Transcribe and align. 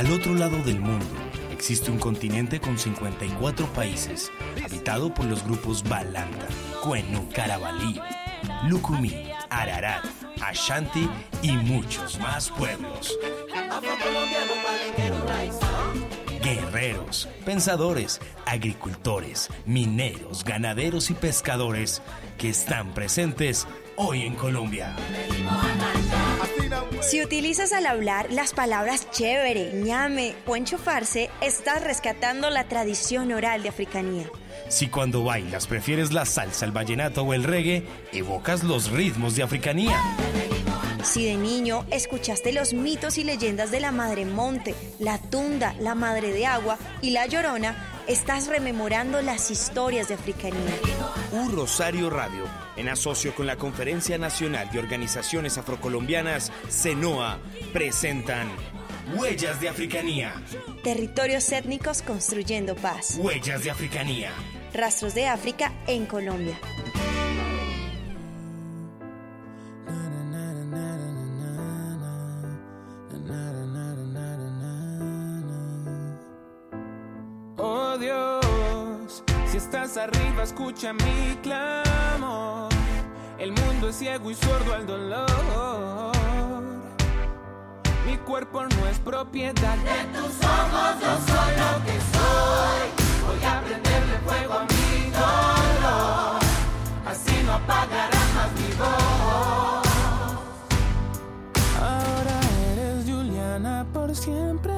Al 0.00 0.10
otro 0.12 0.32
lado 0.32 0.56
del 0.62 0.80
mundo 0.80 1.04
existe 1.52 1.90
un 1.90 1.98
continente 1.98 2.58
con 2.58 2.78
54 2.78 3.66
países, 3.74 4.32
habitado 4.64 5.12
por 5.12 5.26
los 5.26 5.44
grupos 5.44 5.82
Balanta, 5.86 6.46
Cuenu, 6.82 7.28
Carabalí, 7.28 8.00
Lucumí, 8.66 9.30
Ararat, 9.50 10.02
Ashanti 10.40 11.06
y 11.42 11.52
muchos 11.52 12.18
más 12.18 12.48
pueblos. 12.48 13.14
Guerreros, 16.42 17.28
pensadores, 17.44 18.22
agricultores, 18.46 19.50
mineros, 19.66 20.44
ganaderos 20.44 21.10
y 21.10 21.14
pescadores 21.14 22.00
que 22.38 22.48
están 22.48 22.94
presentes 22.94 23.68
hoy 23.96 24.22
en 24.22 24.34
Colombia. 24.34 24.96
Si 27.02 27.22
utilizas 27.22 27.72
al 27.72 27.86
hablar 27.86 28.30
las 28.30 28.52
palabras 28.52 29.10
chévere, 29.10 29.72
ñame 29.72 30.34
o 30.46 30.54
enchufarse, 30.54 31.30
estás 31.40 31.82
rescatando 31.82 32.50
la 32.50 32.64
tradición 32.64 33.32
oral 33.32 33.62
de 33.62 33.70
africanía. 33.70 34.30
Si 34.68 34.88
cuando 34.88 35.24
bailas 35.24 35.66
prefieres 35.66 36.12
la 36.12 36.26
salsa, 36.26 36.66
el 36.66 36.72
vallenato 36.72 37.22
o 37.22 37.32
el 37.32 37.44
reggae, 37.44 37.86
evocas 38.12 38.64
los 38.64 38.90
ritmos 38.90 39.34
de 39.34 39.42
africanía. 39.42 39.98
Si 41.02 41.24
de 41.24 41.36
niño 41.36 41.86
escuchaste 41.90 42.52
los 42.52 42.74
mitos 42.74 43.16
y 43.16 43.24
leyendas 43.24 43.70
de 43.70 43.80
la 43.80 43.92
Madre 43.92 44.26
Monte, 44.26 44.74
la 44.98 45.16
Tunda, 45.16 45.74
la 45.80 45.94
Madre 45.94 46.32
de 46.32 46.44
Agua 46.44 46.76
y 47.00 47.10
la 47.10 47.26
Llorona, 47.26 48.02
estás 48.06 48.48
rememorando 48.48 49.22
las 49.22 49.50
historias 49.50 50.08
de 50.08 50.14
africanía. 50.14 50.74
Un 51.32 51.50
Rosario 51.50 52.10
Radio, 52.10 52.44
en 52.80 52.88
asocio 52.88 53.34
con 53.34 53.46
la 53.46 53.56
Conferencia 53.56 54.16
Nacional 54.16 54.70
de 54.70 54.78
Organizaciones 54.78 55.58
Afrocolombianas, 55.58 56.50
CENOA, 56.68 57.38
presentan 57.72 58.48
Huellas 59.14 59.60
de 59.60 59.68
Africanía. 59.68 60.32
Territorios 60.82 61.52
étnicos 61.52 62.00
construyendo 62.00 62.74
paz. 62.74 63.18
Huellas 63.18 63.64
de 63.64 63.70
Africanía. 63.70 64.30
Rastros 64.72 65.14
de 65.14 65.26
África 65.28 65.72
en 65.86 66.06
Colombia. 66.06 66.58
Oh 77.58 77.98
Dios, 77.98 79.22
si 79.50 79.58
estás 79.58 79.98
arriba, 79.98 80.44
escucha 80.44 80.94
mi 80.94 81.36
clamor. 81.42 81.89
El 83.40 83.52
mundo 83.52 83.88
es 83.88 83.96
ciego 83.96 84.30
y 84.30 84.34
sordo 84.34 84.74
al 84.74 84.86
dolor. 84.86 86.12
Mi 88.06 88.18
cuerpo 88.18 88.64
no 88.64 88.86
es 88.86 88.98
propiedad 88.98 89.76
de 89.78 90.04
tus 90.12 90.44
ojos, 90.44 91.00
yo 91.00 91.16
soy 91.26 91.52
lo 91.56 91.84
que 91.86 91.96
soy. 92.12 92.86
Voy 93.26 93.42
a 93.42 93.62
prenderle 93.62 94.18
fuego 94.26 94.54
a 94.54 94.64
mi 94.64 95.10
dolor. 95.10 96.40
Así 97.06 97.42
no 97.46 97.52
apagarás 97.54 98.34
más 98.34 98.52
mi 98.60 98.74
voz. 98.76 99.86
Ahora 101.80 102.40
eres 102.72 103.08
Juliana 103.08 103.86
por 103.94 104.14
siempre 104.14 104.74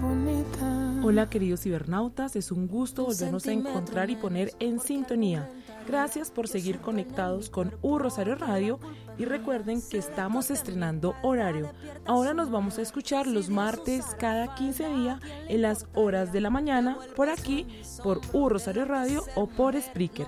bonita. 0.00 0.87
Hola 1.08 1.30
queridos 1.30 1.62
cibernautas, 1.62 2.36
es 2.36 2.52
un 2.52 2.68
gusto 2.68 3.06
volvernos 3.06 3.46
a 3.46 3.52
encontrar 3.52 4.10
y 4.10 4.16
poner 4.16 4.52
en 4.60 4.78
sintonía. 4.78 5.48
Gracias 5.86 6.30
por 6.30 6.48
seguir 6.48 6.80
conectados 6.80 7.48
con 7.48 7.74
U 7.80 7.96
Rosario 7.96 8.34
Radio 8.34 8.78
y 9.16 9.24
recuerden 9.24 9.80
que 9.80 9.96
estamos 9.96 10.50
estrenando 10.50 11.14
horario. 11.22 11.72
Ahora 12.04 12.34
nos 12.34 12.50
vamos 12.50 12.76
a 12.76 12.82
escuchar 12.82 13.26
los 13.26 13.48
martes 13.48 14.04
cada 14.18 14.54
15 14.54 14.86
días 14.96 15.20
en 15.48 15.62
las 15.62 15.86
horas 15.94 16.30
de 16.30 16.42
la 16.42 16.50
mañana 16.50 16.98
por 17.16 17.30
aquí, 17.30 17.66
por 18.02 18.20
U 18.34 18.50
Rosario 18.50 18.84
Radio 18.84 19.24
o 19.34 19.46
por 19.46 19.80
Spreaker. 19.80 20.26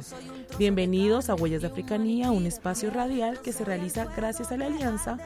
Bienvenidos 0.59 1.29
a 1.29 1.35
Huellas 1.35 1.61
de 1.61 1.69
Africanía, 1.69 2.31
un 2.31 2.47
espacio 2.47 2.91
radial 2.91 3.43
que 3.43 3.53
se 3.53 3.67
realiza 3.67 4.07
gracias 4.17 4.51
a 4.51 4.57
la 4.57 4.69
alianza 4.69 5.19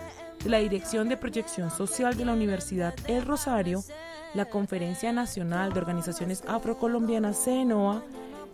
de 0.43 0.51
la 0.51 0.59
Dirección 0.59 1.09
de 1.09 1.17
Proyección 1.17 1.71
Social 1.71 2.17
de 2.17 2.25
la 2.25 2.33
Universidad 2.33 2.95
El 3.07 3.25
Rosario, 3.25 3.85
la 4.35 4.45
Conferencia 4.47 5.13
Nacional 5.13 5.73
de 5.73 5.81
Organizaciones 5.81 6.43
Afrocolombianas 6.47 7.45
CENOA 7.45 8.03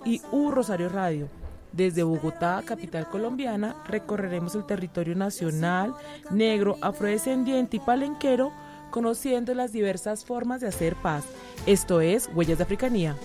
y 0.05 0.21
U 0.31 0.51
Rosario 0.51 0.89
Radio. 0.89 1.29
Desde 1.73 2.03
Bogotá, 2.03 2.63
capital 2.65 3.09
colombiana, 3.09 3.77
recorreremos 3.87 4.55
el 4.55 4.67
territorio 4.67 5.15
nacional, 5.15 5.95
negro, 6.31 6.77
afrodescendiente 6.81 7.77
y 7.77 7.81
palenquero, 7.81 8.53
conociendo 8.91 9.55
las 9.55 9.73
diversas 9.73 10.25
formas 10.25 10.61
de 10.61 10.69
hacer 10.69 10.97
paz. 10.97 11.25
Esto 11.67 12.01
es 12.01 12.29
Huellas 12.35 12.59
de 12.59 12.65
Africanía. 12.65 13.17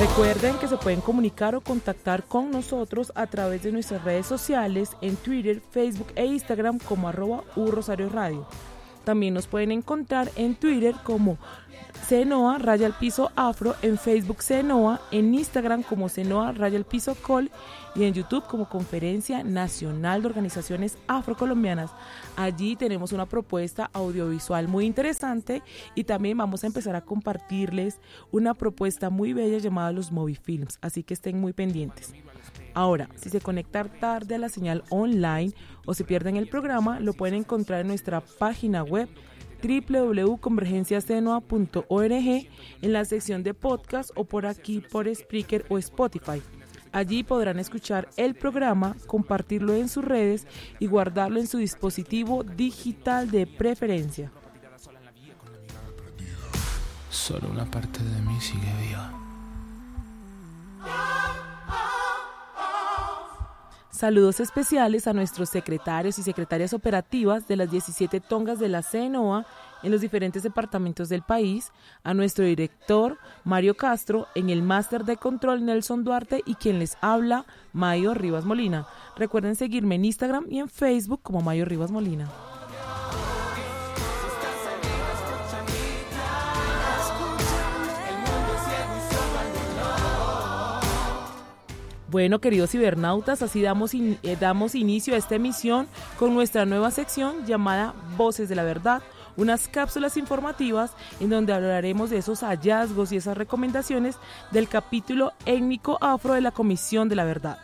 Recuerden 0.00 0.56
que 0.58 0.68
se 0.68 0.76
pueden 0.76 1.00
comunicar 1.00 1.56
o 1.56 1.60
contactar 1.60 2.22
con 2.22 2.52
nosotros 2.52 3.10
a 3.16 3.26
través 3.26 3.64
de 3.64 3.72
nuestras 3.72 4.04
redes 4.04 4.26
sociales 4.26 4.96
en 5.00 5.16
Twitter, 5.16 5.60
Facebook 5.72 6.12
e 6.14 6.24
Instagram 6.24 6.78
como 6.78 7.08
arroba 7.08 7.42
Radio. 8.12 8.46
También 9.02 9.34
nos 9.34 9.48
pueden 9.48 9.72
encontrar 9.72 10.30
en 10.36 10.54
Twitter 10.54 10.94
como 11.02 11.36
Cenoa 12.08 12.56
Raya 12.56 12.86
al 12.86 12.94
Piso 12.94 13.30
Afro, 13.36 13.76
en 13.82 13.98
Facebook 13.98 14.42
Cenoa, 14.42 14.98
en 15.10 15.34
Instagram 15.34 15.82
como 15.82 16.08
Cenoa 16.08 16.52
Raya 16.52 16.78
al 16.78 16.86
Piso 16.86 17.14
Col 17.14 17.50
y 17.94 18.04
en 18.04 18.14
YouTube 18.14 18.46
como 18.46 18.66
Conferencia 18.66 19.44
Nacional 19.44 20.22
de 20.22 20.28
Organizaciones 20.28 20.96
Afrocolombianas. 21.06 21.90
Allí 22.34 22.76
tenemos 22.76 23.12
una 23.12 23.26
propuesta 23.26 23.90
audiovisual 23.92 24.68
muy 24.68 24.86
interesante 24.86 25.62
y 25.94 26.04
también 26.04 26.38
vamos 26.38 26.64
a 26.64 26.68
empezar 26.68 26.96
a 26.96 27.02
compartirles 27.02 28.00
una 28.30 28.54
propuesta 28.54 29.10
muy 29.10 29.34
bella 29.34 29.58
llamada 29.58 29.92
los 29.92 30.10
Movie 30.10 30.40
Films, 30.42 30.78
así 30.80 31.02
que 31.02 31.12
estén 31.12 31.38
muy 31.38 31.52
pendientes. 31.52 32.14
Ahora, 32.72 33.10
si 33.16 33.28
se 33.28 33.42
conectan 33.42 33.90
tarde 34.00 34.36
a 34.36 34.38
la 34.38 34.48
señal 34.48 34.82
online 34.88 35.52
o 35.84 35.92
se 35.92 36.04
pierden 36.04 36.36
el 36.36 36.48
programa, 36.48 37.00
lo 37.00 37.12
pueden 37.12 37.40
encontrar 37.40 37.82
en 37.82 37.88
nuestra 37.88 38.22
página 38.22 38.82
web 38.82 39.10
www.convergenciacenoa.org 39.62 42.48
en 42.82 42.92
la 42.92 43.04
sección 43.04 43.42
de 43.42 43.54
podcast 43.54 44.10
o 44.14 44.24
por 44.24 44.46
aquí 44.46 44.80
por 44.80 45.12
Spreaker 45.14 45.66
o 45.68 45.78
Spotify. 45.78 46.42
Allí 46.92 47.22
podrán 47.22 47.58
escuchar 47.58 48.08
el 48.16 48.34
programa, 48.34 48.96
compartirlo 49.06 49.74
en 49.74 49.88
sus 49.88 50.04
redes 50.04 50.46
y 50.78 50.86
guardarlo 50.86 51.38
en 51.38 51.46
su 51.46 51.58
dispositivo 51.58 52.44
digital 52.44 53.30
de 53.30 53.46
preferencia. 53.46 54.32
Solo 57.10 57.48
una 57.50 57.70
parte 57.70 58.02
de 58.02 58.22
mí 58.22 58.40
sigue 58.40 58.72
viva. 58.86 59.12
Saludos 63.98 64.38
especiales 64.38 65.08
a 65.08 65.12
nuestros 65.12 65.48
secretarios 65.48 66.20
y 66.20 66.22
secretarias 66.22 66.72
operativas 66.72 67.48
de 67.48 67.56
las 67.56 67.68
17 67.68 68.20
tongas 68.20 68.60
de 68.60 68.68
la 68.68 68.84
CNOA 68.84 69.44
en 69.82 69.90
los 69.90 70.00
diferentes 70.00 70.44
departamentos 70.44 71.08
del 71.08 71.22
país, 71.22 71.72
a 72.04 72.14
nuestro 72.14 72.44
director 72.44 73.18
Mario 73.42 73.76
Castro, 73.76 74.28
en 74.36 74.50
el 74.50 74.62
máster 74.62 75.04
de 75.04 75.16
control 75.16 75.64
Nelson 75.64 76.04
Duarte 76.04 76.44
y 76.46 76.54
quien 76.54 76.78
les 76.78 76.96
habla, 77.00 77.44
Mayo 77.72 78.14
Rivas 78.14 78.44
Molina. 78.44 78.86
Recuerden 79.16 79.56
seguirme 79.56 79.96
en 79.96 80.04
Instagram 80.04 80.46
y 80.48 80.60
en 80.60 80.68
Facebook 80.68 81.22
como 81.24 81.40
Mayo 81.40 81.64
Rivas 81.64 81.90
Molina. 81.90 82.28
Bueno, 92.10 92.38
queridos 92.38 92.70
cibernautas, 92.70 93.42
así 93.42 93.60
damos, 93.60 93.92
eh, 93.92 94.18
damos 94.40 94.74
inicio 94.74 95.12
a 95.12 95.18
esta 95.18 95.34
emisión 95.34 95.86
con 96.18 96.32
nuestra 96.32 96.64
nueva 96.64 96.90
sección 96.90 97.44
llamada 97.44 97.92
Voces 98.16 98.48
de 98.48 98.54
la 98.54 98.62
Verdad, 98.62 99.02
unas 99.36 99.68
cápsulas 99.68 100.16
informativas 100.16 100.92
en 101.20 101.28
donde 101.28 101.52
hablaremos 101.52 102.08
de 102.08 102.16
esos 102.16 102.40
hallazgos 102.40 103.12
y 103.12 103.16
esas 103.16 103.36
recomendaciones 103.36 104.16
del 104.52 104.68
capítulo 104.68 105.34
étnico 105.44 105.98
afro 106.00 106.32
de 106.32 106.40
la 106.40 106.50
Comisión 106.50 107.10
de 107.10 107.16
la 107.16 107.24
Verdad. 107.24 107.58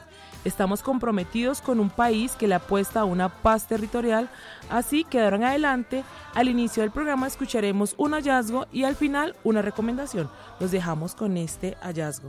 Estamos 0.44 0.82
comprometidos 0.82 1.62
con 1.62 1.80
un 1.80 1.88
país 1.88 2.32
que 2.32 2.46
le 2.46 2.54
apuesta 2.54 3.00
a 3.00 3.04
una 3.06 3.30
paz 3.30 3.66
territorial, 3.66 4.28
así 4.68 5.04
que 5.04 5.20
de 5.20 5.26
adelante, 5.26 6.04
al 6.34 6.50
inicio 6.50 6.82
del 6.82 6.92
programa 6.92 7.26
escucharemos 7.26 7.94
un 7.96 8.12
hallazgo 8.12 8.66
y 8.70 8.84
al 8.84 8.94
final 8.94 9.36
una 9.42 9.62
recomendación. 9.62 10.28
Los 10.60 10.70
dejamos 10.70 11.14
con 11.14 11.38
este 11.38 11.78
hallazgo. 11.80 12.28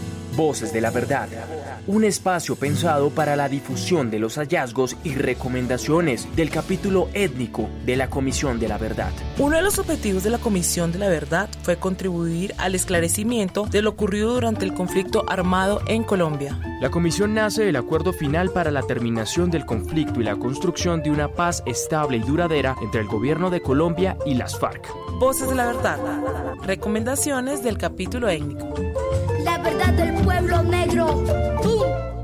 Voces 0.35 0.73
de 0.73 0.81
la 0.81 0.91
Verdad 0.91 1.29
un 1.87 2.03
espacio 2.03 2.55
pensado 2.55 3.09
para 3.09 3.35
la 3.35 3.49
difusión 3.49 4.11
de 4.11 4.19
los 4.19 4.37
hallazgos 4.37 4.95
y 5.03 5.15
recomendaciones 5.15 6.27
del 6.35 6.49
capítulo 6.49 7.09
étnico 7.13 7.69
de 7.85 7.95
la 7.95 8.09
Comisión 8.09 8.59
de 8.59 8.67
la 8.67 8.77
Verdad. 8.77 9.11
Uno 9.37 9.57
de 9.57 9.63
los 9.63 9.79
objetivos 9.79 10.23
de 10.23 10.29
la 10.29 10.37
Comisión 10.37 10.91
de 10.91 10.99
la 10.99 11.09
Verdad 11.09 11.49
fue 11.63 11.77
contribuir 11.77 12.53
al 12.57 12.75
esclarecimiento 12.75 13.65
de 13.65 13.81
lo 13.81 13.91
ocurrido 13.91 14.33
durante 14.33 14.65
el 14.65 14.73
conflicto 14.73 15.25
armado 15.27 15.81
en 15.87 16.03
Colombia. 16.03 16.59
La 16.79 16.89
comisión 16.89 17.33
nace 17.33 17.63
del 17.63 17.75
acuerdo 17.75 18.13
final 18.13 18.51
para 18.51 18.71
la 18.71 18.81
terminación 18.81 19.51
del 19.51 19.65
conflicto 19.65 20.21
y 20.21 20.23
la 20.23 20.35
construcción 20.35 21.03
de 21.03 21.11
una 21.11 21.29
paz 21.29 21.63
estable 21.65 22.17
y 22.17 22.21
duradera 22.21 22.75
entre 22.81 23.01
el 23.01 23.07
gobierno 23.07 23.49
de 23.49 23.61
Colombia 23.61 24.17
y 24.25 24.35
las 24.35 24.57
FARC. 24.57 24.87
Voces 25.19 25.49
de 25.49 25.55
la 25.55 25.67
Verdad. 25.67 25.99
Recomendaciones 26.63 27.63
del 27.63 27.77
capítulo 27.77 28.29
étnico. 28.29 28.73
La 29.43 29.57
verdad 29.57 29.93
del 29.93 30.20
pueblo 30.51 30.63
negro. 30.69 31.23
La 31.23 32.20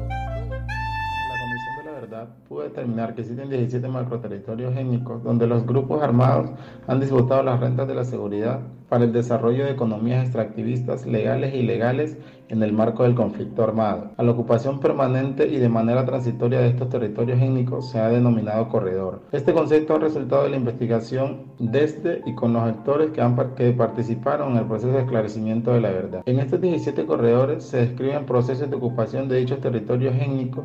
Comisión 2.17 2.25
de 2.25 2.25
la 2.25 2.25
Verdad 2.25 2.27
pudo 2.47 2.63
determinar 2.63 3.15
que 3.15 3.21
existen 3.21 3.49
17 3.49 3.87
macroterritorios 3.87 4.75
étnicos 4.75 5.23
donde 5.23 5.47
los 5.47 5.65
grupos 5.65 6.01
armados 6.01 6.49
han 6.87 6.99
disputado 6.99 7.43
las 7.43 7.59
rentas 7.59 7.87
de 7.87 7.95
la 7.95 8.05
seguridad 8.05 8.61
para 8.89 9.03
el 9.03 9.11
desarrollo 9.11 9.65
de 9.65 9.71
economías 9.71 10.23
extractivistas 10.23 11.05
legales 11.05 11.53
e 11.53 11.57
ilegales 11.57 12.17
en 12.49 12.63
el 12.63 12.71
marco 12.71 13.03
del 13.03 13.15
conflicto 13.15 13.63
armado. 13.63 14.11
A 14.15 14.23
la 14.23 14.31
ocupación 14.31 14.79
permanente 14.79 15.45
y 15.47 15.57
de 15.57 15.67
manera 15.67 16.05
transitoria 16.05 16.61
de 16.61 16.69
estos 16.69 16.89
territorios 16.89 17.41
étnicos 17.41 17.91
se 17.91 17.99
ha 17.99 18.07
denominado 18.07 18.69
corredor. 18.69 19.23
Este 19.33 19.53
concepto 19.53 19.95
ha 19.95 19.99
resultado 19.99 20.43
de 20.43 20.51
la 20.51 20.55
investigación 20.55 21.51
desde 21.59 22.21
y 22.25 22.33
con 22.33 22.53
los 22.53 22.63
actores 22.63 23.11
que, 23.11 23.21
han, 23.21 23.35
que 23.55 23.73
participaron 23.73 24.53
en 24.53 24.59
el 24.59 24.65
proceso 24.65 24.93
de 24.93 25.01
esclarecimiento 25.01 25.73
de 25.73 25.81
la 25.81 25.91
verdad. 25.91 26.21
En 26.25 26.39
estos 26.39 26.61
17 26.61 27.05
corredores 27.05 27.65
se 27.65 27.77
describen 27.77 28.25
procesos 28.25 28.69
de 28.69 28.77
ocupación 28.77 29.27
de 29.27 29.39
dichos 29.39 29.59
territorios 29.59 30.15
étnicos 30.15 30.63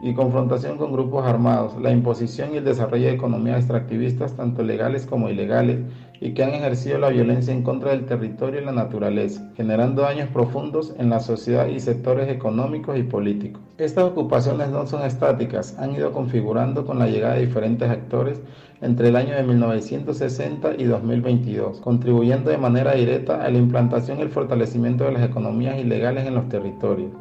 y 0.00 0.14
confrontación 0.14 0.78
con 0.78 0.92
grupos 0.92 1.26
armados, 1.26 1.80
la 1.80 1.90
imposición 1.90 2.54
y 2.54 2.58
el 2.58 2.64
desarrollo 2.64 3.06
de 3.06 3.14
economías 3.14 3.58
extractivistas 3.58 4.34
tanto 4.34 4.62
legales 4.62 5.06
como 5.06 5.28
ilegales 5.28 5.80
y 6.20 6.34
que 6.34 6.44
han 6.44 6.54
ejercido 6.54 6.98
la 6.98 7.10
violencia 7.10 7.52
en 7.52 7.62
contra 7.62 7.90
del 7.90 8.06
territorio 8.06 8.60
y 8.60 8.64
la 8.64 8.72
naturaleza, 8.72 9.50
generando 9.56 10.02
daños 10.02 10.28
profundos 10.28 10.94
en 10.98 11.10
la 11.10 11.20
sociedad 11.20 11.66
y 11.66 11.80
sectores 11.80 12.28
económicos 12.28 12.98
y 12.98 13.02
políticos. 13.02 13.62
Estas 13.78 14.04
ocupaciones 14.04 14.70
no 14.70 14.86
son 14.86 15.02
estáticas, 15.02 15.78
han 15.78 15.94
ido 15.94 16.12
configurando 16.12 16.84
con 16.84 16.98
la 16.98 17.06
llegada 17.06 17.34
de 17.34 17.46
diferentes 17.46 17.88
actores 17.88 18.40
entre 18.80 19.08
el 19.08 19.16
año 19.16 19.34
de 19.34 19.42
1960 19.42 20.74
y 20.78 20.84
2022, 20.84 21.80
contribuyendo 21.80 22.50
de 22.50 22.58
manera 22.58 22.94
directa 22.94 23.42
a 23.42 23.50
la 23.50 23.58
implantación 23.58 24.18
y 24.18 24.22
el 24.22 24.30
fortalecimiento 24.30 25.04
de 25.04 25.12
las 25.12 25.28
economías 25.28 25.78
ilegales 25.78 26.26
en 26.26 26.34
los 26.34 26.48
territorios. 26.48 27.12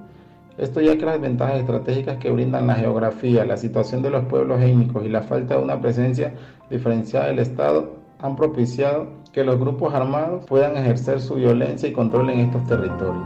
Esto 0.57 0.81
ya 0.81 0.97
que 0.97 1.05
las 1.05 1.21
ventajas 1.21 1.59
estratégicas 1.59 2.17
que 2.17 2.31
brindan 2.31 2.65
la 2.65 2.73
geografía, 2.73 3.45
la 3.45 3.57
situación 3.57 4.01
de 4.01 4.09
los 4.09 4.25
pueblos 4.25 4.59
étnicos 4.59 5.05
y 5.05 5.09
la 5.09 5.21
falta 5.21 5.55
de 5.55 5.61
una 5.61 5.79
presencia 5.79 6.33
diferenciada 6.67 7.27
del 7.27 7.39
Estado 7.39 7.95
han 8.19 8.35
propiciado 8.35 9.07
que 9.31 9.43
los 9.43 9.59
grupos 9.59 9.93
armados 9.93 10.43
puedan 10.47 10.75
ejercer 10.75 11.21
su 11.21 11.35
violencia 11.35 11.87
y 11.87 11.93
control 11.93 12.31
en 12.31 12.39
estos 12.39 12.65
territorios. 12.65 13.23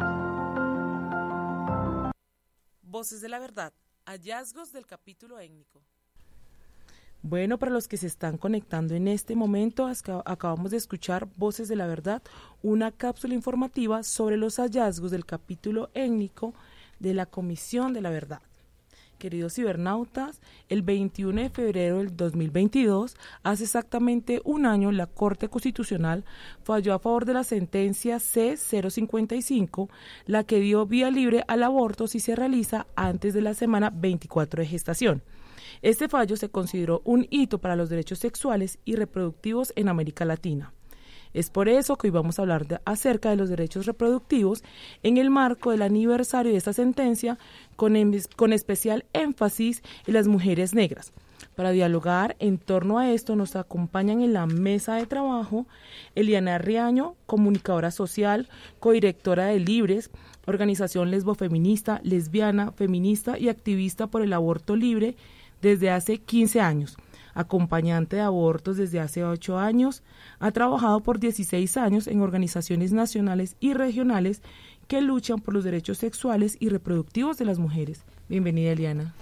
Voces 2.81 3.21
de 3.21 3.29
la 3.29 3.39
verdad, 3.39 3.71
hallazgos 4.05 4.73
del 4.73 4.85
capítulo 4.85 5.39
étnico. 5.39 5.81
Bueno, 7.23 7.57
para 7.59 7.71
los 7.71 7.87
que 7.87 7.95
se 7.95 8.07
están 8.07 8.37
conectando 8.37 8.93
en 8.93 9.07
este 9.07 9.37
momento, 9.37 9.89
acabamos 10.25 10.71
de 10.71 10.77
escuchar 10.77 11.29
Voces 11.37 11.69
de 11.69 11.77
la 11.77 11.85
Verdad, 11.87 12.21
una 12.61 12.91
cápsula 12.91 13.35
informativa 13.35 14.03
sobre 14.03 14.35
los 14.35 14.57
hallazgos 14.57 15.11
del 15.11 15.25
capítulo 15.25 15.91
étnico 15.93 16.53
de 17.01 17.13
la 17.13 17.25
Comisión 17.25 17.93
de 17.93 18.01
la 18.01 18.09
Verdad. 18.09 18.41
Queridos 19.17 19.53
cibernautas, 19.53 20.41
el 20.67 20.81
21 20.81 21.43
de 21.43 21.49
febrero 21.51 21.99
del 21.99 22.15
2022, 22.17 23.15
hace 23.43 23.65
exactamente 23.65 24.41
un 24.45 24.65
año, 24.65 24.91
la 24.91 25.05
Corte 25.05 25.47
Constitucional 25.47 26.25
falló 26.63 26.95
a 26.95 26.99
favor 26.99 27.25
de 27.25 27.35
la 27.35 27.43
sentencia 27.43 28.19
C-055, 28.19 29.89
la 30.25 30.43
que 30.43 30.59
dio 30.59 30.87
vía 30.87 31.11
libre 31.11 31.43
al 31.47 31.61
aborto 31.61 32.07
si 32.07 32.19
se 32.19 32.35
realiza 32.35 32.87
antes 32.95 33.35
de 33.35 33.41
la 33.41 33.53
semana 33.53 33.91
24 33.91 34.63
de 34.63 34.67
gestación. 34.67 35.21
Este 35.83 36.09
fallo 36.09 36.35
se 36.35 36.49
consideró 36.49 37.01
un 37.05 37.27
hito 37.29 37.59
para 37.59 37.75
los 37.75 37.89
derechos 37.89 38.17
sexuales 38.19 38.79
y 38.85 38.95
reproductivos 38.95 39.71
en 39.75 39.87
América 39.87 40.25
Latina. 40.25 40.73
Es 41.33 41.49
por 41.49 41.69
eso 41.69 41.95
que 41.97 42.07
hoy 42.07 42.11
vamos 42.11 42.37
a 42.37 42.41
hablar 42.41 42.81
acerca 42.85 43.29
de 43.29 43.37
los 43.37 43.49
derechos 43.49 43.85
reproductivos 43.85 44.63
en 45.03 45.17
el 45.17 45.29
marco 45.29 45.71
del 45.71 45.81
aniversario 45.81 46.51
de 46.51 46.57
esta 46.57 46.73
sentencia, 46.73 47.37
con, 47.75 47.95
con 48.35 48.53
especial 48.53 49.05
énfasis 49.13 49.81
en 50.07 50.13
las 50.13 50.27
mujeres 50.27 50.73
negras. 50.73 51.13
Para 51.55 51.71
dialogar 51.71 52.35
en 52.39 52.57
torno 52.57 52.99
a 52.99 53.11
esto 53.11 53.35
nos 53.35 53.55
acompañan 53.55 54.21
en 54.21 54.33
la 54.33 54.45
mesa 54.45 54.95
de 54.95 55.05
trabajo 55.05 55.65
Eliana 56.15 56.57
Riaño, 56.57 57.15
comunicadora 57.25 57.91
social, 57.91 58.47
codirectora 58.79 59.45
de 59.47 59.59
Libres, 59.59 60.11
organización 60.45 61.11
lesbofeminista, 61.11 61.99
lesbiana, 62.03 62.71
feminista 62.71 63.37
y 63.37 63.49
activista 63.49 64.07
por 64.07 64.21
el 64.21 64.33
aborto 64.33 64.75
libre 64.75 65.15
desde 65.61 65.91
hace 65.91 66.19
15 66.19 66.61
años 66.61 66.97
acompañante 67.33 68.17
de 68.17 68.21
abortos 68.21 68.77
desde 68.77 68.99
hace 68.99 69.23
ocho 69.23 69.57
años, 69.57 70.03
ha 70.39 70.51
trabajado 70.51 71.01
por 71.01 71.19
16 71.19 71.77
años 71.77 72.07
en 72.07 72.21
organizaciones 72.21 72.93
nacionales 72.93 73.55
y 73.59 73.73
regionales 73.73 74.41
que 74.87 75.01
luchan 75.01 75.39
por 75.39 75.53
los 75.53 75.63
derechos 75.63 75.97
sexuales 75.97 76.57
y 76.59 76.69
reproductivos 76.69 77.37
de 77.37 77.45
las 77.45 77.59
mujeres. 77.59 78.03
Bienvenida, 78.27 78.71
Eliana. 78.71 79.13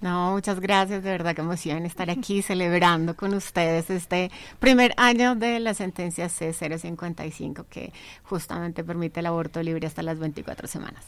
No, 0.00 0.32
muchas 0.32 0.60
gracias, 0.60 1.02
de 1.02 1.10
verdad 1.10 1.34
que 1.34 1.40
emoción 1.40 1.86
estar 1.86 2.10
aquí 2.10 2.42
celebrando 2.42 3.16
con 3.16 3.34
ustedes 3.34 3.88
este 3.90 4.30
primer 4.60 4.92
año 4.96 5.34
de 5.34 5.58
la 5.58 5.74
sentencia 5.74 6.26
C055 6.26 7.64
que 7.64 7.92
justamente 8.24 8.84
permite 8.84 9.20
el 9.20 9.26
aborto 9.26 9.62
libre 9.62 9.86
hasta 9.86 10.02
las 10.02 10.18
24 10.18 10.68
semanas. 10.68 11.04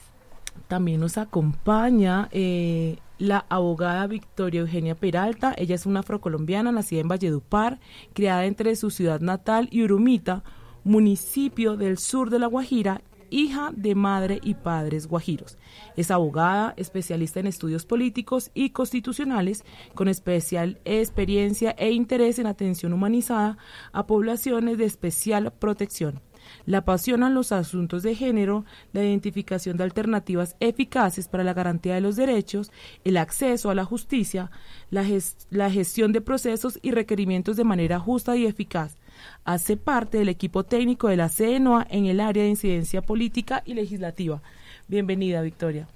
También 0.66 1.00
nos 1.00 1.18
acompaña 1.18 2.28
eh, 2.32 2.98
la 3.18 3.46
abogada 3.48 4.06
Victoria 4.06 4.60
Eugenia 4.60 4.94
Peralta. 4.94 5.54
Ella 5.56 5.74
es 5.74 5.86
una 5.86 6.00
afrocolombiana 6.00 6.72
nacida 6.72 7.00
en 7.00 7.08
Valledupar, 7.08 7.80
criada 8.14 8.46
entre 8.46 8.74
su 8.76 8.90
ciudad 8.90 9.20
natal 9.20 9.68
y 9.70 9.82
Urumita, 9.82 10.44
municipio 10.84 11.76
del 11.76 11.98
sur 11.98 12.30
de 12.30 12.38
La 12.38 12.46
Guajira, 12.46 13.02
hija 13.30 13.70
de 13.74 13.94
madre 13.94 14.40
y 14.42 14.54
padres 14.54 15.06
guajiros. 15.06 15.58
Es 15.96 16.10
abogada, 16.10 16.74
especialista 16.76 17.40
en 17.40 17.46
estudios 17.46 17.84
políticos 17.84 18.50
y 18.54 18.70
constitucionales, 18.70 19.64
con 19.94 20.08
especial 20.08 20.80
experiencia 20.84 21.74
e 21.76 21.90
interés 21.90 22.38
en 22.38 22.46
atención 22.46 22.92
humanizada 22.92 23.58
a 23.92 24.06
poblaciones 24.06 24.78
de 24.78 24.86
especial 24.86 25.52
protección 25.52 26.22
Le 26.66 26.76
apasionan 26.76 27.34
los 27.34 27.52
asuntos 27.52 28.02
de 28.02 28.14
género, 28.14 28.64
la 28.92 29.02
identificación 29.02 29.76
de 29.76 29.84
alternativas 29.84 30.56
eficaces 30.60 31.28
para 31.28 31.44
la 31.44 31.54
garantía 31.54 31.94
de 31.94 32.00
los 32.00 32.16
derechos, 32.16 32.70
el 33.04 33.16
acceso 33.16 33.70
a 33.70 33.74
la 33.74 33.84
justicia, 33.84 34.50
la, 34.90 35.04
la 35.50 35.70
gestión 35.70 36.12
de 36.12 36.20
procesos 36.20 36.78
y 36.82 36.90
requerimientos 36.90 37.56
de 37.56 37.64
manera 37.64 37.98
justa 37.98 38.36
y 38.36 38.46
eficaz. 38.46 38.96
Hace 39.44 39.76
parte 39.76 40.18
del 40.18 40.28
equipo 40.28 40.64
técnico 40.64 41.08
de 41.08 41.16
la 41.16 41.28
CNOA 41.28 41.86
en 41.90 42.06
el 42.06 42.20
área 42.20 42.42
de 42.44 42.50
incidencia 42.50 43.02
política 43.02 43.62
y 43.64 43.74
legislativa. 43.74 44.40
Bienvenida, 44.86 45.42
Victoria. 45.42 45.88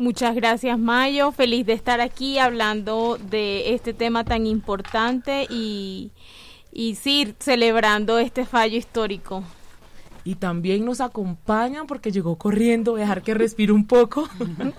Muchas 0.00 0.34
gracias, 0.34 0.78
Mayo. 0.78 1.30
Feliz 1.30 1.66
de 1.66 1.74
estar 1.74 2.00
aquí 2.00 2.38
hablando 2.38 3.18
de 3.18 3.74
este 3.74 3.92
tema 3.92 4.24
tan 4.24 4.46
importante 4.46 5.46
y, 5.50 6.10
y 6.72 6.94
sí, 6.94 7.34
celebrando 7.38 8.18
este 8.18 8.46
fallo 8.46 8.78
histórico. 8.78 9.44
Y 10.24 10.36
también 10.36 10.84
nos 10.84 11.00
acompañan 11.00 11.86
porque 11.86 12.12
llegó 12.12 12.36
corriendo, 12.36 12.94
dejar 12.94 13.22
que 13.22 13.34
respire 13.34 13.72
un 13.72 13.86
poco, 13.86 14.28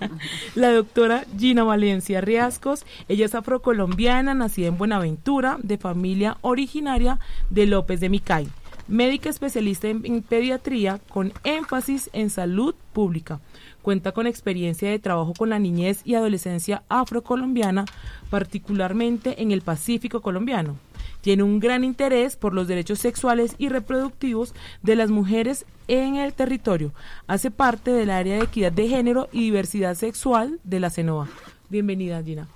la 0.54 0.72
doctora 0.72 1.24
Gina 1.38 1.64
Valencia 1.64 2.20
Riascos. 2.20 2.84
Ella 3.08 3.26
es 3.26 3.34
afrocolombiana, 3.34 4.34
nacida 4.34 4.68
en 4.68 4.78
Buenaventura, 4.78 5.58
de 5.62 5.78
familia 5.78 6.38
originaria 6.42 7.18
de 7.50 7.66
López 7.66 8.00
de 8.00 8.08
Micay. 8.08 8.48
Médica 8.88 9.30
especialista 9.30 9.88
en 9.88 10.22
pediatría 10.22 11.00
con 11.08 11.32
énfasis 11.44 12.10
en 12.12 12.30
salud 12.30 12.74
pública 12.92 13.40
Cuenta 13.82 14.12
con 14.12 14.28
experiencia 14.28 14.88
de 14.88 15.00
trabajo 15.00 15.34
con 15.36 15.50
la 15.50 15.58
niñez 15.58 16.02
y 16.04 16.14
adolescencia 16.14 16.84
afrocolombiana, 16.88 17.84
particularmente 18.30 19.42
en 19.42 19.50
el 19.50 19.62
Pacífico 19.62 20.22
colombiano. 20.22 20.76
Tiene 21.22 21.44
un 21.44 21.58
gran 21.60 21.84
interés 21.84 22.36
por 22.36 22.52
los 22.52 22.68
derechos 22.68 22.98
sexuales 22.98 23.54
y 23.56 23.70
reproductivos 23.70 24.54
de 24.82 24.96
las 24.96 25.10
mujeres 25.10 25.64
en 25.88 26.16
el 26.16 26.34
territorio. 26.34 26.92
Hace 27.26 27.50
parte 27.50 27.92
del 27.92 28.10
área 28.10 28.36
de 28.36 28.44
equidad 28.44 28.72
de 28.72 28.88
género 28.88 29.28
y 29.32 29.40
diversidad 29.40 29.94
sexual 29.94 30.60
de 30.64 30.80
la 30.80 30.90
CENOA. 30.90 31.28
Bienvenida, 31.70 32.22
Gina. 32.22 32.48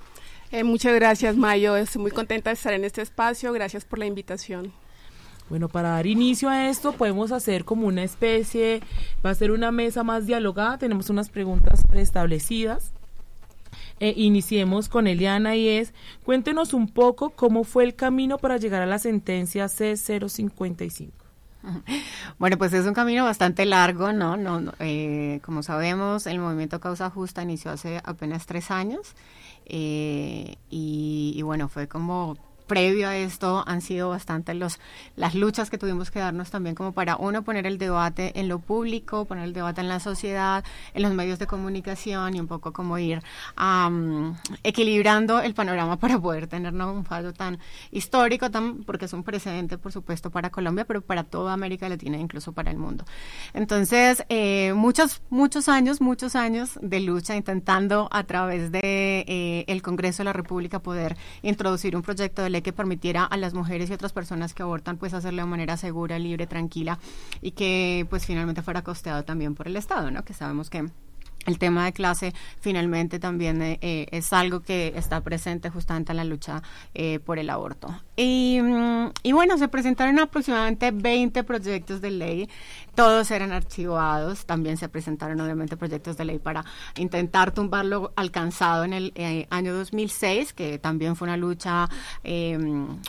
Eh, 0.53 0.65
muchas 0.65 0.95
gracias, 0.95 1.37
Mayo. 1.37 1.77
Estoy 1.77 2.03
muy 2.03 2.11
contenta 2.11 2.51
de 2.51 2.55
estar 2.55 2.75
en 2.75 2.85
este 2.85 3.03
espacio. 3.03 3.53
Gracias 3.53 3.85
por 3.85 3.99
la 3.99 4.07
invitación. 4.07 4.73
Bueno, 5.49 5.69
para 5.69 5.91
dar 5.91 6.07
inicio 6.07 6.49
a 6.49 6.69
esto 6.69 6.93
podemos 6.93 7.31
hacer 7.31 7.65
como 7.65 7.87
una 7.87 8.03
especie, 8.03 8.81
va 9.25 9.31
a 9.31 9.35
ser 9.35 9.53
una 9.53 9.71
mesa 9.71 10.03
más 10.03 10.27
dialogada, 10.27 10.77
tenemos 10.77 11.09
unas 11.09 11.31
preguntas 11.31 11.85
preestablecidas. 11.89 12.93
Eh, 13.99 14.13
iniciemos 14.17 14.89
con 14.91 15.07
Eliana 15.07 15.57
y 15.57 15.69
es, 15.69 15.95
cuéntenos 16.25 16.75
un 16.75 16.89
poco 16.89 17.31
cómo 17.31 17.65
fue 17.65 17.85
el 17.85 17.95
camino 17.95 18.37
para 18.37 18.59
llegar 18.59 18.83
a 18.83 18.87
la 18.87 18.99
sentencia 18.99 19.67
C055. 19.67 21.11
Bueno, 22.39 22.59
pues 22.59 22.73
es 22.75 22.87
un 22.87 22.95
camino 22.95 23.25
bastante 23.25 23.67
largo, 23.67 24.13
¿no? 24.13 24.37
no, 24.37 24.73
eh, 24.79 25.41
como 25.43 25.63
sabemos, 25.63 26.27
el 26.27 26.39
movimiento 26.39 26.79
Causa 26.81 27.11
Justa 27.11 27.43
inició 27.43 27.73
hace 27.73 28.01
apenas 28.05 28.47
tres 28.47 28.71
años 28.71 29.15
eh, 29.65 30.57
y, 30.71 31.33
y, 31.35 31.43
bueno, 31.43 31.69
fue 31.69 31.89
como 31.89 32.37
previo 32.67 33.09
a 33.09 33.17
esto 33.17 33.65
han 33.67 33.81
sido 33.81 34.11
bastante 34.11 34.55
los, 34.55 34.79
las 35.17 35.35
luchas 35.35 35.71
que 35.71 35.79
tuvimos 35.79 36.11
que 36.11 36.19
darnos 36.19 36.51
también 36.51 36.75
como 36.75 36.93
para 36.93 37.17
uno 37.17 37.43
poner 37.43 37.67
el 37.67 37.79
debate 37.79 38.39
en 38.39 38.49
lo 38.49 38.59
público, 38.59 39.25
poner 39.25 39.45
el 39.45 39.53
debate 39.53 39.81
en 39.81 39.89
la 39.89 40.01
sociedad, 40.01 40.65
en 40.95 41.03
los 41.03 41.13
medios 41.13 41.39
de 41.39 41.47
comunicación 41.47 42.35
y 42.35 42.41
un 42.41 42.47
poco 42.47 42.73
como 42.73 42.99
ir 42.99 43.23
equilibrando 44.63 45.41
el 45.41 45.55
panorama 45.55 45.97
para 46.01 46.19
poder 46.19 46.47
tener 46.47 46.75
un 46.75 47.05
fallo 47.05 47.33
tan 47.33 47.59
histórico, 47.91 48.51
tan, 48.51 48.85
porque 48.85 49.07
es 49.07 49.13
un 49.13 49.23
precedente 49.23 49.79
por 49.79 49.93
supuesto 49.93 50.31
para 50.31 50.51
Colombia, 50.51 50.85
pero 50.85 51.01
para 51.01 51.25
toda 51.25 51.53
América 51.53 51.89
Latina, 51.89 52.19
incluso 52.19 52.53
para 52.53 52.71
el 52.71 52.77
mundo. 52.77 53.05
Entonces, 53.55 54.25
eh, 54.29 54.73
muchos, 54.75 55.23
muchos 55.31 55.69
años, 55.69 56.01
muchos 56.01 56.35
años 56.37 56.79
de 56.83 57.01
lucha 57.01 57.37
intentando 57.37 58.09
a 58.11 58.25
través 58.25 58.73
de 58.73 59.25
eh, 59.27 59.81
Congreso 59.87 60.19
de 60.19 60.25
la 60.25 60.33
República 60.33 60.81
poder 60.81 61.17
introducir 61.43 61.95
un 61.95 62.03
proyecto 62.03 62.43
de 62.43 62.51
que 62.63 62.73
permitiera 62.73 63.25
a 63.25 63.37
las 63.37 63.55
mujeres 63.55 63.91
y 63.91 63.93
otras 63.93 64.13
personas 64.13 64.55
que 64.55 64.63
abortan 64.63 64.97
pues 64.97 65.15
hacerlo 65.15 65.43
de 65.43 65.49
manera 65.49 65.77
segura, 65.77 66.19
libre, 66.19 66.47
tranquila 66.47 66.99
y 67.41 67.53
que 67.53 68.07
pues 68.11 68.27
finalmente 68.27 68.63
fuera 68.63 68.83
costeado 68.83 69.25
también 69.25 69.55
por 69.55 69.67
el 69.67 69.77
Estado, 69.77 70.11
¿no? 70.11 70.25
Que 70.25 70.35
sabemos 70.35 70.71
que 70.71 70.87
el 71.47 71.59
tema 71.59 71.85
de 71.85 71.93
clase 71.93 72.35
finalmente 72.61 73.19
también 73.19 73.63
eh, 73.63 73.79
eh, 73.81 74.07
es 74.11 74.33
algo 74.33 74.61
que 74.61 74.93
está 74.97 75.21
presente 75.23 75.71
justamente 75.71 76.13
en 76.13 76.17
la 76.17 76.25
lucha 76.25 76.63
eh, 76.95 77.21
por 77.21 77.39
el 77.39 77.49
aborto. 77.49 77.99
Y, 78.17 78.59
mm, 78.61 79.13
bueno, 79.33 79.57
se 79.59 79.69
presentaron 79.69 80.19
aproximadamente 80.19 80.91
20 80.91 81.45
proyectos 81.45 82.01
de 82.01 82.11
ley, 82.11 82.49
todos 82.95 83.31
eran 83.31 83.53
archivados, 83.53 84.47
también 84.47 84.77
se 84.77 84.89
presentaron 84.89 85.41
obviamente 85.41 85.77
proyectos 85.77 86.17
de 86.17 86.25
ley 86.25 86.39
para 86.39 86.65
intentar 86.97 87.53
tumbar 87.53 87.85
lo 87.85 88.13
alcanzado 88.17 88.85
en 88.85 88.95
el 88.95 89.47
año 89.51 89.75
2006, 89.75 90.55
que 90.55 90.79
también 90.79 91.15
fue 91.15 91.29
una 91.29 91.37
lucha 91.37 91.89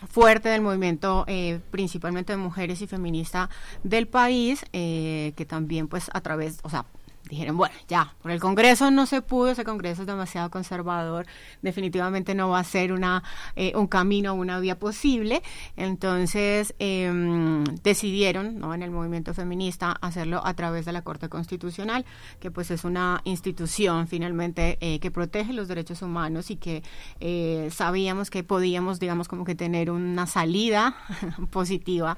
fuerte 0.10 0.50
del 0.50 0.62
movimiento 0.62 1.26
principalmente 1.72 2.34
de 2.34 2.38
mujeres 2.38 2.82
y 2.82 2.88
feministas 2.88 3.50
del 3.84 4.08
país, 4.08 4.66
que 4.72 5.46
también 5.48 5.88
pues 5.88 6.10
a 6.14 6.20
través, 6.20 6.60
o 6.64 6.70
sea, 6.70 6.86
dijeron, 7.30 7.58
bueno, 7.58 7.76
ya, 7.88 8.14
por 8.22 8.32
el 8.32 8.40
Congreso 8.40 8.92
no 8.92 9.06
se 9.06 9.22
pudo, 9.22 9.52
ese 9.52 9.64
Congreso 9.64 10.02
es 10.02 10.08
demasiado 10.08 10.50
conservador, 10.50 11.26
definitivamente 11.62 12.36
no 12.36 12.50
va 12.50 12.60
a 12.60 12.64
ser 12.64 12.92
una, 12.92 13.24
eh, 13.56 13.74
un 13.76 13.88
camino, 13.88 14.34
una 14.34 14.60
vía 14.60 14.80
posible. 14.80 15.42
Entonces 15.76 16.74
em, 16.80 17.64
decidieron, 17.84 18.60
¿no? 18.60 18.74
en 18.74 18.82
el 18.82 18.92
movimiento 18.92 19.34
feminista, 19.34 19.92
hacerlo 20.02 20.42
a 20.46 20.54
través 20.54 20.86
de 20.86 20.92
la 20.92 21.04
Corte 21.04 21.30
Constitucional, 21.30 22.06
que 22.40 22.52
pues 22.52 22.72
es 22.72 22.84
una 22.84 23.22
institución 23.24 24.08
finalmente 24.08 24.78
eh, 24.82 25.00
que 25.00 25.12
protege 25.12 25.54
los 25.54 25.68
derechos 25.68 26.02
humanos 26.02 26.52
y 26.52 26.58
que 26.58 26.84
eh, 27.20 27.70
sabíamos 27.72 28.30
que 28.30 28.44
podíamos, 28.44 29.00
digamos, 29.00 29.28
como 29.28 29.46
que 29.46 29.56
tener 29.56 29.92
una 29.92 30.28
salida 30.28 30.96
positiva 31.52 32.18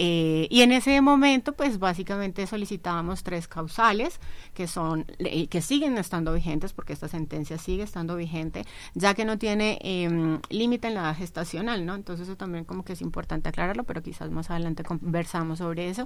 eh, 0.00 0.46
y 0.48 0.62
en 0.62 0.70
ese 0.70 1.00
momento, 1.00 1.54
pues 1.54 1.80
básicamente 1.80 2.46
solicitábamos 2.46 3.24
tres 3.24 3.48
causales 3.48 4.20
que 4.54 4.68
son 4.68 5.04
que 5.50 5.60
siguen 5.60 5.98
estando 5.98 6.32
vigentes, 6.32 6.72
porque 6.72 6.92
esta 6.92 7.08
sentencia 7.08 7.58
sigue 7.58 7.82
estando 7.82 8.14
vigente, 8.14 8.64
ya 8.94 9.14
que 9.14 9.24
no 9.24 9.38
tiene 9.38 9.76
em, 9.82 10.40
límite 10.50 10.86
en 10.86 10.94
la 10.94 11.00
edad 11.00 11.16
gestacional, 11.16 11.84
¿no? 11.84 11.96
Entonces 11.96 12.28
eso 12.28 12.36
también 12.36 12.64
como 12.64 12.84
que 12.84 12.92
es 12.92 13.00
importante 13.00 13.48
aclararlo, 13.48 13.82
pero 13.82 14.00
quizás 14.00 14.30
más 14.30 14.50
adelante 14.50 14.84
conversamos 14.84 15.58
sobre 15.58 15.90
eso. 15.90 16.04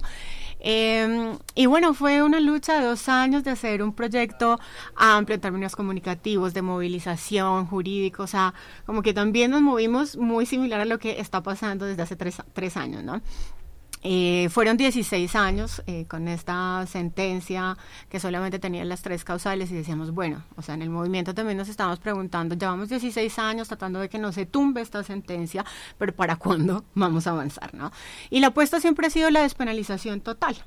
Em, 0.59 1.37
y 1.53 1.67
bueno, 1.67 1.93
fue 1.93 2.23
una 2.23 2.39
lucha 2.39 2.79
de 2.79 2.87
dos 2.87 3.07
años 3.09 3.43
de 3.43 3.51
hacer 3.51 3.83
un 3.83 3.93
proyecto 3.93 4.59
amplio 4.95 5.35
en 5.35 5.41
términos 5.41 5.75
comunicativos, 5.75 6.55
de 6.55 6.63
movilización, 6.63 7.67
jurídico, 7.67 8.23
o 8.23 8.27
sea, 8.27 8.55
como 8.87 9.03
que 9.03 9.13
también 9.13 9.51
nos 9.51 9.61
movimos 9.61 10.17
muy 10.17 10.47
similar 10.47 10.81
a 10.81 10.85
lo 10.85 10.97
que 10.97 11.19
está 11.19 11.43
pasando 11.43 11.85
desde 11.85 12.01
hace 12.01 12.15
tres, 12.15 12.41
tres 12.53 12.75
años, 12.75 13.03
¿no? 13.03 13.21
Eh, 14.03 14.49
fueron 14.49 14.75
16 14.75 15.33
años 15.35 15.81
eh, 15.87 16.05
con 16.09 16.27
esta 16.27 16.85
sentencia 16.87 17.77
que 18.09 18.19
solamente 18.19 18.59
tenía 18.59 18.83
las 18.83 19.01
tres 19.01 19.23
causales 19.23 19.71
y 19.71 19.75
decíamos, 19.75 20.11
bueno, 20.11 20.43
o 20.57 20.61
sea, 20.61 20.75
en 20.75 20.81
el 20.81 20.89
movimiento 20.89 21.33
también 21.33 21.57
nos 21.57 21.69
estábamos 21.69 21.99
preguntando, 21.99 22.55
llevamos 22.55 22.89
16 22.89 23.39
años 23.39 23.69
tratando 23.69 23.99
de 23.99 24.09
que 24.09 24.19
no 24.19 24.33
se 24.33 24.45
tumbe 24.45 24.81
esta 24.81 25.03
sentencia, 25.03 25.65
pero 25.97 26.13
¿para 26.13 26.35
cuándo 26.35 26.83
vamos 26.93 27.27
a 27.27 27.31
avanzar? 27.31 27.73
¿no? 27.73 27.91
Y 28.29 28.41
la 28.41 28.47
apuesta 28.47 28.81
siempre 28.81 29.07
ha 29.07 29.09
sido 29.09 29.29
la 29.29 29.41
despenalización 29.43 30.19
total. 30.19 30.57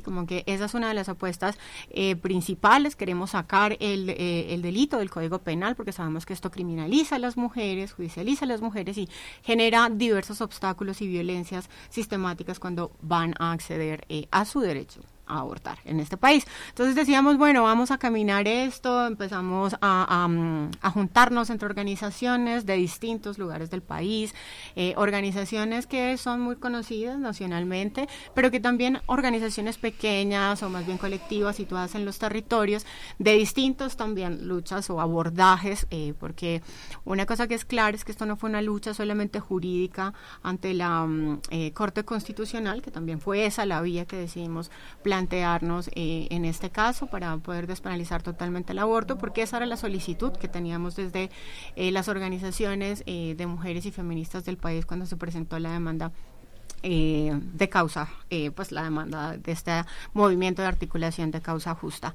Como 0.00 0.26
que 0.26 0.44
esa 0.46 0.64
es 0.64 0.74
una 0.74 0.88
de 0.88 0.94
las 0.94 1.10
apuestas 1.10 1.58
eh, 1.90 2.16
principales. 2.16 2.96
Queremos 2.96 3.30
sacar 3.30 3.76
el, 3.80 4.08
eh, 4.08 4.54
el, 4.54 4.62
delito 4.62 4.98
del 4.98 5.10
Código 5.10 5.40
Penal 5.40 5.76
porque 5.76 5.92
sabemos 5.92 6.24
que 6.24 6.32
esto 6.32 6.50
criminaliza 6.50 7.16
a 7.16 7.18
las 7.18 7.36
mujeres, 7.36 7.92
judicializa 7.92 8.46
a 8.46 8.48
las 8.48 8.62
mujeres 8.62 8.96
y 8.96 9.08
genera 9.42 9.90
diversos 9.90 10.40
obstáculos 10.40 11.02
y 11.02 11.08
violencias 11.08 11.68
sistemáticas 11.90 12.58
cuando 12.58 12.92
van 13.02 13.34
a 13.38 13.52
acceder 13.52 14.06
eh, 14.08 14.28
a 14.30 14.46
su 14.46 14.60
derecho 14.60 15.02
a 15.26 15.38
abortar 15.38 15.78
en 15.84 16.00
este 16.00 16.16
país. 16.16 16.44
Entonces 16.70 16.94
decíamos, 16.94 17.38
bueno, 17.38 17.62
vamos 17.62 17.90
a 17.90 17.98
caminar 17.98 18.48
esto, 18.48 19.06
empezamos 19.06 19.74
a, 19.80 20.28
a, 20.80 20.90
juntarnos 20.90 21.50
entre 21.50 21.66
organizaciones 21.66 22.66
de 22.66 22.74
distintos 22.74 23.38
lugares 23.38 23.70
del 23.70 23.82
país, 23.82 24.34
eh, 24.76 24.94
organizaciones 24.96 25.86
que 25.86 26.16
son 26.18 26.40
muy 26.40 26.56
conocidas 26.56 27.18
nacionalmente, 27.18 28.08
pero 28.34 28.50
que 28.50 28.60
también 28.60 29.00
organizaciones 29.06 29.78
pequeñas 29.78 30.62
o 30.62 30.68
más 30.68 30.86
bien 30.86 30.98
colectivas 30.98 31.56
situadas 31.56 31.94
en 31.94 32.04
los 32.04 32.18
territorios 32.18 32.84
de 33.18 33.32
distintos 33.32 33.96
también 33.96 34.46
luchas 34.48 34.90
o 34.90 35.00
abordajes, 35.00 35.86
eh, 35.90 36.14
porque 36.18 36.62
una 37.04 37.26
cosa 37.26 37.46
que 37.46 37.54
es 37.54 37.64
clara 37.64 37.96
es 37.96 38.04
que 38.04 38.12
esto 38.12 38.26
no 38.26 38.36
fue 38.36 38.50
una 38.50 38.62
lucha 38.62 38.94
solamente 38.94 39.40
jurídica 39.40 40.14
ante 40.42 40.74
la 40.74 41.06
mm, 41.06 41.40
eh, 41.50 41.72
Corte 41.72 42.04
Constitucional, 42.04 42.82
que 42.82 42.90
también 42.90 43.20
fue 43.20 43.46
esa 43.46 43.66
la 43.66 43.80
vía 43.80 44.04
que 44.06 44.16
decidimos 44.16 44.70
plantearnos 45.12 45.88
eh, 45.88 46.26
en 46.30 46.46
este 46.46 46.70
caso 46.70 47.06
para 47.06 47.36
poder 47.36 47.66
despenalizar 47.66 48.22
totalmente 48.22 48.72
el 48.72 48.78
aborto, 48.78 49.18
porque 49.18 49.42
esa 49.42 49.58
era 49.58 49.66
la 49.66 49.76
solicitud 49.76 50.32
que 50.32 50.48
teníamos 50.48 50.96
desde 50.96 51.28
eh, 51.76 51.90
las 51.92 52.08
organizaciones 52.08 53.02
eh, 53.04 53.34
de 53.36 53.46
mujeres 53.46 53.84
y 53.84 53.90
feministas 53.90 54.46
del 54.46 54.56
país 54.56 54.86
cuando 54.86 55.04
se 55.04 55.18
presentó 55.18 55.58
la 55.58 55.70
demanda 55.72 56.12
eh, 56.84 57.30
de 57.54 57.68
causa, 57.68 58.08
eh, 58.28 58.50
pues 58.50 58.72
la 58.72 58.82
demanda 58.82 59.36
de 59.36 59.52
este 59.52 59.84
movimiento 60.14 60.62
de 60.62 60.68
articulación 60.68 61.30
de 61.30 61.40
causa 61.40 61.76
justa. 61.76 62.12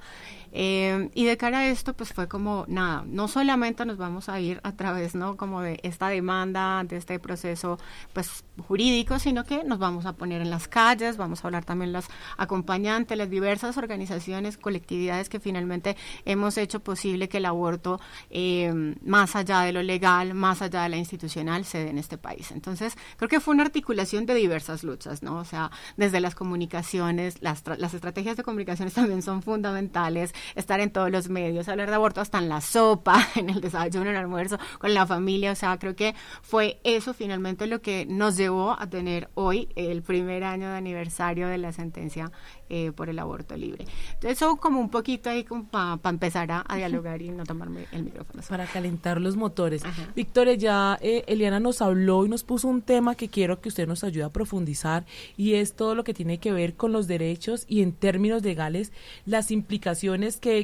Eh, 0.51 1.09
y 1.13 1.25
de 1.25 1.37
cara 1.37 1.59
a 1.59 1.67
esto, 1.67 1.93
pues 1.93 2.13
fue 2.13 2.27
como, 2.27 2.65
nada, 2.67 3.03
no 3.05 3.27
solamente 3.27 3.85
nos 3.85 3.97
vamos 3.97 4.29
a 4.29 4.39
ir 4.39 4.59
a 4.63 4.73
través, 4.73 5.15
¿no? 5.15 5.37
Como 5.37 5.61
de 5.61 5.79
esta 5.83 6.09
demanda, 6.09 6.83
de 6.83 6.97
este 6.97 7.19
proceso, 7.19 7.77
pues 8.13 8.43
jurídico, 8.67 9.19
sino 9.19 9.43
que 9.43 9.63
nos 9.63 9.79
vamos 9.79 10.05
a 10.05 10.13
poner 10.13 10.41
en 10.41 10.49
las 10.49 10.67
calles, 10.67 11.17
vamos 11.17 11.43
a 11.43 11.47
hablar 11.47 11.65
también 11.65 11.91
las 11.91 12.07
acompañantes, 12.37 13.17
las 13.17 13.29
diversas 13.29 13.77
organizaciones, 13.77 14.57
colectividades 14.57 15.29
que 15.29 15.39
finalmente 15.39 15.95
hemos 16.25 16.57
hecho 16.57 16.79
posible 16.79 17.29
que 17.29 17.37
el 17.37 17.45
aborto, 17.45 17.99
eh, 18.29 18.95
más 19.03 19.35
allá 19.35 19.61
de 19.61 19.73
lo 19.73 19.83
legal, 19.83 20.33
más 20.33 20.61
allá 20.61 20.83
de 20.83 20.89
la 20.89 20.97
institucional, 20.97 21.65
se 21.65 21.79
dé 21.79 21.89
en 21.89 21.97
este 21.97 22.17
país. 22.17 22.51
Entonces, 22.51 22.97
creo 23.17 23.29
que 23.29 23.39
fue 23.39 23.53
una 23.53 23.63
articulación 23.63 24.25
de 24.25 24.35
diversas 24.35 24.83
luchas, 24.83 25.23
¿no? 25.23 25.37
O 25.37 25.45
sea, 25.45 25.71
desde 25.95 26.19
las 26.19 26.35
comunicaciones, 26.35 27.41
las, 27.41 27.63
las 27.77 27.93
estrategias 27.93 28.37
de 28.37 28.43
comunicaciones 28.43 28.93
también 28.95 29.21
son 29.21 29.41
fundamentales, 29.41 30.33
estar 30.55 30.79
en 30.79 30.91
todos 30.91 31.11
los 31.11 31.29
medios, 31.29 31.67
hablar 31.67 31.89
de 31.89 31.95
aborto 31.95 32.21
hasta 32.21 32.37
en 32.39 32.49
la 32.49 32.61
sopa, 32.61 33.27
en 33.35 33.49
el 33.49 33.61
desayuno, 33.61 34.05
en 34.05 34.15
el 34.15 34.21
almuerzo, 34.21 34.57
con 34.79 34.93
la 34.93 35.05
familia, 35.05 35.51
o 35.51 35.55
sea, 35.55 35.77
creo 35.77 35.95
que 35.95 36.15
fue 36.41 36.79
eso 36.83 37.13
finalmente 37.13 37.67
lo 37.67 37.81
que 37.81 38.05
nos 38.05 38.37
llevó 38.37 38.79
a 38.79 38.87
tener 38.89 39.29
hoy 39.35 39.69
el 39.75 40.01
primer 40.03 40.43
año 40.43 40.69
de 40.69 40.77
aniversario 40.77 41.47
de 41.47 41.57
la 41.57 41.71
sentencia 41.71 42.31
eh, 42.69 42.91
por 42.91 43.09
el 43.09 43.19
aborto 43.19 43.55
libre. 43.55 43.85
Entonces, 44.13 44.37
eso 44.37 44.57
como 44.57 44.79
un 44.79 44.89
poquito 44.89 45.29
ahí 45.29 45.45
para 45.71 45.99
empezar 46.09 46.49
a, 46.51 46.75
dialogar 46.75 47.21
y 47.21 47.29
no 47.29 47.43
tomarme 47.43 47.85
el 47.91 48.03
micrófono. 48.03 48.43
Para 48.47 48.65
calentar 48.65 49.19
los 49.19 49.35
motores. 49.35 49.83
Victoria, 50.15 50.53
ya 50.53 50.97
eh, 51.01 51.23
Eliana 51.27 51.59
nos 51.59 51.81
habló 51.81 52.25
y 52.25 52.29
nos 52.29 52.43
puso 52.43 52.67
un 52.67 52.81
tema 52.81 53.15
que 53.15 53.29
quiero 53.29 53.61
que 53.61 53.69
usted 53.69 53.87
nos 53.87 54.03
ayude 54.03 54.23
a 54.23 54.29
profundizar 54.29 55.05
y 55.35 55.55
es 55.55 55.75
todo 55.75 55.95
lo 55.95 56.03
que 56.03 56.13
tiene 56.13 56.39
que 56.39 56.51
ver 56.51 56.75
con 56.75 56.91
los 56.91 57.07
derechos 57.07 57.65
y 57.67 57.81
en 57.81 57.93
términos 57.93 58.43
legales 58.43 58.91
las 59.25 59.51
implicaciones 59.51 60.37
que 60.37 60.63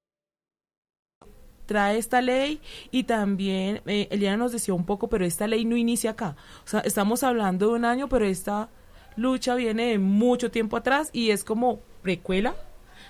trae 1.71 1.97
esta 1.97 2.19
ley 2.19 2.59
y 2.91 3.03
también 3.03 3.81
eh, 3.85 4.09
Eliana 4.11 4.37
nos 4.37 4.51
decía 4.51 4.73
un 4.73 4.85
poco, 4.85 5.07
pero 5.07 5.23
esta 5.23 5.47
ley 5.47 5.63
no 5.63 5.77
inicia 5.77 6.11
acá. 6.11 6.35
O 6.65 6.67
sea, 6.67 6.81
estamos 6.81 7.23
hablando 7.23 7.69
de 7.69 7.73
un 7.75 7.85
año, 7.85 8.09
pero 8.09 8.25
esta 8.25 8.69
lucha 9.15 9.55
viene 9.55 9.91
de 9.91 9.99
mucho 9.99 10.51
tiempo 10.51 10.75
atrás 10.75 11.09
y 11.13 11.31
es 11.31 11.45
como 11.45 11.79
precuela 12.01 12.55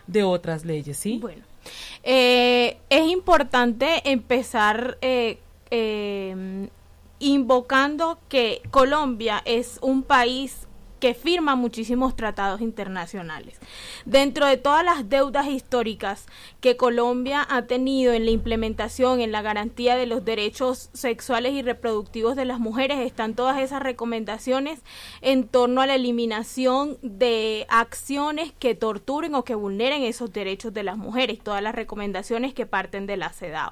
de 0.05 0.23
otras 0.23 0.63
leyes, 0.63 0.97
¿sí? 0.97 1.17
Bueno, 1.19 1.43
eh, 2.03 2.77
es 2.89 3.07
importante 3.07 4.11
empezar 4.11 4.99
eh, 5.01 5.39
eh, 5.71 6.69
invocando 7.19 8.19
que 8.29 8.61
Colombia 8.69 9.41
es 9.45 9.79
un 9.81 10.03
país 10.03 10.67
que 11.01 11.13
firma 11.15 11.55
muchísimos 11.55 12.15
tratados 12.15 12.61
internacionales. 12.61 13.59
Dentro 14.05 14.45
de 14.45 14.55
todas 14.55 14.85
las 14.85 15.09
deudas 15.09 15.47
históricas 15.47 16.27
que 16.61 16.77
Colombia 16.77 17.45
ha 17.49 17.63
tenido 17.63 18.13
en 18.13 18.23
la 18.23 18.31
implementación, 18.31 19.19
en 19.19 19.31
la 19.33 19.41
garantía 19.41 19.97
de 19.97 20.05
los 20.05 20.23
derechos 20.23 20.89
sexuales 20.93 21.53
y 21.53 21.63
reproductivos 21.63 22.35
de 22.35 22.45
las 22.45 22.59
mujeres, 22.59 22.99
están 22.99 23.33
todas 23.33 23.59
esas 23.59 23.81
recomendaciones 23.81 24.81
en 25.21 25.47
torno 25.47 25.81
a 25.81 25.87
la 25.87 25.95
eliminación 25.95 26.99
de 27.01 27.65
acciones 27.67 28.53
que 28.59 28.75
torturen 28.75 29.33
o 29.33 29.43
que 29.43 29.55
vulneren 29.55 30.03
esos 30.03 30.31
derechos 30.31 30.71
de 30.71 30.83
las 30.83 30.97
mujeres, 30.97 31.39
todas 31.43 31.63
las 31.63 31.73
recomendaciones 31.73 32.53
que 32.53 32.67
parten 32.67 33.07
de 33.07 33.17
la 33.17 33.29
CEDAW. 33.29 33.71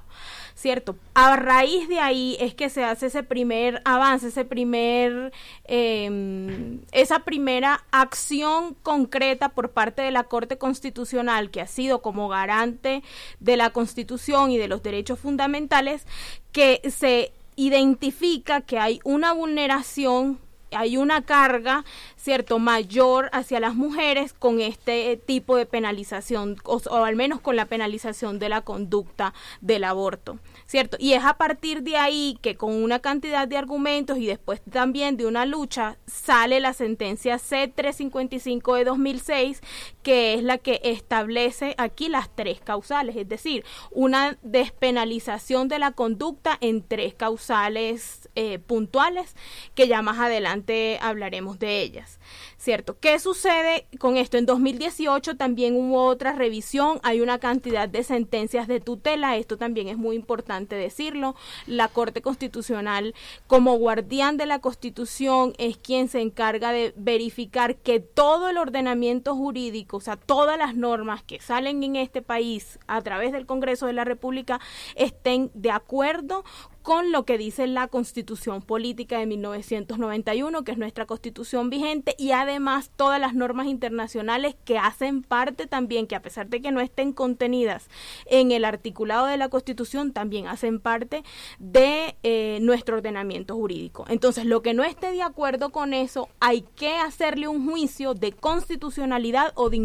¿Cierto? 0.59 0.97
A 1.13 1.37
raíz 1.37 1.87
de 1.87 2.01
ahí 2.01 2.35
es 2.41 2.53
que 2.53 2.69
se 2.69 2.83
hace 2.83 3.05
ese 3.05 3.23
primer 3.23 3.81
avance, 3.85 4.27
ese 4.27 4.43
primer, 4.43 5.31
eh, 5.63 6.79
esa 6.91 7.19
primera 7.19 7.85
acción 7.91 8.75
concreta 8.83 9.47
por 9.47 9.69
parte 9.69 10.01
de 10.01 10.11
la 10.11 10.25
Corte 10.25 10.57
Constitucional, 10.57 11.49
que 11.49 11.61
ha 11.61 11.67
sido 11.67 12.01
como 12.01 12.27
garante 12.27 13.03
de 13.39 13.55
la 13.55 13.69
Constitución 13.69 14.51
y 14.51 14.57
de 14.57 14.67
los 14.67 14.83
derechos 14.83 15.17
fundamentales, 15.17 16.05
que 16.51 16.81
se 16.91 17.31
identifica 17.55 18.59
que 18.59 18.79
hay 18.79 18.99
una 19.05 19.31
vulneración 19.31 20.39
hay 20.71 20.97
una 20.97 21.21
carga, 21.21 21.83
cierto, 22.17 22.59
mayor 22.59 23.29
hacia 23.33 23.59
las 23.59 23.75
mujeres 23.75 24.33
con 24.33 24.59
este 24.61 25.17
tipo 25.17 25.55
de 25.55 25.65
penalización, 25.65 26.57
o, 26.63 26.81
o, 26.89 27.03
al 27.03 27.15
menos 27.15 27.41
con 27.41 27.55
la 27.55 27.65
penalización 27.65 28.39
de 28.39 28.49
la 28.49 28.61
conducta 28.61 29.33
del 29.61 29.83
aborto. 29.83 30.37
¿Cierto? 30.69 30.97
Y 30.99 31.13
es 31.13 31.25
a 31.25 31.33
partir 31.33 31.81
de 31.81 31.97
ahí 31.97 32.37
que 32.43 32.55
con 32.55 32.71
una 32.71 32.99
cantidad 32.99 33.47
de 33.47 33.57
argumentos 33.57 34.19
y 34.19 34.27
después 34.27 34.61
también 34.69 35.17
de 35.17 35.25
una 35.25 35.47
lucha 35.47 35.97
sale 36.05 36.59
la 36.59 36.73
sentencia 36.73 37.37
C355 37.37 38.77
de 38.77 38.83
2006, 38.83 39.61
que 40.03 40.35
es 40.35 40.43
la 40.43 40.59
que 40.59 40.79
establece 40.83 41.73
aquí 41.79 42.07
las 42.07 42.29
tres 42.35 42.61
causales, 42.61 43.15
es 43.15 43.27
decir, 43.27 43.65
una 43.89 44.37
despenalización 44.43 45.69
de 45.69 45.79
la 45.79 45.93
conducta 45.93 46.55
en 46.61 46.83
tres 46.83 47.15
causales 47.15 48.29
eh, 48.35 48.59
puntuales, 48.59 49.35
que 49.73 49.87
ya 49.87 50.03
más 50.03 50.19
adelante 50.19 50.99
hablaremos 51.01 51.57
de 51.57 51.81
ellas. 51.81 52.19
¿Cierto? 52.59 52.99
¿Qué 52.99 53.17
sucede 53.19 53.87
con 53.99 54.17
esto? 54.17 54.37
En 54.37 54.45
2018 54.45 55.37
también 55.37 55.75
hubo 55.75 56.03
otra 56.03 56.33
revisión, 56.33 56.99
hay 57.03 57.21
una 57.21 57.39
cantidad 57.39 57.87
de 57.87 58.03
sentencias 58.03 58.67
de 58.67 58.81
tutela, 58.81 59.37
esto 59.37 59.57
también 59.57 59.87
es 59.87 59.97
muy 59.97 60.17
importante 60.17 60.75
decirlo. 60.75 61.35
La 61.67 61.87
Corte 61.87 62.21
Constitucional, 62.21 63.15
como 63.47 63.77
guardián 63.77 64.35
de 64.35 64.45
la 64.45 64.59
Constitución, 64.59 65.53
es 65.57 65.77
quien 65.77 66.09
se 66.09 66.19
encarga 66.19 66.73
de 66.73 66.93
verificar 66.97 67.77
que 67.77 68.01
todo 68.01 68.49
el 68.49 68.57
ordenamiento 68.57 69.35
jurídico, 69.35 69.97
o 69.97 70.01
sea, 70.01 70.17
todas 70.17 70.57
las 70.57 70.75
normas 70.75 71.23
que 71.23 71.39
salen 71.39 71.81
en 71.83 71.95
este 71.95 72.21
país 72.21 72.77
a 72.87 73.01
través 73.01 73.31
del 73.31 73.45
Congreso 73.45 73.85
de 73.85 73.93
la 73.93 74.03
República 74.03 74.59
estén 74.95 75.49
de 75.53 75.71
acuerdo 75.71 76.43
con 76.89 77.11
lo 77.11 77.23
que 77.23 77.37
dice 77.37 77.67
la 77.67 77.87
Constitución 77.87 78.63
Política 78.63 79.19
de 79.19 79.27
1991, 79.27 80.63
que 80.63 80.71
es 80.71 80.79
nuestra 80.79 81.05
constitución 81.05 81.69
vigente, 81.69 82.15
y 82.17 82.31
además 82.31 82.89
todas 82.95 83.21
las 83.21 83.35
normas 83.35 83.67
internacionales 83.67 84.55
que 84.65 84.79
hacen 84.79 85.21
parte 85.21 85.67
también, 85.67 86.07
que 86.07 86.15
a 86.15 86.23
pesar 86.23 86.49
de 86.49 86.63
que 86.63 86.71
no 86.71 86.81
estén 86.81 87.13
contenidas 87.13 87.89
en 88.25 88.51
el 88.51 88.65
articulado 88.65 89.27
de 89.27 89.37
la 89.37 89.49
Constitución, 89.49 90.13
también 90.13 90.47
hacen 90.47 90.79
parte 90.79 91.23
de 91.59 92.17
eh, 92.23 92.57
nuestro 92.63 92.95
ordenamiento 92.97 93.53
jurídico. 93.53 94.05
Entonces, 94.07 94.45
lo 94.45 94.63
que 94.63 94.73
no 94.73 94.83
esté 94.83 95.11
de 95.11 95.21
acuerdo 95.21 95.69
con 95.69 95.93
eso, 95.93 96.27
hay 96.39 96.63
que 96.75 96.95
hacerle 96.95 97.47
un 97.47 97.69
juicio 97.69 98.15
de 98.15 98.31
constitucionalidad 98.31 99.51
o 99.53 99.69
de, 99.69 99.77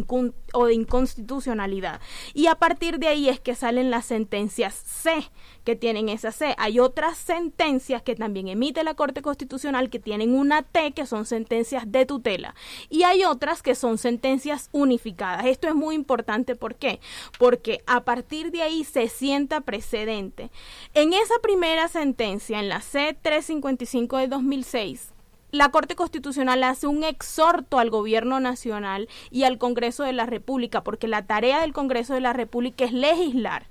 o 0.54 0.66
de 0.66 0.74
inconstitucionalidad. 0.74 2.00
Y 2.32 2.46
a 2.46 2.54
partir 2.54 2.98
de 2.98 3.08
ahí 3.08 3.28
es 3.28 3.40
que 3.40 3.54
salen 3.54 3.90
las 3.90 4.06
sentencias 4.06 4.74
C 4.74 5.30
que 5.64 5.76
tienen 5.76 6.08
esa 6.08 6.30
C. 6.30 6.54
Hay 6.58 6.78
otras 6.78 7.16
sentencias 7.16 8.02
que 8.02 8.14
también 8.14 8.48
emite 8.48 8.84
la 8.84 8.94
Corte 8.94 9.22
Constitucional 9.22 9.90
que 9.90 9.98
tienen 9.98 10.34
una 10.34 10.62
T, 10.62 10.92
que 10.92 11.06
son 11.06 11.26
sentencias 11.26 11.90
de 11.90 12.06
tutela. 12.06 12.54
Y 12.90 13.02
hay 13.02 13.24
otras 13.24 13.62
que 13.62 13.74
son 13.74 13.98
sentencias 13.98 14.68
unificadas. 14.72 15.46
Esto 15.46 15.68
es 15.68 15.74
muy 15.74 15.94
importante, 15.94 16.54
¿por 16.54 16.76
qué? 16.76 17.00
Porque 17.38 17.82
a 17.86 18.04
partir 18.04 18.50
de 18.50 18.62
ahí 18.62 18.84
se 18.84 19.08
sienta 19.08 19.62
precedente. 19.62 20.50
En 20.92 21.12
esa 21.12 21.34
primera 21.42 21.88
sentencia, 21.88 22.60
en 22.60 22.68
la 22.68 22.80
C355 22.80 24.18
de 24.18 24.28
2006, 24.28 25.13
la 25.54 25.70
Corte 25.70 25.94
Constitucional 25.94 26.62
hace 26.64 26.86
un 26.86 27.04
exhorto 27.04 27.78
al 27.78 27.90
Gobierno 27.90 28.40
Nacional 28.40 29.08
y 29.30 29.44
al 29.44 29.58
Congreso 29.58 30.02
de 30.02 30.12
la 30.12 30.26
República, 30.26 30.82
porque 30.82 31.08
la 31.08 31.26
tarea 31.26 31.60
del 31.60 31.72
Congreso 31.72 32.14
de 32.14 32.20
la 32.20 32.32
República 32.32 32.84
es 32.84 32.92
legislar. 32.92 33.68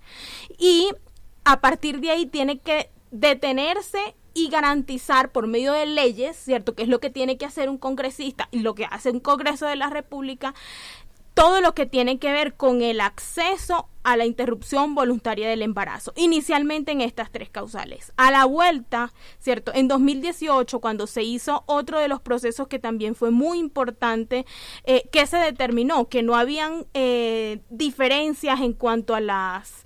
Y 0.58 0.90
a 1.44 1.60
partir 1.60 2.00
de 2.00 2.12
ahí 2.12 2.26
tiene 2.26 2.60
que 2.60 2.90
detenerse 3.12 4.16
y 4.34 4.50
garantizar 4.50 5.32
por 5.32 5.48
medio 5.48 5.74
de 5.74 5.86
leyes, 5.86 6.36
¿cierto? 6.36 6.74
Que 6.74 6.84
es 6.84 6.90
lo 6.90 7.00
que 7.00 7.10
tiene 7.10 7.38
que 7.38 7.46
hacer 7.46 7.70
un 7.70 7.78
congresista 7.78 8.48
y 8.52 8.60
lo 8.60 8.74
que 8.74 8.86
hace 8.86 9.12
un 9.12 9.20
Congreso 9.20 9.68
de 9.68 9.76
la 9.76 9.90
República, 9.90 10.56
todo 11.34 11.62
lo 11.62 11.74
que 11.74 11.86
tiene 11.86 12.20
que 12.20 12.32
ver 12.32 12.56
con 12.56 12.82
el 12.82 13.02
acceso 13.02 13.90
a 14.04 14.18
la 14.18 14.26
interrupción 14.26 14.96
voluntaria 14.96 15.50
del 15.50 15.62
embarazo, 15.62 16.12
inicialmente 16.16 16.92
en 16.92 17.02
estas 17.02 17.32
tres 17.32 17.50
causales. 17.50 18.12
A 18.18 18.32
la 18.32 18.46
vuelta, 18.46 19.14
¿cierto? 19.40 19.72
En 19.74 19.88
2018, 19.88 20.80
cuando 20.80 21.08
se 21.08 21.24
hizo 21.24 21.64
otro 21.68 22.00
de 22.00 22.10
los 22.10 22.22
procesos 22.22 22.68
que 22.68 22.80
también 22.80 23.16
fue 23.16 23.32
muy 23.32 23.60
importante, 23.60 24.46
eh, 24.84 25.08
que 25.12 25.26
se 25.26 25.38
determinó 25.38 26.10
que 26.10 26.22
no 26.22 26.36
habían 26.36 26.86
eh, 26.94 27.62
diferencias 27.70 28.60
en 28.60 28.74
cuanto 28.74 29.16
a 29.16 29.22
las 29.22 29.86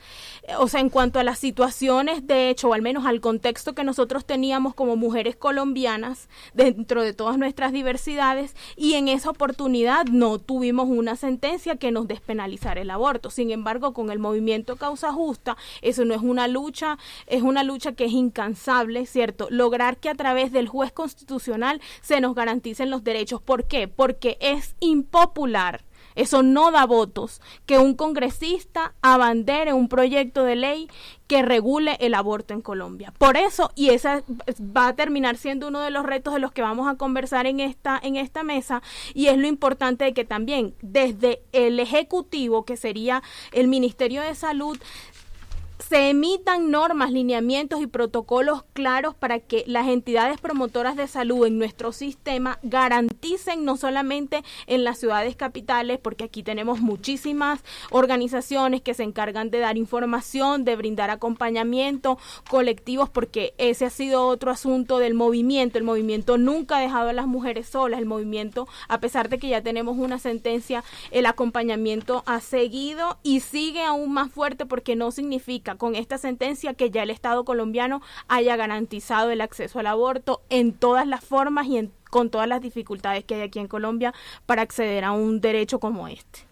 o 0.57 0.67
sea, 0.67 0.79
en 0.79 0.89
cuanto 0.89 1.19
a 1.19 1.23
las 1.23 1.39
situaciones 1.39 2.25
de 2.25 2.49
hecho, 2.49 2.69
o 2.69 2.73
al 2.73 2.81
menos 2.81 3.05
al 3.05 3.19
contexto 3.19 3.75
que 3.75 3.83
nosotros 3.83 4.25
teníamos 4.25 4.73
como 4.73 4.95
mujeres 4.95 5.35
colombianas 5.35 6.29
dentro 6.53 7.01
de 7.01 7.13
todas 7.13 7.37
nuestras 7.37 7.73
diversidades, 7.73 8.55
y 8.75 8.93
en 8.93 9.07
esa 9.09 9.29
oportunidad 9.29 10.05
no 10.05 10.39
tuvimos 10.39 10.87
una 10.87 11.15
sentencia 11.15 11.75
que 11.75 11.91
nos 11.91 12.07
despenalizara 12.07 12.81
el 12.81 12.89
aborto. 12.89 13.29
Sin 13.29 13.51
embargo, 13.51 13.93
con 13.93 14.09
el 14.09 14.19
movimiento 14.19 14.77
Causa 14.77 15.11
Justa, 15.11 15.57
eso 15.81 16.05
no 16.05 16.13
es 16.13 16.21
una 16.21 16.47
lucha, 16.47 16.97
es 17.25 17.41
una 17.41 17.63
lucha 17.63 17.93
que 17.93 18.05
es 18.05 18.11
incansable, 18.11 19.05
¿cierto? 19.05 19.47
Lograr 19.49 19.97
que 19.97 20.09
a 20.09 20.15
través 20.15 20.51
del 20.51 20.67
juez 20.67 20.91
constitucional 20.91 21.81
se 22.01 22.21
nos 22.21 22.35
garanticen 22.35 22.89
los 22.89 23.03
derechos. 23.03 23.41
¿Por 23.41 23.67
qué? 23.67 23.87
Porque 23.87 24.37
es 24.39 24.75
impopular 24.79 25.86
eso 26.17 26.43
no 26.43 26.71
da 26.71 26.85
votos. 26.85 27.41
Que 27.65 27.79
un 27.79 27.93
congresista 27.93 28.93
abandere 29.01 29.71
un 29.71 29.87
proyecto 29.87 30.43
de 30.43 30.55
ley 30.55 30.89
que 31.27 31.41
regule 31.41 31.97
el 31.99 32.13
aborto 32.13 32.53
en 32.53 32.61
Colombia. 32.61 33.13
Por 33.17 33.37
eso, 33.37 33.71
y 33.75 33.89
esa 33.89 34.23
va 34.59 34.87
a 34.87 34.95
terminar 34.95 35.37
siendo 35.37 35.67
uno 35.67 35.81
de 35.81 35.91
los 35.91 36.05
retos 36.05 36.33
de 36.33 36.39
los 36.39 36.51
que 36.51 36.61
vamos 36.61 36.87
a 36.87 36.95
conversar 36.95 37.45
en 37.45 37.59
esta, 37.59 37.99
en 38.01 38.15
esta 38.15 38.43
mesa, 38.43 38.81
y 39.13 39.27
es 39.27 39.37
lo 39.37 39.47
importante 39.47 40.05
de 40.05 40.13
que 40.13 40.25
también 40.25 40.73
desde 40.81 41.41
el 41.51 41.79
Ejecutivo, 41.79 42.63
que 42.65 42.77
sería 42.77 43.21
el 43.51 43.67
Ministerio 43.67 44.21
de 44.21 44.35
Salud, 44.35 44.77
se 45.79 46.09
emitan 46.09 46.71
normas, 46.71 47.11
lineamientos 47.11 47.81
y 47.81 47.87
protocolos 47.87 48.63
claros 48.73 49.15
para 49.15 49.39
que 49.39 49.63
las 49.67 49.87
entidades 49.87 50.39
promotoras 50.39 50.95
de 50.95 51.07
salud 51.07 51.45
en 51.45 51.59
nuestro 51.59 51.91
sistema 51.91 52.59
garanticen 52.63 53.63
no 53.63 53.77
solamente 53.77 54.43
en 54.65 54.83
las 54.83 54.97
ciudades 54.97 55.35
capitales, 55.35 55.99
porque 55.99 56.23
aquí 56.23 56.43
tenemos 56.43 56.81
muchísimas 56.81 57.63
organizaciones 57.91 58.81
que 58.81 58.93
se 58.93 59.03
encargan 59.03 59.51
de 59.51 59.59
dar 59.59 59.77
información, 59.77 60.65
de 60.65 60.75
brindar 60.75 61.09
acompañamiento, 61.09 62.17
colectivos, 62.49 63.09
porque 63.09 63.53
ese 63.57 63.85
ha 63.85 63.89
sido 63.89 64.27
otro 64.27 64.51
asunto 64.51 64.97
del 64.99 65.13
movimiento. 65.13 65.77
El 65.77 65.83
movimiento 65.83 66.37
nunca 66.37 66.77
ha 66.77 66.81
dejado 66.81 67.09
a 67.09 67.13
las 67.13 67.27
mujeres 67.27 67.67
solas. 67.67 67.99
El 67.99 68.05
movimiento, 68.05 68.67
a 68.87 68.99
pesar 68.99 69.29
de 69.29 69.37
que 69.37 69.49
ya 69.49 69.61
tenemos 69.61 69.97
una 69.97 70.19
sentencia, 70.19 70.83
el 71.11 71.25
acompañamiento 71.25 72.23
ha 72.25 72.39
seguido 72.39 73.17
y 73.23 73.41
sigue 73.41 73.83
aún 73.83 74.11
más 74.11 74.31
fuerte 74.31 74.65
porque 74.65 74.95
no 74.95 75.11
significa 75.11 75.66
con 75.75 75.95
esta 75.95 76.17
sentencia 76.17 76.73
que 76.73 76.89
ya 76.89 77.03
el 77.03 77.09
Estado 77.09 77.43
colombiano 77.43 78.01
haya 78.27 78.55
garantizado 78.55 79.29
el 79.31 79.41
acceso 79.41 79.79
al 79.79 79.87
aborto 79.87 80.41
en 80.49 80.73
todas 80.73 81.05
las 81.05 81.23
formas 81.23 81.67
y 81.67 81.89
con 82.09 82.29
todas 82.29 82.47
las 82.47 82.61
dificultades 82.61 83.25
que 83.25 83.35
hay 83.35 83.41
aquí 83.41 83.59
en 83.59 83.67
Colombia 83.67 84.13
para 84.45 84.61
acceder 84.61 85.03
a 85.03 85.11
un 85.11 85.41
derecho 85.41 85.79
como 85.79 86.07
este. 86.07 86.46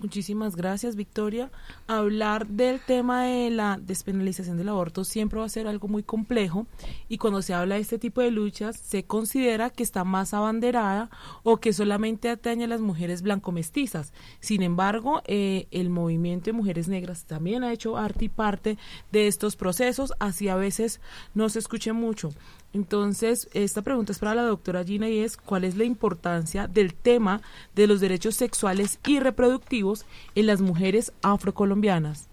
Muchísimas 0.00 0.54
gracias, 0.54 0.94
Victoria. 0.94 1.50
Hablar 1.88 2.46
del 2.46 2.78
tema 2.78 3.24
de 3.24 3.50
la 3.50 3.80
despenalización 3.82 4.56
del 4.56 4.68
aborto 4.68 5.02
siempre 5.02 5.40
va 5.40 5.44
a 5.44 5.48
ser 5.48 5.66
algo 5.66 5.88
muy 5.88 6.04
complejo 6.04 6.68
y 7.08 7.18
cuando 7.18 7.42
se 7.42 7.52
habla 7.52 7.74
de 7.74 7.80
este 7.80 7.98
tipo 7.98 8.20
de 8.20 8.30
luchas 8.30 8.76
se 8.76 9.02
considera 9.02 9.70
que 9.70 9.82
está 9.82 10.04
más 10.04 10.34
abanderada 10.34 11.10
o 11.42 11.56
que 11.56 11.72
solamente 11.72 12.28
atañe 12.28 12.64
a 12.64 12.68
las 12.68 12.80
mujeres 12.80 13.22
blanco-mestizas. 13.22 14.12
Sin 14.38 14.62
embargo, 14.62 15.20
eh, 15.26 15.66
el 15.72 15.90
movimiento 15.90 16.46
de 16.46 16.52
mujeres 16.52 16.86
negras 16.86 17.24
también 17.24 17.64
ha 17.64 17.72
hecho 17.72 17.96
arte 17.96 18.26
y 18.26 18.28
parte 18.28 18.78
de 19.10 19.26
estos 19.26 19.56
procesos, 19.56 20.12
así 20.20 20.48
a 20.48 20.54
veces 20.54 21.00
no 21.34 21.48
se 21.48 21.58
escuche 21.58 21.92
mucho. 21.92 22.30
Entonces, 22.74 23.48
esta 23.54 23.82
pregunta 23.82 24.12
es 24.12 24.18
para 24.18 24.34
la 24.34 24.42
doctora 24.42 24.84
Gina 24.84 25.08
y 25.08 25.20
es 25.20 25.36
cuál 25.36 25.64
es 25.64 25.76
la 25.76 25.84
importancia 25.84 26.68
del 26.68 26.94
tema 26.94 27.40
de 27.74 27.86
los 27.86 28.00
derechos 28.00 28.34
sexuales 28.34 28.98
y 29.06 29.20
reproductivos 29.20 30.04
en 30.34 30.46
las 30.46 30.60
mujeres 30.60 31.12
afrocolombianas. 31.22 32.28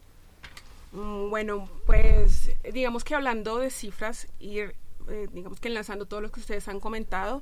Mm, 0.91 1.29
bueno, 1.29 1.69
pues 1.85 2.51
digamos 2.73 3.03
que 3.03 3.15
hablando 3.15 3.57
de 3.57 3.69
cifras 3.69 4.27
y 4.39 4.59
eh, 4.59 4.73
digamos 5.33 5.59
que 5.59 5.67
enlazando 5.67 6.05
todo 6.05 6.21
lo 6.21 6.31
que 6.31 6.39
ustedes 6.39 6.67
han 6.67 6.79
comentado, 6.79 7.41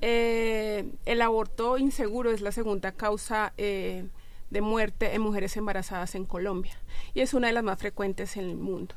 eh, 0.00 0.90
el 1.06 1.22
aborto 1.22 1.78
inseguro 1.78 2.30
es 2.30 2.40
la 2.40 2.52
segunda 2.52 2.92
causa 2.92 3.52
eh, 3.56 4.04
de 4.50 4.60
muerte 4.60 5.14
en 5.14 5.22
mujeres 5.22 5.56
embarazadas 5.56 6.14
en 6.14 6.24
Colombia 6.24 6.78
y 7.14 7.20
es 7.20 7.34
una 7.34 7.48
de 7.48 7.52
las 7.52 7.64
más 7.64 7.78
frecuentes 7.78 8.36
en 8.36 8.44
el 8.44 8.56
mundo. 8.56 8.94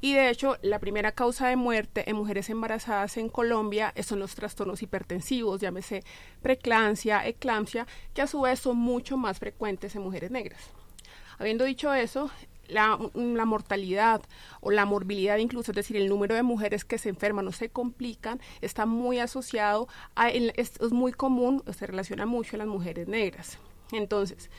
Y 0.00 0.14
de 0.14 0.30
hecho, 0.30 0.56
la 0.62 0.78
primera 0.78 1.12
causa 1.12 1.48
de 1.48 1.56
muerte 1.56 2.08
en 2.08 2.16
mujeres 2.16 2.48
embarazadas 2.48 3.16
en 3.16 3.28
Colombia 3.28 3.92
son 4.02 4.18
los 4.18 4.34
trastornos 4.34 4.82
hipertensivos, 4.82 5.60
llámese 5.60 6.04
preeclampsia, 6.40 7.26
eclampsia, 7.26 7.86
que 8.14 8.22
a 8.22 8.26
su 8.26 8.40
vez 8.40 8.60
son 8.60 8.78
mucho 8.78 9.16
más 9.16 9.38
frecuentes 9.38 9.94
en 9.94 10.02
mujeres 10.02 10.30
negras. 10.30 10.70
Habiendo 11.38 11.64
dicho 11.64 11.92
eso, 11.92 12.30
la, 12.68 12.96
mortalidad 13.44 14.22
o 14.60 14.70
la 14.70 14.84
morbilidad 14.84 15.36
incluso, 15.36 15.72
es 15.72 15.76
decir, 15.76 15.96
el 15.96 16.08
número 16.08 16.34
de 16.34 16.42
mujeres 16.42 16.84
que 16.84 16.98
se 16.98 17.08
enferman 17.08 17.46
o 17.48 17.52
se 17.52 17.68
complican, 17.68 18.40
está 18.60 18.86
muy 18.86 19.18
asociado 19.18 19.88
a, 20.14 20.30
es, 20.30 20.52
es 20.56 20.92
muy 20.92 21.12
común, 21.12 21.62
se 21.76 21.86
relaciona 21.86 22.26
mucho 22.26 22.56
en 22.56 22.60
las 22.60 22.68
mujeres 22.68 23.08
negras. 23.08 23.58
Entonces, 23.92 24.50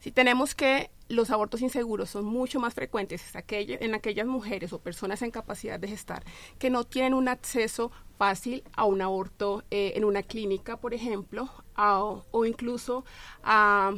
si 0.00 0.10
tenemos 0.12 0.54
que 0.54 0.90
los 1.08 1.30
abortos 1.30 1.62
inseguros 1.62 2.10
son 2.10 2.24
mucho 2.24 2.60
más 2.60 2.74
frecuentes 2.74 3.22
en 3.34 3.94
aquellas 3.94 4.26
mujeres 4.26 4.72
o 4.72 4.78
personas 4.78 5.22
en 5.22 5.30
capacidad 5.30 5.80
de 5.80 5.88
gestar 5.88 6.22
que 6.58 6.70
no 6.70 6.84
tienen 6.84 7.14
un 7.14 7.28
acceso 7.28 7.90
fácil 8.18 8.62
a 8.74 8.84
un 8.84 9.00
aborto 9.00 9.64
eh, 9.70 9.92
en 9.96 10.04
una 10.04 10.22
clínica, 10.22 10.76
por 10.76 10.92
ejemplo, 10.92 11.48
o 11.76 12.44
incluso 12.44 13.04
a, 13.42 13.94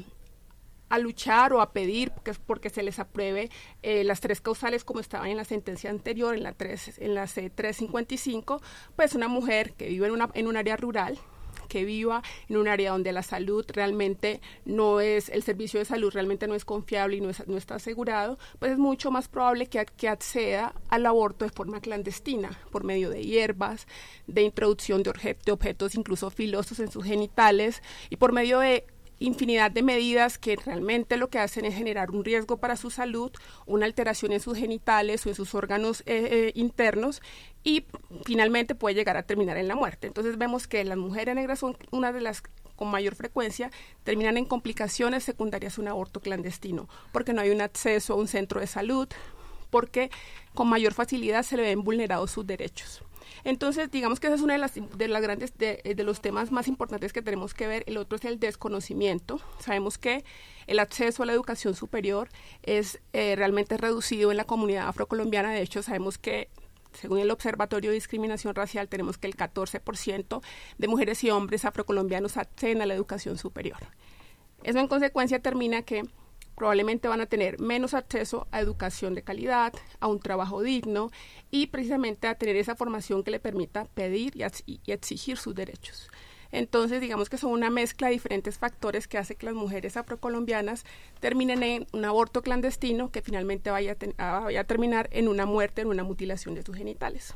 luchar 0.99 1.53
o 1.53 1.61
a 1.61 1.73
pedir 1.73 2.11
porque, 2.11 2.35
porque 2.35 2.71
se 2.71 2.83
les 2.83 2.99
apruebe 2.99 3.49
eh, 3.83 4.05
las 4.05 4.21
tres 4.21 4.41
causales 4.41 4.85
como 4.85 5.01
estaban 5.01 5.29
en 5.29 5.37
la 5.37 5.45
sentencia 5.45 5.89
anterior, 5.89 6.35
en 6.35 6.43
la, 6.43 6.53
3, 6.53 6.99
en 6.99 7.15
la 7.15 7.25
C355, 7.25 8.61
pues 8.97 9.15
una 9.15 9.29
mujer 9.29 9.73
que 9.73 9.89
vive 9.89 10.07
en, 10.07 10.13
una, 10.13 10.31
en 10.35 10.47
un 10.47 10.57
área 10.57 10.77
rural, 10.77 11.19
que 11.71 11.87
viva 11.87 12.23
en 12.51 12.59
un 12.59 12.69
área 12.69 12.91
donde 12.91 13.13
la 13.13 13.23
salud 13.23 13.65
realmente 13.69 14.43
no 14.67 15.01
es, 15.01 15.31
el 15.31 15.43
servicio 15.43 15.79
de 15.79 15.87
salud 15.87 16.13
realmente 16.13 16.47
no 16.49 16.55
es 16.55 16.67
confiable 16.67 17.17
y 17.17 17.21
no, 17.23 17.31
no 17.47 17.57
está 17.57 17.77
asegurado, 17.77 18.39
pues 18.59 18.73
es 18.73 18.79
mucho 18.79 19.11
más 19.11 19.29
probable 19.29 19.69
que, 19.69 20.09
acceda 20.11 20.75
al 20.89 21.07
aborto 21.07 21.45
de 21.45 21.51
forma 21.53 21.81
clandestina, 21.81 22.51
por 22.73 22.83
medio 22.83 23.11
de 23.11 23.23
hierbas, 23.23 23.87
de 24.27 24.43
introducción 24.43 25.05
de 25.05 25.11
objetos 25.53 25.95
incluso 25.95 26.31
filosos 26.31 26.81
en 26.81 26.91
sus 26.91 27.05
genitales 27.05 27.83
y 28.11 28.17
por 28.17 28.33
medio 28.33 28.59
de 28.59 28.85
infinidad 29.21 29.71
de 29.71 29.83
medidas 29.83 30.39
que 30.39 30.57
realmente 30.57 31.17
lo 31.17 31.29
que 31.29 31.39
hacen 31.39 31.65
es 31.65 31.75
generar 31.75 32.11
un 32.11 32.25
riesgo 32.25 32.57
para 32.57 32.77
su 32.77 32.91
salud, 32.91 33.31
una 33.67 33.87
alteración 33.87 34.33
en 34.33 34.41
sus 34.41 34.59
genitales 34.59 35.25
o 35.25 35.29
en 35.29 35.35
sus 35.35 35.55
órganos 35.55 36.01
eh, 36.01 36.29
eh, 36.31 36.53
internos 36.57 37.23
y 37.63 37.85
finalmente 38.25 38.75
puede 38.75 38.97
llegar 38.97 39.17
a 39.17 39.23
terminar 39.23 39.59
en 39.59 39.69
la 39.69 39.77
muerte. 39.77 40.07
Entonces 40.07 40.39
vemos 40.39 40.67
que 40.67 40.83
las 40.85 40.97
mujeres 40.97 41.35
negras 41.35 41.61
son 41.61 41.77
una 41.93 42.13
de 42.13 42.23
las 42.23 42.43
con 42.75 42.89
mayor 42.89 43.15
frecuencia 43.15 43.71
terminan 44.05 44.39
en 44.39 44.47
complicaciones 44.47 45.23
secundarias 45.23 45.77
un 45.77 45.89
aborto 45.89 46.21
clandestino, 46.21 46.89
porque 47.13 47.35
no 47.35 47.43
hay 47.43 47.51
un 47.51 47.61
acceso 47.61 48.15
a 48.15 48.17
un 48.17 48.27
centro 48.27 48.59
de 48.59 48.67
salud, 48.67 49.07
porque 49.69 50.11
con 50.55 50.67
mayor 50.67 50.95
facilidad 50.95 51.43
se 51.43 51.59
le 51.59 51.63
ven 51.63 51.85
vulnerados 51.85 52.31
sus 52.31 52.47
derechos. 52.47 53.03
Entonces, 53.45 53.91
digamos 53.91 54.21
que 54.21 54.29
ese 54.29 54.37
es 54.37 54.43
uno 54.43 54.53
de 54.53 54.59
las, 54.59 54.75
de 54.75 55.09
las 55.09 55.23
grandes, 55.23 55.57
de, 55.57 55.81
de, 55.85 56.05
los 56.05 56.21
temas 56.21 56.51
más 56.51 56.69
importantes 56.69 57.13
que 57.13 57.23
tenemos 57.23 57.55
que 57.55 57.67
ver. 57.67 57.85
El 57.87 57.97
otro 57.97 58.17
es 58.17 58.25
el 58.25 58.39
desconocimiento. 58.39 59.41
Sabemos 59.59 59.99
que 59.99 60.25
el 60.67 60.79
acceso 60.79 61.23
a 61.23 61.27
la 61.27 61.33
educación 61.33 61.75
superior 61.75 62.29
es 62.63 63.01
eh, 63.13 63.35
realmente 63.37 63.77
reducido 63.77 64.31
en 64.31 64.37
la 64.37 64.45
comunidad 64.45 64.89
afrocolombiana. 64.89 65.53
De 65.53 65.63
hecho, 65.63 65.83
sabemos 65.83 66.19
que 66.19 66.49
según 66.93 67.19
el 67.19 67.31
Observatorio 67.31 67.91
de 67.91 67.95
Discriminación 67.95 68.55
Racial, 68.55 68.89
tenemos 68.89 69.19
que 69.19 69.27
el 69.27 69.37
14% 69.37 70.43
de 70.79 70.89
mujeres 70.89 71.23
y 71.25 71.31
hombres 71.31 71.65
afrocolombianos 71.65 72.37
acceden 72.37 72.83
a 72.83 72.87
la 72.87 72.95
educación 72.95 73.39
superior. 73.39 73.79
Eso 74.63 74.79
en 74.79 74.89
consecuencia 74.89 75.41
termina 75.41 75.83
que 75.83 76.03
probablemente 76.61 77.09
van 77.09 77.23
a 77.23 77.27
tener 77.27 77.59
menos 77.59 77.95
acceso 77.95 78.47
a 78.51 78.61
educación 78.61 79.15
de 79.15 79.23
calidad, 79.23 79.73
a 79.99 80.09
un 80.09 80.21
trabajo 80.21 80.61
digno 80.61 81.11
y 81.51 81.69
precisamente 81.69 82.29
a 82.29 82.35
tener 82.35 82.55
esa 82.57 82.77
formación 82.77 83.23
que 83.23 83.31
le 83.31 83.41
permita 83.41 83.87
pedir 83.87 84.35
y, 84.37 84.43
exigir 84.93 85.39
sus 85.39 85.55
derechos. 85.55 86.11
Entonces, 86.53 87.01
digamos 87.01 87.31
que 87.31 87.39
son 87.39 87.53
una 87.53 87.71
mezcla 87.71 88.09
de 88.09 88.13
diferentes 88.13 88.59
factores 88.59 89.09
que 89.09 89.17
hace 89.17 89.37
que 89.37 89.47
las 89.47 89.55
mujeres 89.55 89.97
afrocolombianas 89.97 90.85
terminen 91.19 91.63
en 91.63 91.87
un 91.95 92.05
aborto 92.05 92.43
clandestino 92.43 93.11
que 93.11 93.23
finalmente 93.23 93.71
vaya 93.71 93.97
a, 94.19 94.41
vaya 94.41 94.61
a 94.61 94.65
terminar 94.65 95.09
en 95.13 95.29
una 95.29 95.47
muerte, 95.47 95.81
en 95.81 95.89
una 95.89 96.05
mutilación 96.05 96.55
de 96.55 96.63
sus 96.63 96.77
genitales. 96.77 97.33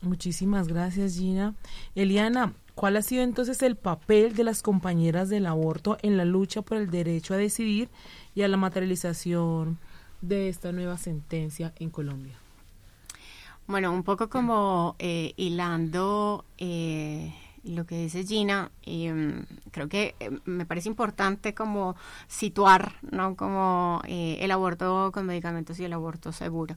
muchísimas 0.00 0.66
gracias, 0.66 1.14
Gina. 1.14 1.54
Eliana, 1.94 2.52
¿Cuál 2.74 2.96
ha 2.96 3.02
sido 3.02 3.22
entonces 3.22 3.62
el 3.62 3.76
papel 3.76 4.34
de 4.34 4.44
las 4.44 4.62
compañeras 4.62 5.28
del 5.28 5.46
aborto 5.46 5.98
en 6.02 6.16
la 6.16 6.24
lucha 6.24 6.62
por 6.62 6.78
el 6.78 6.90
derecho 6.90 7.34
a 7.34 7.36
decidir 7.36 7.88
y 8.34 8.42
a 8.42 8.48
la 8.48 8.56
materialización 8.56 9.78
de 10.20 10.48
esta 10.48 10.72
nueva 10.72 10.98
sentencia 10.98 11.72
en 11.78 11.90
Colombia? 11.90 12.38
Bueno, 13.66 13.92
un 13.92 14.02
poco 14.02 14.28
como 14.28 14.96
eh, 14.98 15.32
hilando 15.36 16.44
eh, 16.58 17.32
lo 17.62 17.86
que 17.86 17.98
dice 18.02 18.24
Gina, 18.24 18.72
em, 18.82 19.44
creo 19.70 19.88
que 19.88 20.16
eh, 20.18 20.30
me 20.44 20.66
parece 20.66 20.88
importante 20.88 21.54
como 21.54 21.94
situar, 22.26 22.94
¿no? 23.12 23.36
Como 23.36 24.02
el 24.08 24.50
aborto 24.50 25.12
con 25.12 25.26
medicamentos 25.26 25.78
y 25.78 25.84
el 25.84 25.92
aborto 25.92 26.32
seguro. 26.32 26.74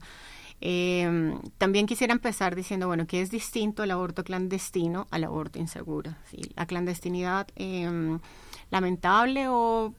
Eh, 0.66 1.34
también 1.58 1.84
quisiera 1.86 2.14
empezar 2.14 2.56
diciendo, 2.56 2.86
bueno, 2.86 3.06
que 3.06 3.20
es 3.20 3.30
distinto 3.30 3.82
el 3.82 3.90
aborto 3.90 4.24
clandestino 4.24 5.06
al 5.10 5.24
aborto 5.24 5.58
inseguro. 5.58 6.16
¿sí? 6.30 6.40
La 6.56 6.64
clandestinidad 6.64 7.48
eh, 7.54 8.18
lamentable 8.70 9.46
o 9.48 9.92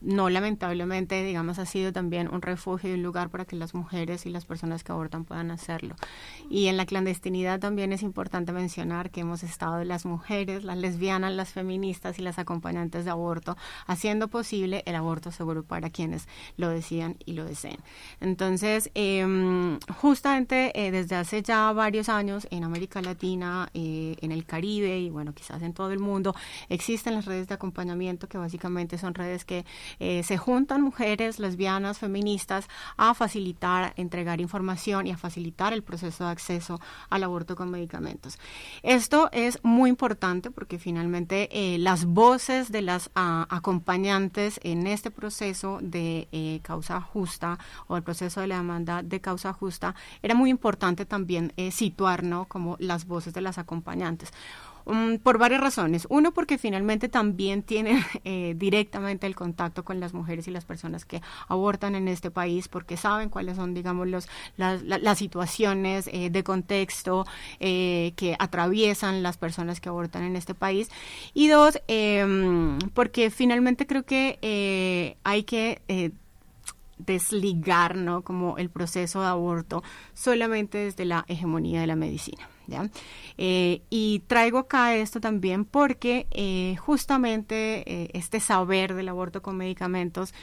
no 0.00 0.30
lamentablemente, 0.30 1.24
digamos, 1.24 1.58
ha 1.58 1.66
sido 1.66 1.92
también 1.92 2.28
un 2.32 2.42
refugio 2.42 2.90
y 2.90 2.94
un 2.94 3.02
lugar 3.02 3.30
para 3.30 3.44
que 3.44 3.56
las 3.56 3.74
mujeres 3.74 4.26
y 4.26 4.30
las 4.30 4.44
personas 4.44 4.84
que 4.84 4.92
abortan 4.92 5.24
puedan 5.24 5.50
hacerlo. 5.50 5.94
Y 6.50 6.66
en 6.66 6.76
la 6.76 6.86
clandestinidad 6.86 7.60
también 7.60 7.92
es 7.92 8.02
importante 8.02 8.52
mencionar 8.52 9.10
que 9.10 9.20
hemos 9.20 9.42
estado 9.42 9.82
las 9.84 10.04
mujeres, 10.06 10.64
las 10.64 10.78
lesbianas, 10.78 11.32
las 11.32 11.52
feministas 11.52 12.18
y 12.18 12.22
las 12.22 12.38
acompañantes 12.38 13.04
de 13.04 13.10
aborto 13.10 13.56
haciendo 13.86 14.28
posible 14.28 14.82
el 14.86 14.94
aborto 14.94 15.30
seguro 15.32 15.62
para 15.62 15.90
quienes 15.90 16.28
lo 16.56 16.68
decían 16.68 17.16
y 17.24 17.32
lo 17.32 17.44
deseen. 17.44 17.78
Entonces, 18.20 18.90
eh, 18.94 19.78
justamente 19.96 20.72
eh, 20.74 20.90
desde 20.90 21.16
hace 21.16 21.42
ya 21.42 21.72
varios 21.72 22.08
años 22.08 22.46
en 22.50 22.64
América 22.64 23.02
Latina, 23.02 23.68
eh, 23.74 24.16
en 24.20 24.32
el 24.32 24.44
Caribe 24.44 24.98
y 24.98 25.10
bueno, 25.10 25.32
quizás 25.32 25.62
en 25.62 25.72
todo 25.72 25.92
el 25.92 25.98
mundo, 25.98 26.34
existen 26.68 27.14
las 27.14 27.24
redes 27.24 27.48
de 27.48 27.54
acompañamiento 27.54 28.28
que 28.28 28.38
básicamente 28.38 28.98
son 28.98 29.14
redes 29.14 29.44
que 29.44 29.64
eh, 29.98 30.22
se 30.22 30.36
juntan 30.36 30.82
mujeres 30.82 31.38
lesbianas, 31.38 31.98
feministas, 31.98 32.68
a 32.96 33.14
facilitar, 33.14 33.92
entregar 33.96 34.40
información 34.40 35.06
y 35.06 35.10
a 35.10 35.16
facilitar 35.16 35.72
el 35.72 35.82
proceso 35.82 36.24
de 36.24 36.30
acceso 36.30 36.80
al 37.10 37.24
aborto 37.24 37.56
con 37.56 37.70
medicamentos. 37.70 38.38
Esto 38.82 39.28
es 39.32 39.58
muy 39.62 39.90
importante 39.90 40.50
porque 40.50 40.78
finalmente 40.78 41.48
eh, 41.52 41.78
las 41.78 42.04
voces 42.04 42.70
de 42.70 42.82
las 42.82 43.10
ah, 43.14 43.46
acompañantes 43.50 44.60
en 44.62 44.86
este 44.86 45.10
proceso 45.10 45.78
de 45.82 46.28
eh, 46.32 46.60
causa 46.62 47.00
justa 47.00 47.58
o 47.86 47.96
el 47.96 48.02
proceso 48.02 48.40
de 48.40 48.46
la 48.46 48.56
demanda 48.56 49.02
de 49.02 49.20
causa 49.20 49.52
justa 49.52 49.94
era 50.22 50.34
muy 50.34 50.50
importante 50.50 51.04
también 51.04 51.52
situar 51.70 52.22
¿no? 52.22 52.46
como 52.46 52.76
las 52.78 53.06
voces 53.06 53.32
de 53.32 53.40
las 53.40 53.58
acompañantes. 53.58 54.32
Um, 54.88 55.18
por 55.18 55.36
varias 55.36 55.60
razones. 55.60 56.06
Uno, 56.08 56.32
porque 56.32 56.56
finalmente 56.56 57.10
también 57.10 57.62
tienen 57.62 58.02
eh, 58.24 58.54
directamente 58.56 59.26
el 59.26 59.36
contacto 59.36 59.84
con 59.84 60.00
las 60.00 60.14
mujeres 60.14 60.48
y 60.48 60.50
las 60.50 60.64
personas 60.64 61.04
que 61.04 61.20
abortan 61.46 61.94
en 61.94 62.08
este 62.08 62.30
país, 62.30 62.68
porque 62.68 62.96
saben 62.96 63.28
cuáles 63.28 63.56
son, 63.56 63.74
digamos, 63.74 64.08
los, 64.08 64.28
las, 64.56 64.82
las 64.82 65.18
situaciones 65.18 66.08
eh, 66.10 66.30
de 66.30 66.42
contexto 66.42 67.26
eh, 67.60 68.14
que 68.16 68.34
atraviesan 68.38 69.22
las 69.22 69.36
personas 69.36 69.80
que 69.80 69.90
abortan 69.90 70.22
en 70.22 70.36
este 70.36 70.54
país. 70.54 70.88
Y 71.34 71.48
dos, 71.48 71.78
em, 71.86 72.78
porque 72.94 73.30
finalmente 73.30 73.86
creo 73.86 74.04
que 74.04 75.18
hay 75.22 75.42
que 75.42 75.82
desligar, 76.98 77.96
¿no? 77.96 78.22
Como 78.22 78.56
el 78.56 78.70
proceso 78.70 79.20
de 79.20 79.26
aborto 79.26 79.82
solamente 80.14 80.78
desde 80.78 81.04
la 81.04 81.24
hegemonía 81.28 81.80
de 81.82 81.86
la 81.86 81.96
medicina. 81.96 82.48
Eh, 83.36 83.82
y 83.90 84.20
traigo 84.26 84.58
acá 84.58 84.94
esto 84.94 85.20
también 85.20 85.64
porque 85.64 86.26
eh, 86.30 86.76
justamente 86.78 87.82
eh, 87.86 88.10
este 88.12 88.40
saber 88.40 88.94
del 88.94 89.08
aborto 89.08 89.42
con 89.42 89.56
medicamentos 89.56 90.34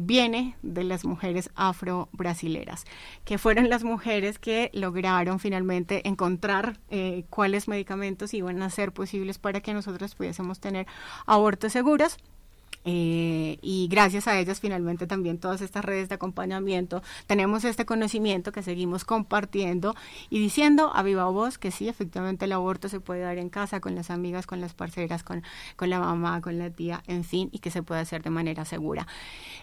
viene 0.00 0.56
de 0.62 0.84
las 0.84 1.04
mujeres 1.04 1.50
afro-brasileras, 1.54 2.84
que 3.24 3.38
fueron 3.38 3.68
las 3.68 3.84
mujeres 3.84 4.38
que 4.38 4.70
lograron 4.72 5.38
finalmente 5.38 6.06
encontrar 6.08 6.78
cuáles 7.30 7.68
medicamentos 7.68 8.32
iban 8.34 8.62
a 8.62 8.70
ser 8.70 8.92
posibles 8.92 9.38
para 9.38 9.60
que 9.60 9.74
nosotros 9.74 10.14
pudiésemos 10.14 10.60
tener 10.60 10.86
abortos 11.26 11.72
seguros 11.72 12.18
eh, 12.86 13.58
y 13.62 13.88
gracias 13.88 14.28
a 14.28 14.38
ellas 14.38 14.60
finalmente 14.60 15.06
también 15.06 15.38
todas 15.38 15.60
estas 15.60 15.84
redes 15.84 16.08
de 16.08 16.14
acompañamiento 16.14 17.02
tenemos 17.26 17.64
este 17.64 17.84
conocimiento 17.84 18.52
que 18.52 18.62
seguimos 18.62 19.04
compartiendo 19.04 19.94
y 20.30 20.38
diciendo 20.38 20.92
a 20.94 21.02
viva 21.02 21.26
voz 21.26 21.58
que 21.58 21.70
sí, 21.72 21.88
efectivamente 21.88 22.44
el 22.44 22.52
aborto 22.52 22.88
se 22.88 23.00
puede 23.00 23.22
dar 23.22 23.38
en 23.38 23.50
casa 23.50 23.80
con 23.80 23.94
las 23.94 24.10
amigas, 24.10 24.46
con 24.46 24.60
las 24.60 24.72
parceras, 24.72 25.22
con, 25.22 25.42
con 25.74 25.90
la 25.90 25.98
mamá, 25.98 26.40
con 26.40 26.58
la 26.58 26.70
tía, 26.70 27.02
en 27.06 27.24
fin, 27.24 27.48
y 27.52 27.58
que 27.58 27.70
se 27.70 27.82
puede 27.82 28.00
hacer 28.00 28.22
de 28.22 28.30
manera 28.30 28.64
segura. 28.64 29.06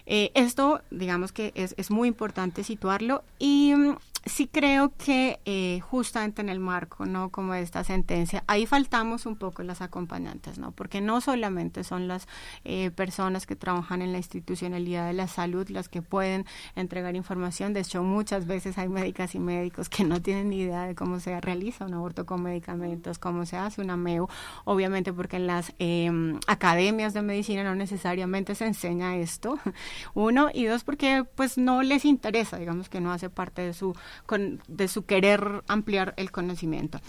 Eh, 0.06 0.30
esto, 0.34 0.82
digamos 0.90 1.32
que 1.32 1.52
es, 1.54 1.74
es 1.78 1.90
muy 1.90 2.08
importante 2.08 2.62
situarlo 2.62 3.24
y 3.38 3.74
mm, 3.74 3.96
sí 4.26 4.48
creo 4.48 4.92
que 4.96 5.40
eh, 5.44 5.80
justamente 5.80 6.40
en 6.40 6.48
el 6.48 6.60
marco, 6.60 7.04
¿no? 7.06 7.30
Como 7.30 7.54
esta 7.54 7.84
sentencia, 7.84 8.42
ahí 8.46 8.66
faltamos 8.66 9.26
un 9.26 9.36
poco 9.36 9.62
las 9.62 9.82
acompañantes, 9.82 10.58
¿no? 10.58 10.72
Porque 10.72 11.00
no 11.00 11.20
solamente 11.20 11.84
son 11.84 12.08
las 12.08 12.26
eh, 12.64 12.90
personas 12.90 13.46
que 13.46 13.56
trabajan 13.56 14.02
en 14.02 14.12
la 14.12 14.18
institucionalidad 14.18 15.06
de 15.06 15.12
la 15.12 15.28
salud 15.28 15.68
las 15.68 15.88
que 15.88 16.02
pueden 16.02 16.46
entregar 16.74 17.16
información, 17.16 17.72
de 17.72 17.80
hecho 17.80 18.02
muchas 18.02 18.46
veces 18.46 18.78
hay 18.78 18.88
médicas 18.88 19.34
y 19.34 19.38
médicos 19.38 19.88
que 19.88 20.04
no 20.04 20.22
tienen 20.22 20.50
ni 20.50 20.60
idea 20.60 20.84
de 20.84 20.94
cómo 20.94 21.20
se 21.20 21.40
realiza 21.40 21.84
un 21.84 21.94
aborto 21.94 22.24
con 22.26 22.42
medicamentos, 22.42 23.18
cómo 23.18 23.46
se 23.46 23.56
hace 23.56 23.80
una 23.80 23.96
MEU, 23.96 24.28
obviamente 24.64 25.12
porque 25.12 25.36
en 25.36 25.46
las 25.46 25.72
em, 25.78 26.38
academias 26.46 27.12
de 27.14 27.22
medicina 27.22 27.64
no 27.64 27.74
necesariamente 27.74 28.54
se 28.54 28.66
enseña 28.66 29.16
esto, 29.16 29.58
uno, 30.14 30.48
y 30.52 30.64
dos, 30.64 30.84
porque 30.84 31.24
pues 31.34 31.58
no 31.58 31.82
les 31.82 32.04
interesa, 32.04 32.58
digamos 32.58 32.88
que 32.88 33.00
no 33.00 33.12
hace 33.12 33.28
parte 33.28 33.62
de 33.62 33.74
su 33.74 33.94
con, 34.26 34.62
de 34.68 34.88
su 34.88 35.04
querer 35.06 35.62
ampliar 35.68 36.14
el 36.16 36.30
conocimiento. 36.30 37.00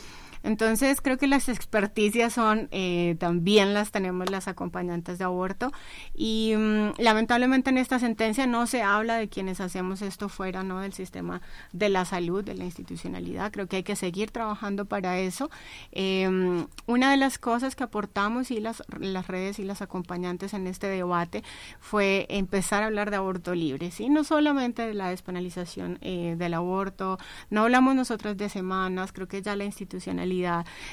Entonces, 0.45 1.01
creo 1.01 1.17
que 1.17 1.27
las 1.27 1.49
experticias 1.49 2.33
son, 2.33 2.67
eh, 2.71 3.15
también 3.19 3.73
las 3.73 3.91
tenemos 3.91 4.29
las 4.29 4.47
acompañantes 4.47 5.17
de 5.17 5.23
aborto 5.23 5.71
y 6.13 6.53
mm, 6.57 6.93
lamentablemente 6.99 7.69
en 7.69 7.77
esta 7.77 7.99
sentencia 7.99 8.45
no 8.47 8.67
se 8.67 8.81
habla 8.81 9.15
de 9.15 9.29
quienes 9.29 9.61
hacemos 9.61 10.01
esto 10.01 10.29
fuera 10.29 10.63
¿no? 10.63 10.81
del 10.81 10.93
sistema 10.93 11.41
de 11.71 11.89
la 11.89 12.05
salud, 12.05 12.43
de 12.43 12.55
la 12.55 12.65
institucionalidad. 12.65 13.51
Creo 13.51 13.67
que 13.67 13.77
hay 13.77 13.83
que 13.83 13.95
seguir 13.95 14.31
trabajando 14.31 14.85
para 14.85 15.19
eso. 15.19 15.49
Em, 15.91 16.67
una 16.85 17.11
de 17.11 17.17
las 17.17 17.37
cosas 17.37 17.75
que 17.75 17.83
aportamos 17.83 18.51
y 18.51 18.59
las, 18.59 18.83
las 18.99 19.27
redes 19.27 19.59
y 19.59 19.63
las 19.63 19.81
acompañantes 19.81 20.53
en 20.53 20.67
este 20.67 20.87
debate 20.87 21.43
fue 21.79 22.25
empezar 22.29 22.83
a 22.83 22.87
hablar 22.87 23.11
de 23.11 23.17
aborto 23.17 23.55
libre, 23.55 23.91
¿sí? 23.91 24.09
no 24.09 24.23
solamente 24.23 24.85
de 24.85 24.93
la 24.93 25.09
despenalización 25.09 25.99
eh, 26.01 26.35
del 26.37 26.53
aborto, 26.53 26.65
aborto, 26.65 27.17
no 27.49 27.63
hablamos 27.63 27.95
nosotros 27.95 28.37
de 28.37 28.49
semanas, 28.49 29.13
creo 29.13 29.27
que 29.27 29.41
ya 29.41 29.55
la 29.55 29.65
institucionalidad 29.65 30.34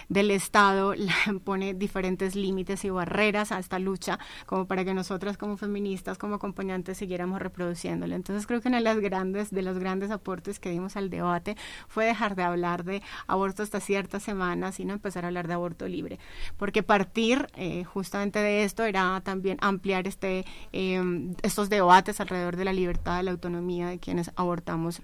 del 0.08 0.30
Estado 0.30 0.94
pone 1.44 1.74
diferentes 1.74 2.34
límites 2.34 2.84
y 2.84 2.90
barreras 2.90 3.52
a 3.52 3.58
esta 3.58 3.78
lucha 3.78 4.18
como 4.46 4.66
para 4.66 4.84
que 4.84 4.94
nosotras 4.94 5.36
como 5.36 5.56
feministas, 5.56 6.18
como 6.18 6.36
acompañantes 6.36 6.98
siguiéramos 6.98 7.40
reproduciéndolo. 7.40 8.14
Entonces 8.14 8.46
creo 8.46 8.60
que 8.60 8.68
una 8.68 8.78
de 8.78 8.84
las 8.84 8.98
grandes, 8.98 9.50
de 9.50 9.62
los 9.62 9.78
grandes 9.78 10.10
aportes 10.10 10.58
que 10.60 10.70
dimos 10.70 10.96
al 10.96 11.10
debate 11.10 11.56
fue 11.88 12.04
dejar 12.04 12.36
de 12.36 12.42
hablar 12.42 12.84
de 12.84 13.02
aborto 13.26 13.62
hasta 13.62 13.80
ciertas 13.80 14.22
semanas, 14.22 14.76
sino 14.76 14.92
empezar 14.92 15.24
a 15.24 15.28
hablar 15.28 15.48
de 15.48 15.54
aborto 15.54 15.88
libre, 15.88 16.18
porque 16.56 16.82
partir 16.82 17.46
eh, 17.56 17.84
justamente 17.84 18.38
de 18.38 18.64
esto 18.64 18.84
era 18.84 19.20
también 19.22 19.58
ampliar 19.60 20.06
este 20.06 20.44
em, 20.72 21.34
estos 21.42 21.68
debates 21.68 22.20
alrededor 22.20 22.56
de 22.56 22.64
la 22.64 22.72
libertad, 22.72 23.18
de 23.18 23.24
la 23.24 23.30
autonomía 23.30 23.88
de 23.88 23.98
quienes 23.98 24.30
abortamos 24.36 25.02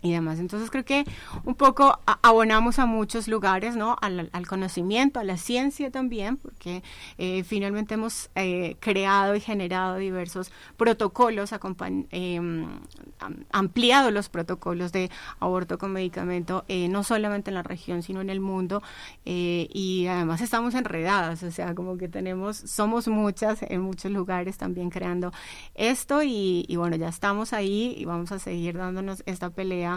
y 0.00 0.12
demás. 0.12 0.38
Entonces 0.38 0.70
creo 0.70 0.84
que 0.84 1.04
un 1.44 1.54
poco 1.54 1.98
abonamos 2.22 2.78
a 2.78 2.86
muchos 2.86 3.26
lugares, 3.26 3.76
¿no? 3.76 3.96
Al, 4.00 4.46
conocimiento, 4.46 5.18
a 5.18 5.24
la 5.24 5.36
ciencia 5.36 5.90
también, 5.90 6.36
porque 6.36 6.82
eh, 7.18 7.42
finalmente 7.42 7.94
hemos 7.94 8.30
eh, 8.34 8.76
creado 8.80 9.34
y 9.34 9.40
generado 9.40 9.96
diversos 9.96 10.52
protocolos, 10.76 11.50
eh, 12.10 12.40
ampliado 13.50 14.10
los 14.10 14.28
protocolos 14.28 14.92
de 14.92 15.10
aborto 15.40 15.78
con 15.78 15.92
medicamento, 15.92 16.64
eh, 16.68 16.88
no 16.88 17.02
solamente 17.02 17.50
en 17.50 17.54
la 17.54 17.62
región, 17.62 18.02
sino 18.02 18.20
en 18.20 18.30
el 18.30 18.40
mundo, 18.40 18.82
y 19.24 20.06
además 20.08 20.40
estamos 20.40 20.74
enredadas, 20.74 21.42
o 21.42 21.50
sea, 21.50 21.74
como 21.74 21.98
que 21.98 22.08
tenemos, 22.08 22.56
somos 22.56 23.08
muchas 23.08 23.62
en 23.62 23.80
muchos 23.82 24.10
lugares 24.10 24.56
también 24.56 24.90
creando 24.90 25.32
esto, 25.74 26.22
y, 26.22 26.64
y 26.68 26.76
bueno, 26.76 26.96
ya 26.96 27.08
estamos 27.08 27.52
ahí 27.52 27.94
y 27.96 28.04
vamos 28.04 28.32
a 28.32 28.38
seguir 28.38 28.78
dándonos 28.78 29.22
esta 29.26 29.50
pelea 29.50 29.87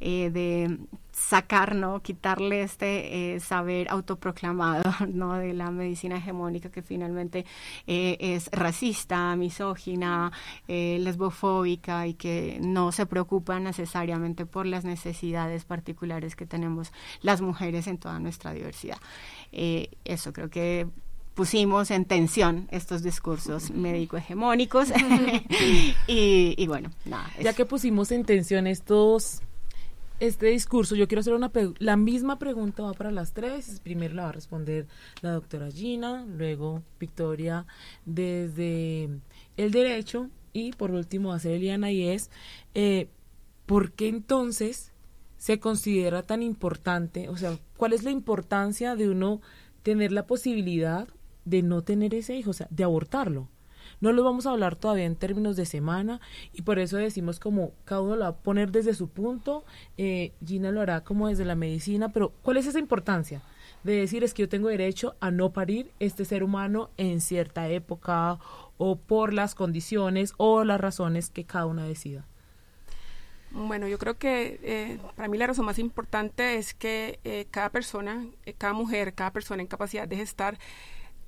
eh, 0.00 0.30
de 0.30 0.78
sacar, 1.12 1.74
¿no? 1.74 2.00
Quitarle 2.00 2.62
este 2.62 3.34
eh, 3.34 3.40
saber 3.40 3.88
autoproclamado, 3.90 4.82
¿no? 5.08 5.34
De 5.34 5.52
la 5.52 5.70
medicina 5.70 6.16
hegemónica 6.16 6.70
que 6.70 6.82
finalmente 6.82 7.44
eh, 7.86 8.16
es 8.20 8.48
racista, 8.52 9.34
misógina, 9.36 10.32
lesbofóbica 10.68 12.06
y 12.06 12.14
que 12.14 12.58
no 12.62 12.92
se 12.92 13.06
preocupa 13.06 13.58
necesariamente 13.58 14.46
por 14.46 14.66
las 14.66 14.84
necesidades 14.84 15.64
particulares 15.64 16.36
que 16.36 16.46
tenemos 16.46 16.92
las 17.22 17.40
mujeres 17.40 17.86
en 17.86 17.98
toda 17.98 18.18
nuestra 18.18 18.52
diversidad. 18.52 18.98
eso 19.52 20.32
creo 20.32 20.48
que 20.48 20.86
pusimos 21.40 21.90
en 21.90 22.04
tensión 22.04 22.68
estos 22.70 23.02
discursos 23.02 23.70
médico-hegemónicos 23.70 24.88
y, 26.06 26.39
bueno, 26.66 26.90
nada. 27.04 27.30
Ya 27.42 27.52
que 27.52 27.64
pusimos 27.64 28.12
en 28.12 28.24
tensión 28.24 28.66
estos 28.66 29.40
este 30.18 30.46
discurso, 30.46 30.94
yo 30.96 31.08
quiero 31.08 31.20
hacer 31.20 31.32
una 31.32 31.50
la 31.78 31.96
misma 31.96 32.38
pregunta 32.38 32.82
va 32.82 32.92
para 32.92 33.10
las 33.10 33.32
tres. 33.32 33.80
Primero 33.80 34.14
la 34.14 34.24
va 34.24 34.28
a 34.28 34.32
responder 34.32 34.86
la 35.22 35.32
doctora 35.32 35.70
Gina, 35.70 36.26
luego 36.26 36.82
Victoria 36.98 37.66
desde 38.04 39.08
el 39.56 39.70
derecho 39.70 40.28
y 40.52 40.72
por 40.72 40.90
último 40.90 41.30
va 41.30 41.36
a 41.36 41.40
ser 41.40 41.52
Eliana 41.52 41.90
y 41.90 42.08
es 42.08 42.30
eh, 42.74 43.08
¿por 43.64 43.92
qué 43.92 44.08
entonces 44.08 44.92
se 45.38 45.58
considera 45.58 46.22
tan 46.22 46.42
importante? 46.42 47.30
O 47.30 47.36
sea, 47.36 47.56
¿cuál 47.78 47.94
es 47.94 48.02
la 48.02 48.10
importancia 48.10 48.96
de 48.96 49.08
uno 49.08 49.40
tener 49.82 50.12
la 50.12 50.26
posibilidad 50.26 51.08
de 51.44 51.62
no 51.62 51.82
tener 51.82 52.14
ese 52.14 52.36
hijo, 52.36 52.50
o 52.50 52.54
sea, 52.54 52.68
de 52.70 52.84
abortarlo. 52.84 53.48
No 54.00 54.12
lo 54.12 54.24
vamos 54.24 54.46
a 54.46 54.50
hablar 54.50 54.76
todavía 54.76 55.04
en 55.04 55.16
términos 55.16 55.56
de 55.56 55.66
semana 55.66 56.20
y 56.52 56.62
por 56.62 56.78
eso 56.78 56.96
decimos 56.96 57.38
como 57.38 57.72
cada 57.84 58.00
uno 58.00 58.16
lo 58.16 58.22
va 58.22 58.28
a 58.28 58.36
poner 58.36 58.70
desde 58.72 58.94
su 58.94 59.08
punto, 59.08 59.64
eh, 59.98 60.32
Gina 60.44 60.70
lo 60.70 60.80
hará 60.80 61.02
como 61.02 61.28
desde 61.28 61.44
la 61.44 61.54
medicina, 61.54 62.10
pero 62.10 62.32
¿cuál 62.42 62.56
es 62.56 62.66
esa 62.66 62.78
importancia? 62.78 63.42
de 63.84 63.94
decir 63.94 64.24
es 64.24 64.34
que 64.34 64.42
yo 64.42 64.48
tengo 64.48 64.68
derecho 64.68 65.16
a 65.20 65.30
no 65.30 65.52
parir 65.52 65.90
este 66.00 66.24
ser 66.24 66.42
humano 66.42 66.90
en 66.96 67.20
cierta 67.20 67.68
época 67.68 68.38
o 68.78 68.96
por 68.96 69.32
las 69.32 69.54
condiciones 69.54 70.34
o 70.36 70.64
las 70.64 70.80
razones 70.80 71.30
que 71.30 71.44
cada 71.44 71.66
una 71.66 71.84
decida. 71.84 72.26
Bueno, 73.52 73.88
yo 73.88 73.98
creo 73.98 74.16
que 74.16 74.60
eh, 74.62 74.98
para 75.16 75.28
mí 75.28 75.36
la 75.36 75.48
razón 75.48 75.64
más 75.64 75.78
importante 75.80 76.56
es 76.56 76.72
que 76.72 77.18
eh, 77.24 77.46
cada 77.50 77.70
persona, 77.70 78.24
cada 78.58 78.74
mujer, 78.74 79.12
cada 79.14 79.32
persona 79.32 79.60
en 79.60 79.66
capacidad 79.66 80.06
de 80.06 80.16
gestar 80.16 80.58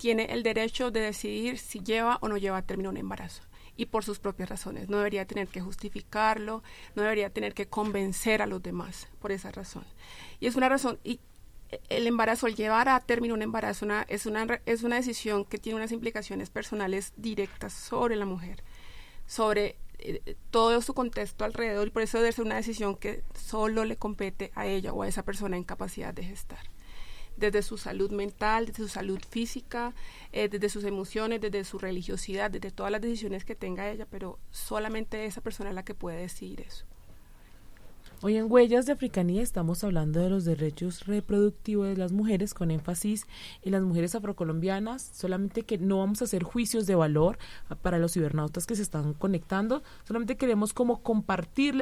tiene 0.03 0.25
el 0.33 0.43
derecho 0.43 0.91
de 0.91 0.99
decidir 0.99 1.59
si 1.59 1.79
lleva 1.79 2.19
o 2.23 2.29
no 2.29 2.37
lleva 2.37 2.57
a 2.57 2.63
término 2.63 2.91
un 2.91 2.97
embarazo 2.97 3.45
y 3.77 3.87
por 3.87 4.03
sus 4.03 4.19
propias 4.19 4.49
razones. 4.49 4.89
No 4.89 4.97
debería 4.97 5.29
tener 5.29 5.47
que 5.47 5.61
justificarlo, 5.61 6.65
no 6.97 7.03
debería 7.03 7.31
tener 7.31 7.55
que 7.55 7.69
convencer 7.69 8.43
a 8.43 8.47
los 8.47 8.61
demás 8.61 9.07
por 9.21 9.31
esa 9.31 9.53
razón. 9.53 9.85
Y 10.41 10.49
es 10.49 10.57
una 10.57 10.69
razón, 10.69 10.99
y 11.05 11.21
el 11.89 12.09
embarazo, 12.09 12.49
el 12.49 12.57
llevar 12.57 12.89
a 12.89 12.99
término 12.99 13.33
un 13.35 13.43
embarazo 13.43 13.87
es, 14.09 14.27
una, 14.27 14.61
es 14.67 14.83
una 14.83 14.97
decisión 14.97 15.45
que 15.45 15.59
tiene 15.59 15.77
unas 15.77 15.93
implicaciones 15.93 16.51
personales 16.51 17.13
directas 17.17 17.73
sobre 17.73 18.17
la 18.17 18.27
mujer, 18.27 18.65
sobre 19.29 19.77
eh, 20.01 20.35
todo 20.51 20.83
su 20.83 20.95
contexto 20.95 21.45
alrededor, 21.45 21.87
y 21.87 21.91
por 21.93 22.03
eso 22.03 22.19
debe 22.19 22.33
ser 22.33 22.45
una 22.45 22.57
decisión 22.57 22.97
que 22.97 23.23
solo 23.39 23.85
le 23.85 23.97
compete 23.97 24.51
a 24.57 24.67
ella 24.67 24.93
o 24.93 25.05
a 25.05 25.09
esa 25.09 25.23
persona 25.23 25.57
en 25.57 25.63
capacidad 25.63 26.13
de 26.13 26.25
gestar 26.25 26.73
desde 27.43 27.63
su 27.63 27.77
salud 27.77 28.13
mental, 28.13 28.67
desde 28.67 28.85
su 28.85 28.89
salud 28.89 29.19
física, 29.29 29.95
eh, 30.33 30.49
desde 30.49 30.69
sus 30.69 30.85
emociones, 30.85 31.41
desde 31.41 31.65
su 31.65 31.79
religiosidad, 31.79 32.51
desde 32.51 32.71
todas 32.71 32.93
las 32.93 33.01
decisiones 33.01 33.45
que 33.45 33.57
tenga 33.57 33.91
ella, 33.91 34.07
pero 34.09 34.39
solamente 34.51 35.27
esa 35.27 35.41
persona 35.41 35.71
es 35.71 35.75
la 35.75 35.85
que 35.85 35.95
puede 35.95 36.19
decidir 36.19 36.61
eso. 36.61 36.85
Hoy 38.25 38.37
en 38.37 38.47
Huellas 38.49 38.87
de 38.87 38.93
Africanía 38.93 39.43
estamos 39.43 39.83
hablando 39.83 40.21
de 40.21 40.31
los 40.31 40.45
derechos 40.45 41.07
reproductivos 41.07 41.89
de 41.89 41.97
las 41.97 42.13
mujeres 42.13 42.55
con 42.55 42.71
énfasis 42.71 43.27
en 43.63 43.73
las 43.73 43.83
mujeres 43.83 44.15
afrocolombianas, 44.15 45.11
solamente 45.13 45.65
que 45.65 45.79
no 45.79 45.99
vamos 45.99 46.23
a 46.23 46.27
hacer 46.27 46.45
juicios 46.45 46.87
de 46.87 46.95
valor 46.95 47.39
para 47.83 47.99
los 47.99 48.13
cibernautas 48.13 48.65
que 48.65 48.77
se 48.77 48.83
están 48.83 49.15
conectando, 49.15 49.83
solamente 50.05 50.37
queremos 50.37 50.73
como 50.73 51.03
compartir 51.03 51.82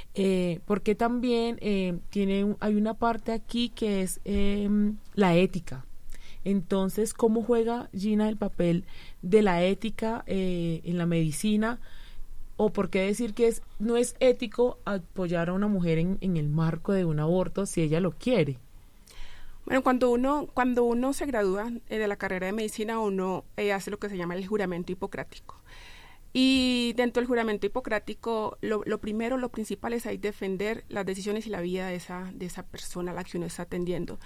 eh, 0.13 0.59
porque 0.65 0.95
también 0.95 1.57
eh, 1.61 1.97
tiene 2.09 2.55
hay 2.59 2.75
una 2.75 2.93
parte 2.95 3.31
aquí 3.31 3.69
que 3.69 4.01
es 4.01 4.19
em, 4.25 4.97
la 5.13 5.35
ética 5.35 5.85
Entonces, 6.43 7.13
¿cómo 7.13 7.43
juega 7.43 7.89
Gina 7.93 8.27
el 8.27 8.37
papel 8.37 8.85
de 9.21 9.41
la 9.41 9.63
ética 9.63 10.23
eh, 10.27 10.81
en 10.83 10.97
la 10.97 11.05
medicina? 11.05 11.79
¿O 12.57 12.71
por 12.71 12.89
qué 12.89 13.01
decir 13.01 13.33
que 13.33 13.47
es, 13.47 13.63
no 13.79 13.97
es 13.97 14.15
ético 14.19 14.77
apoyar 14.85 15.49
a 15.49 15.53
una 15.53 15.67
mujer 15.67 15.97
en, 15.97 16.37
el 16.37 16.49
marco 16.49 16.93
de 16.93 17.05
un 17.05 17.19
aborto 17.19 17.65
si 17.65 17.81
ella 17.81 17.99
lo 17.99 18.11
quiere? 18.11 18.57
Bueno, 19.65 19.83
cuando 19.83 20.11
uno, 20.11 20.47
cuando 20.53 20.83
uno 20.83 21.13
se 21.13 21.25
gradúa 21.25 21.71
eh, 21.89 21.97
de 21.97 22.07
la 22.07 22.17
carrera 22.17 22.47
de 22.47 22.53
medicina, 22.53 22.99
uno 22.99 23.45
eh, 23.57 23.71
hace 23.73 23.89
lo 23.91 23.97
que 23.97 24.09
se 24.09 24.17
llama 24.17 24.35
el 24.35 24.45
juramento 24.45 24.91
hipocrático. 24.91 25.60
Y 26.33 26.93
dentro 26.95 27.19
del 27.19 27.27
juramento 27.27 27.65
hipocrático, 27.65 28.57
lo, 28.61 29.01
primero, 29.01 29.37
lo 29.37 29.49
principal 29.49 29.93
es 29.93 30.05
ahí 30.05 30.17
defender 30.17 30.85
las 30.87 31.05
decisiones 31.05 31.45
y 31.45 31.49
la 31.49 31.59
vida 31.59 31.87
de 31.87 31.95
esa, 31.95 32.31
de 32.33 32.45
esa 32.45 32.63
persona 32.63 33.11
a 33.11 33.15
la 33.15 33.23
que 33.23 33.37
uno 33.37 33.47
está 33.47 33.63
atendiendo. 33.63 34.17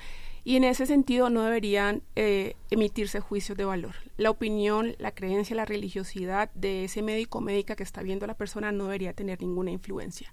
Y 0.44 0.56
en 0.56 0.64
ese 0.64 0.86
sentido 0.86 1.32
no 1.32 1.42
deberían 1.42 2.04
eh, 2.16 2.56
emitirse 2.70 3.20
juicios 3.20 3.58
de 3.58 3.66
valor. 3.66 3.96
La 4.18 4.30
opinión, 4.30 4.96
la 5.00 5.12
creencia, 5.12 5.56
la 5.56 5.66
religiosidad 5.66 6.52
de 6.54 6.84
ese 6.84 7.02
médico 7.02 7.40
o 7.40 7.42
médica 7.42 7.76
que 7.76 7.82
está 7.82 8.04
viendo 8.04 8.26
a 8.26 8.28
la 8.28 8.38
persona 8.38 8.72
no 8.72 8.86
debería 8.86 9.14
tener 9.14 9.42
ninguna 9.42 9.72
influencia. 9.72 10.32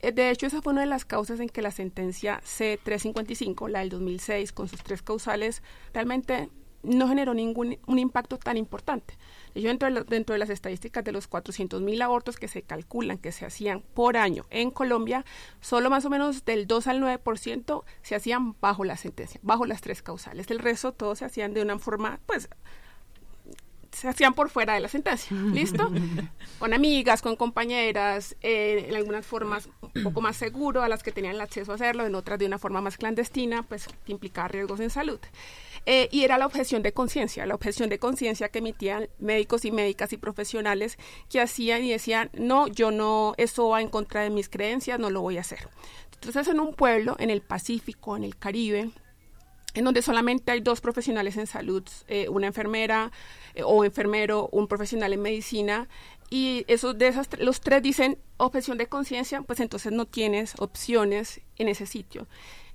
Eh, 0.00 0.12
de 0.12 0.30
hecho, 0.30 0.46
esa 0.46 0.62
fue 0.62 0.72
una 0.72 0.82
de 0.82 0.86
las 0.86 1.04
causas 1.04 1.40
en 1.40 1.48
que 1.48 1.62
la 1.62 1.72
sentencia 1.72 2.40
C355, 2.44 3.68
la 3.68 3.80
del 3.80 3.88
2006, 3.88 4.52
con 4.52 4.68
sus 4.68 4.84
tres 4.84 5.02
causales, 5.02 5.64
realmente 5.92 6.50
no 6.84 7.08
generó 7.08 7.34
ningún 7.34 7.78
un 7.86 7.98
impacto 7.98 8.38
tan 8.38 8.56
importante. 8.56 9.16
Hecho, 9.54 9.68
dentro 9.68 9.92
de, 9.92 10.04
dentro 10.04 10.32
de 10.34 10.38
las 10.38 10.50
estadísticas 10.50 11.04
de 11.04 11.12
los 11.12 11.30
400.000 11.30 12.02
abortos 12.02 12.36
que 12.36 12.48
se 12.48 12.62
calculan 12.62 13.18
que 13.18 13.32
se 13.32 13.46
hacían 13.46 13.82
por 13.94 14.16
año 14.16 14.44
en 14.50 14.70
Colombia, 14.70 15.24
solo 15.60 15.90
más 15.90 16.04
o 16.04 16.10
menos 16.10 16.44
del 16.44 16.66
2 16.66 16.86
al 16.88 17.00
9% 17.00 17.84
se 18.02 18.14
hacían 18.14 18.56
bajo 18.60 18.84
la 18.84 18.96
sentencia, 18.96 19.40
bajo 19.42 19.66
las 19.66 19.80
tres 19.80 20.02
causales. 20.02 20.50
El 20.50 20.58
resto 20.58 20.92
todos 20.92 21.18
se 21.18 21.24
hacían 21.24 21.54
de 21.54 21.62
una 21.62 21.78
forma, 21.78 22.20
pues, 22.26 22.48
se 23.94 24.08
hacían 24.08 24.34
por 24.34 24.50
fuera 24.50 24.74
de 24.74 24.80
la 24.80 24.88
sentencia, 24.88 25.36
¿listo? 25.36 25.90
con 26.58 26.74
amigas, 26.74 27.22
con 27.22 27.36
compañeras, 27.36 28.36
eh, 28.42 28.86
en 28.88 28.96
algunas 28.96 29.24
formas 29.24 29.68
un 29.94 30.02
poco 30.02 30.20
más 30.20 30.36
seguro, 30.36 30.82
a 30.82 30.88
las 30.88 31.02
que 31.02 31.12
tenían 31.12 31.36
el 31.36 31.40
acceso 31.40 31.72
a 31.72 31.76
hacerlo, 31.76 32.04
en 32.04 32.14
otras 32.14 32.38
de 32.38 32.46
una 32.46 32.58
forma 32.58 32.80
más 32.80 32.96
clandestina, 32.96 33.62
pues 33.62 33.86
que 34.04 34.12
implicaba 34.12 34.48
riesgos 34.48 34.80
en 34.80 34.90
salud. 34.90 35.20
Eh, 35.86 36.08
y 36.10 36.24
era 36.24 36.38
la 36.38 36.46
objeción 36.46 36.82
de 36.82 36.92
conciencia, 36.92 37.44
la 37.44 37.54
objeción 37.54 37.90
de 37.90 37.98
conciencia 37.98 38.48
que 38.48 38.60
emitían 38.60 39.08
médicos 39.18 39.64
y 39.64 39.70
médicas 39.70 40.12
y 40.12 40.16
profesionales 40.16 40.98
que 41.28 41.40
hacían 41.40 41.84
y 41.84 41.90
decían, 41.90 42.30
no, 42.32 42.68
yo 42.68 42.90
no, 42.90 43.34
eso 43.36 43.68
va 43.68 43.82
en 43.82 43.88
contra 43.88 44.22
de 44.22 44.30
mis 44.30 44.48
creencias, 44.48 44.98
no 44.98 45.10
lo 45.10 45.20
voy 45.20 45.36
a 45.36 45.42
hacer. 45.42 45.68
Entonces, 46.14 46.48
en 46.48 46.60
un 46.60 46.74
pueblo, 46.74 47.16
en 47.18 47.28
el 47.28 47.42
Pacífico, 47.42 48.16
en 48.16 48.24
el 48.24 48.36
Caribe, 48.38 48.90
en 49.74 49.84
donde 49.84 50.00
solamente 50.00 50.52
hay 50.52 50.60
dos 50.60 50.80
profesionales 50.80 51.36
en 51.36 51.46
salud, 51.46 51.82
eh, 52.08 52.28
una 52.30 52.46
enfermera 52.46 53.12
eh, 53.54 53.62
o 53.62 53.84
enfermero, 53.84 54.48
un 54.52 54.68
profesional 54.68 55.12
en 55.12 55.20
medicina, 55.20 55.88
y 56.30 56.64
esos 56.66 56.96
de 56.96 57.08
esas 57.08 57.28
los 57.38 57.60
tres 57.60 57.82
dicen 57.82 58.18
objeción 58.38 58.78
de 58.78 58.86
conciencia, 58.86 59.42
pues 59.42 59.60
entonces 59.60 59.92
no 59.92 60.06
tienes 60.06 60.54
opciones 60.58 61.42
en 61.56 61.68
ese 61.68 61.84
sitio 61.84 62.26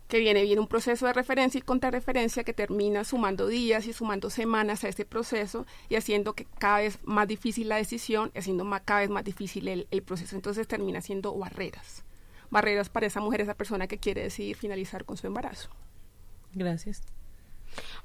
que 0.10 0.20
viene 0.20 0.42
bien 0.42 0.58
un 0.58 0.68
proceso 0.68 1.06
de 1.06 1.14
referencia 1.14 1.60
y 1.60 1.62
contrarreferencia 1.62 2.44
que 2.44 2.52
termina 2.52 3.04
sumando 3.04 3.48
días 3.48 3.86
y 3.86 3.94
sumando 3.94 4.32
semanas 4.32 4.84
a 4.84 4.90
este 4.90 5.06
proceso 5.06 5.68
y 5.88 5.96
haciendo 5.96 6.34
que 6.34 6.46
cada 6.58 6.80
vez 6.80 6.98
más 7.04 7.28
difícil 7.28 7.70
la 7.70 7.76
decisión 7.76 8.32
y 8.34 8.40
haciendo 8.40 8.66
más, 8.66 8.82
cada 8.82 9.02
vez 9.02 9.12
más 9.12 9.24
difícil 9.24 9.68
el, 9.68 9.88
el 9.92 10.02
proceso. 10.02 10.36
Entonces 10.36 10.68
termina 10.68 11.00
siendo 11.00 11.34
barreras, 11.38 12.04
barreras 12.50 12.90
para 12.90 13.06
esa 13.06 13.22
mujer, 13.22 13.42
esa 13.42 13.54
persona 13.54 13.86
que 13.88 14.00
quiere 14.00 14.24
decidir 14.24 14.56
finalizar 14.56 15.06
con 15.06 15.16
su 15.16 15.28
embarazo. 15.28 15.70
Gracias. 16.54 17.04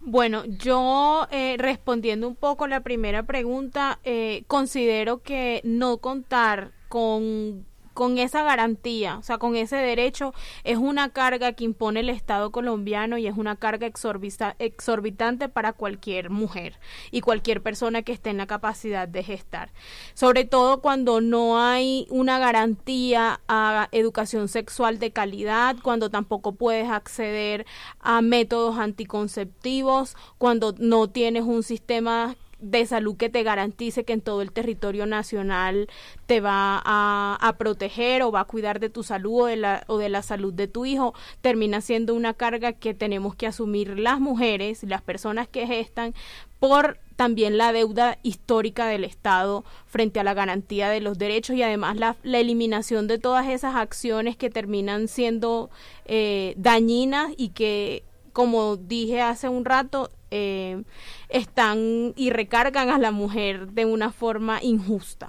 Bueno, 0.01 0.45
yo 0.45 1.27
eh, 1.31 1.57
respondiendo 1.59 2.29
un 2.29 2.37
poco 2.37 2.67
la 2.67 2.81
primera 2.81 3.23
pregunta, 3.23 3.99
eh, 4.05 4.45
considero 4.47 5.23
que 5.23 5.63
no 5.65 5.97
contar 5.99 6.73
con 6.91 7.65
con 7.95 8.19
esa 8.19 8.43
garantía, 8.43 9.17
o 9.19 9.23
sea, 9.23 9.39
con 9.39 9.57
ese 9.57 9.77
derecho, 9.77 10.35
es 10.65 10.77
una 10.79 11.11
carga 11.11 11.53
que 11.53 11.65
impone 11.65 12.01
el 12.01 12.11
Estado 12.11 12.51
colombiano 12.51 13.17
y 13.19 13.27
es 13.27 13.37
una 13.37 13.57
carga 13.57 13.87
exorbitante 13.87 15.49
para 15.49 15.73
cualquier 15.73 16.29
mujer 16.29 16.79
y 17.11 17.21
cualquier 17.21 17.63
persona 17.63 18.03
que 18.03 18.13
esté 18.13 18.31
en 18.31 18.37
la 18.37 18.47
capacidad 18.47 19.09
de 19.09 19.23
gestar. 19.23 19.71
Sobre 20.15 20.45
todo 20.45 20.81
cuando 20.81 21.21
no 21.21 21.61
hay 21.61 22.07
una 22.11 22.39
garantía 22.39 23.41
a 23.49 23.89
educación 23.93 24.49
sexual 24.49 24.99
de 24.99 25.13
calidad, 25.13 25.77
cuando 25.83 26.11
tampoco 26.11 26.53
puedes 26.53 26.89
acceder 26.91 27.65
a 28.01 28.21
métodos 28.21 28.79
anticonceptivos, 28.79 30.17
cuando 30.39 30.75
no 30.79 31.09
tienes 31.09 31.45
un 31.45 31.63
sistema 31.63 32.37
de 32.59 32.87
salud 32.87 33.17
que 33.17 33.29
te 33.29 33.43
garantice 33.43 34.05
que 34.05 34.13
en 34.13 34.21
todo 34.21 34.43
el 34.43 34.53
territorio 34.53 35.07
nacional 35.07 35.89
te 36.27 36.41
va 36.41 36.83
a, 36.85 37.55
proteger 37.59 38.23
o 38.23 38.33
va 38.33 38.41
a 38.41 38.45
cuidar 38.45 38.81
de 38.81 38.91
tu 38.91 39.03
salud 39.03 39.43
o 39.43 39.47
de, 39.47 39.57
la, 39.57 39.85
o 39.87 39.99
de 39.99 40.09
la 40.09 40.23
salud 40.23 40.53
de 40.53 40.69
tu 40.69 40.87
hijo, 40.87 41.15
termina 41.41 41.81
siendo 41.81 42.15
una 42.15 42.35
carga 42.35 42.73
que 42.73 42.95
tenemos 42.95 43.35
que 43.35 43.47
asumir 43.47 43.99
las 43.99 44.21
mujeres, 44.21 44.83
las 44.83 45.03
personas 45.03 45.49
que 45.49 45.67
gestan, 45.67 46.15
por 46.59 46.99
también 47.17 47.59
la 47.59 47.73
deuda 47.73 48.19
histórica 48.23 48.87
del 48.87 49.05
Estado 49.05 49.65
frente 49.87 50.21
a 50.21 50.25
la 50.25 50.35
garantía 50.35 50.89
de 50.89 51.01
los 51.01 51.19
derechos 51.19 51.57
y 51.57 51.63
además 51.63 51.97
la, 51.97 52.17
la 52.23 52.39
eliminación 52.39 53.07
de 53.07 53.19
todas 53.19 53.49
esas 53.49 53.77
acciones 53.77 54.37
que 54.37 54.51
terminan 54.51 55.09
siendo 55.09 55.71
eh, 56.07 56.55
dañinas 56.57 57.31
y 57.37 57.51
que, 57.51 58.03
como 58.33 58.77
dije 58.77 59.21
hace 59.21 59.49
un 59.49 59.65
rato, 59.65 60.11
eh, 60.37 60.83
están 61.29 62.13
y 62.17 62.31
recargan 62.31 62.91
a 62.91 62.99
la 62.99 63.13
mujer 63.13 63.69
de 63.69 63.85
una 63.85 64.11
forma 64.11 64.61
injusta. 64.61 65.29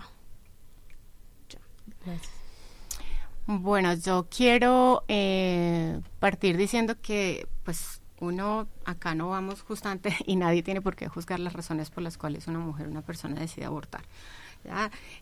Bueno, 3.45 3.93
yo 3.93 4.25
quiero 4.35 5.03
eh, 5.07 6.01
partir 6.19 6.57
diciendo 6.57 6.95
que 6.99 7.47
pues 7.63 8.01
uno 8.19 8.67
acá 8.83 9.13
no 9.13 9.29
vamos 9.29 9.61
justamente 9.61 10.15
y 10.25 10.37
nadie 10.37 10.63
tiene 10.63 10.81
por 10.81 10.95
qué 10.95 11.07
juzgar 11.07 11.39
las 11.39 11.53
razones 11.53 11.91
por 11.91 12.01
las 12.01 12.17
cuales 12.17 12.47
una 12.47 12.57
mujer, 12.57 12.87
una 12.87 13.03
persona 13.03 13.39
decide 13.39 13.65
abortar. 13.65 14.01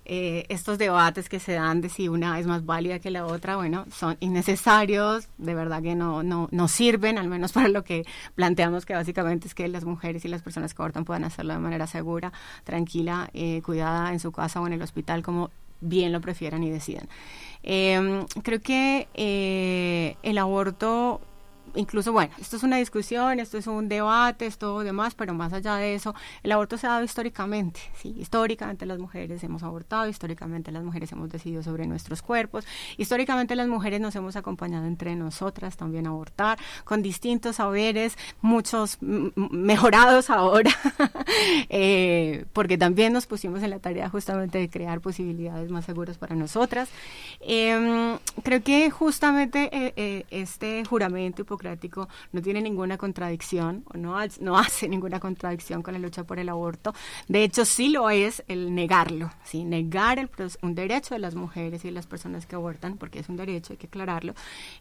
Eh, 0.06 0.46
estos 0.50 0.78
debates 0.78 1.30
que 1.30 1.39
se 1.39 1.54
dan 1.54 1.82
de 1.82 1.89
si 1.89 2.08
una 2.08 2.39
es 2.39 2.48
más 2.48 2.66
válida 2.66 3.00
que 3.00 3.12
la 3.12 3.26
otra, 3.26 3.56
bueno, 3.56 3.86
son 3.91 4.18
innecesarios, 4.20 5.30
de 5.38 5.56
verdad 5.56 5.82
que 5.82 5.96
no, 5.96 6.24
no, 6.24 6.48
no 6.52 6.68
sirven, 6.68 7.18
al 7.18 7.28
menos 7.28 7.52
para 7.54 7.68
lo 7.70 7.84
que 7.84 8.06
planteamos 8.36 8.86
que 8.86 8.94
básicamente 8.94 9.48
es 9.48 9.56
que 9.56 9.68
las 9.68 9.86
mujeres 9.86 10.26
y 10.26 10.28
las 10.28 10.41
personas 10.41 10.74
que 10.74 10.82
abortan 10.82 11.06
puedan 11.06 11.24
hacerlo 11.24 11.54
de 11.54 11.60
manera 11.60 11.88
segura, 11.88 12.32
tranquila, 12.64 13.30
eh, 13.34 13.62
cuidada 13.64 14.12
en 14.12 14.20
su 14.20 14.32
casa 14.32 14.62
o 14.62 14.68
en 14.68 14.74
el 14.74 14.82
hospital, 14.82 15.24
como 15.24 15.52
bien 15.82 16.12
lo 16.12 16.22
prefieran 16.22 16.64
y 16.64 16.70
decidan. 16.70 17.08
Eh, 17.64 18.26
creo 18.44 18.62
que 18.62 20.18
el 20.22 20.38
aborto 20.38 21.22
incluso, 21.76 22.12
bueno, 22.12 22.34
esto 22.40 22.58
es 22.58 22.64
una 22.64 22.78
discusión, 22.78 23.40
esto 23.40 23.58
es 23.58 23.68
un 23.68 23.90
debate, 23.90 24.46
esto 24.46 24.80
demás, 24.80 25.16
pero 25.16 25.34
más 25.34 25.54
allá 25.54 25.76
de 25.76 25.96
eso, 25.96 26.14
el 26.44 26.52
aborto 26.52 26.78
se 26.78 26.88
ha 26.88 26.92
dado 26.92 27.04
históricamente, 27.04 27.80
¿sí? 27.96 28.16
Históricamente 28.18 28.86
las 28.86 29.00
mujeres 29.00 29.44
hemos 29.44 29.64
abortado, 29.64 30.08
históricamente 30.08 30.72
las 30.72 30.84
mujeres 30.84 31.12
hemos 31.12 31.30
decidido 31.30 31.64
sobre 31.64 31.88
nuestros 31.88 32.22
cuerpos, 32.22 32.66
históricamente 32.98 33.56
las 33.56 33.68
mujeres 33.68 34.00
nos 34.00 34.16
hemos 34.16 34.36
acompañado 34.36 34.86
entre 34.86 35.16
nosotras 35.16 35.78
también 35.78 36.08
a 36.08 36.10
abortar, 36.10 36.58
con 36.84 37.02
distintos 37.02 37.58
saberes, 37.58 38.18
muchos 38.42 38.98
mejorados 39.02 40.30
ahora, 40.30 40.72
eh, 41.70 42.46
porque 42.54 42.78
también 42.78 43.14
nos 43.14 43.26
pusimos 43.26 43.64
en 43.64 43.70
la 43.70 43.80
tarea 43.80 44.10
justamente 44.10 44.58
de 44.58 44.70
crear 44.70 45.02
posibilidades 45.02 45.70
más 45.72 45.86
seguras 45.86 46.18
para 46.18 46.36
nosotras. 46.36 46.90
Em, 47.42 48.18
creo 48.44 48.64
que 48.64 48.90
justamente 48.90 49.70
eh, 49.72 49.94
eh, 49.96 50.26
este 50.32 50.84
juramento 50.86 51.42
no 52.32 52.41
tiene 52.41 52.61
ninguna 52.61 52.97
contradicción 52.97 53.84
o 53.93 53.97
no, 53.97 54.16
no 54.39 54.57
hace 54.57 54.88
ninguna 54.88 55.20
contradicción 55.20 55.82
con 55.82 55.93
la 55.93 55.99
lucha 55.99 56.24
por 56.24 56.39
el 56.39 56.49
aborto. 56.49 56.93
De 57.28 57.43
hecho, 57.43 57.66
sí 57.66 57.89
lo 57.89 58.09
es 58.09 58.43
el 58.47 58.74
negarlo, 58.74 59.32
¿sí? 59.43 59.64
negar 59.64 60.30
un 60.61 60.76
derecho 60.76 61.16
de 61.16 61.20
las 61.20 61.36
mujeres 61.36 61.84
y 61.86 61.88
de 61.88 61.93
las 61.93 62.07
personas 62.07 62.45
que 62.45 62.55
abortan, 62.55 62.97
porque 62.97 63.20
es 63.20 63.30
un 63.30 63.38
derecho, 63.38 63.74
hay 63.74 63.78
que 63.78 63.88
aclararlo, 63.88 64.34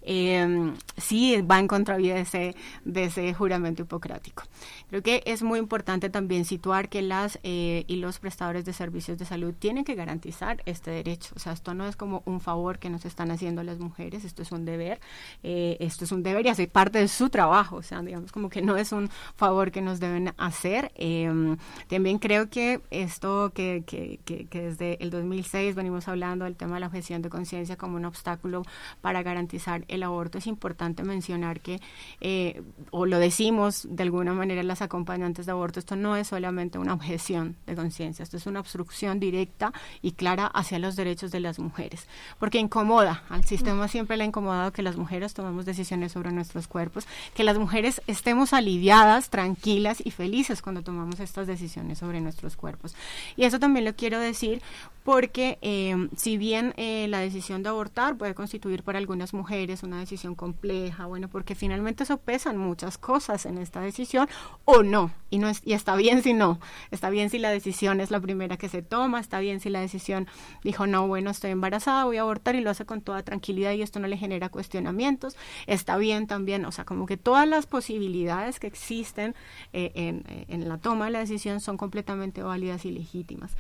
eh, 0.03 0.73
sí 0.97 1.41
va 1.43 1.59
en 1.59 1.69
contravía 1.69 2.15
de 2.15 3.05
ese, 3.05 3.35
juramento 3.35 3.83
hipocrático. 3.83 4.45
Creo 4.89 5.03
que 5.03 5.23
es 5.27 5.43
muy 5.43 5.59
importante 5.59 6.11
también 6.11 6.45
situar 6.45 6.89
que 6.89 7.03
las 7.03 7.39
eh, 7.43 7.85
y 7.87 7.97
los 7.97 8.19
prestadores 8.19 8.65
de 8.65 8.73
servicios 8.73 9.19
de 9.19 9.25
salud 9.25 9.55
tienen 9.59 9.85
que 9.85 9.95
garantizar 9.95 10.63
este 10.67 10.91
derecho. 10.91 11.33
O 11.37 11.39
sea, 11.39 11.53
esto 11.53 11.75
no 11.75 11.87
es 11.87 11.97
como 11.97 12.23
un 12.27 12.41
favor 12.41 12.79
que 12.79 12.91
nos 12.91 13.05
están 13.05 13.31
haciendo 13.31 13.63
las 13.63 13.79
mujeres, 13.79 14.25
esto 14.25 14.43
es 14.43 14.53
un 14.53 14.65
deber, 14.65 15.01
eh, 15.43 15.77
esto 15.81 16.05
es 16.05 16.13
un 16.13 16.23
deber 16.23 16.47
y 16.47 16.49
hace 16.49 16.69
parte 16.73 16.99
de 16.99 17.09
su 17.09 17.31
trabajo, 17.31 17.77
o 17.77 17.83
sea, 17.83 18.01
digamos 18.03 18.33
como 18.33 18.49
que 18.49 18.63
no 18.63 18.77
es 18.77 18.93
un 18.93 19.11
favor 19.37 19.71
que 19.71 19.83
nos 19.83 20.01
deben 20.01 20.33
hacer. 20.39 20.91
Em, 20.97 21.57
también 21.89 22.19
creo 22.19 22.49
que 22.49 22.81
esto 22.91 23.53
que, 23.55 23.85
que, 23.87 24.19
que, 24.25 24.47
desde 24.63 25.03
el 25.03 25.11
2006 25.11 25.75
venimos 25.75 26.09
hablando 26.09 26.45
del 26.45 26.57
tema 26.57 26.75
de 26.75 26.81
la 26.81 26.87
objeción 26.87 27.23
de 27.23 27.29
conciencia 27.29 27.77
como 27.77 27.97
un 27.97 28.05
obstáculo 28.05 28.63
para 29.01 29.23
garantizar 29.23 29.85
el 29.89 30.03
aborto, 30.03 30.39
es 30.39 30.47
importante 30.47 31.03
mencionar 31.03 31.61
que, 31.61 31.81
eh, 32.21 32.63
o 32.91 33.07
lo 33.07 33.19
decimos 33.19 33.87
de 33.89 34.03
alguna 34.03 34.33
manera 34.33 34.63
las 34.63 34.83
acompañantes 34.83 35.47
de 35.47 35.53
aborto, 35.53 35.79
esto 35.79 35.97
no 35.97 36.17
es 36.17 36.29
solamente 36.29 36.79
una 36.79 36.95
objeción 36.95 37.57
de 37.67 37.77
conciencia, 37.77 38.23
esto 38.23 38.37
es 38.37 38.47
una 38.47 38.61
obstrucción 38.61 39.21
directa 39.21 39.73
y 40.01 40.13
clara 40.13 40.47
hacia 40.47 40.79
los 40.79 40.97
derechos 40.97 41.31
de 41.31 41.41
las 41.41 41.59
mujeres, 41.59 42.07
porque 42.39 42.59
incomoda, 42.59 43.25
al 43.29 43.45
sistema 43.45 43.89
siempre 43.89 44.17
le 44.17 44.25
ha 44.25 44.27
incomodado 44.27 44.73
que 44.73 44.83
las 44.83 44.97
mujeres 44.97 45.35
tomemos 45.35 45.67
decisiones 45.67 46.13
sobre 46.13 46.33
nuestros 46.33 46.62
cuerpos, 46.69 47.07
que 47.35 47.45
las 47.45 47.59
mujeres 47.59 48.03
estemos 48.07 48.53
aliviadas, 48.53 49.31
tranquilas 49.31 50.03
y 50.05 50.11
felices 50.11 50.63
cuando 50.63 50.83
tomamos 50.83 51.21
estas 51.21 51.47
decisiones 51.47 51.99
sobre 51.99 52.21
nuestros 52.21 52.57
cuerpos. 52.57 52.95
Y 53.37 53.45
eso 53.45 53.59
también 53.59 53.85
lo 53.85 53.95
quiero 53.95 54.19
decir 54.19 54.63
porque 55.05 55.59
eh, 55.63 56.09
si 56.17 56.37
bien 56.37 56.75
eh, 56.77 57.07
la 57.09 57.19
decisión 57.19 57.63
de 57.63 57.69
abortar 57.71 58.17
puede 58.17 58.35
constituir 58.35 58.83
para 58.83 58.99
algunas 58.99 59.35
mujeres 59.35 59.83
una 59.83 59.99
decisión 59.99 60.35
compleja, 60.35 61.07
bueno, 61.07 61.29
porque 61.29 61.55
finalmente 61.55 62.05
eso 62.05 62.19
pesan 62.19 62.57
muchas 62.57 62.99
cosas 62.99 63.47
en 63.47 63.59
esta 63.59 63.81
decisión 63.81 64.29
o 64.65 64.83
no, 64.83 65.11
y 65.31 65.39
no 65.39 65.49
es, 65.49 65.61
y 65.65 65.73
está 65.73 65.97
bien 65.97 66.23
si 66.23 66.35
no, 66.35 66.61
está 66.91 67.11
bien 67.11 67.31
si 67.31 67.39
la 67.39 67.51
decisión 67.51 68.01
es 68.01 68.11
la 68.11 68.21
primera 68.21 68.57
que 68.57 68.69
se 68.69 68.83
toma, 68.83 69.19
está 69.19 69.41
bien 69.41 69.61
si 69.61 69.71
la 69.71 69.81
decisión 69.81 70.29
dijo 70.63 70.87
no, 70.87 71.09
bueno, 71.09 71.31
estoy 71.31 71.51
embarazada, 71.51 72.05
voy 72.05 72.19
a 72.19 72.23
abortar 72.23 72.55
y 72.55 72.61
lo 72.61 72.71
hace 72.71 72.87
con 72.87 73.01
toda 73.01 73.23
tranquilidad 73.23 73.73
y 73.73 73.83
esto 73.83 73.99
no 73.99 74.07
le 74.07 74.17
genera 74.17 74.51
cuestionamientos, 74.51 75.37
está 75.67 75.97
bien 75.97 76.27
también, 76.29 76.42
o 76.65 76.73
sea, 76.73 76.85
como 76.85 77.07
que 77.07 77.17
todas 77.17 77.49
las 77.49 77.67
posibilidades 77.67 78.61
que 78.61 78.67
existen 78.67 79.35
eh, 79.73 79.93
en, 79.95 80.25
en 80.49 80.69
la 80.69 80.79
toma 80.79 81.07
de 81.07 81.13
la 81.13 81.19
decisión 81.21 81.61
son 81.61 81.77
completamente 81.77 82.43
válidas 82.43 82.85
y 82.85 82.91
legítimas. 82.91 83.53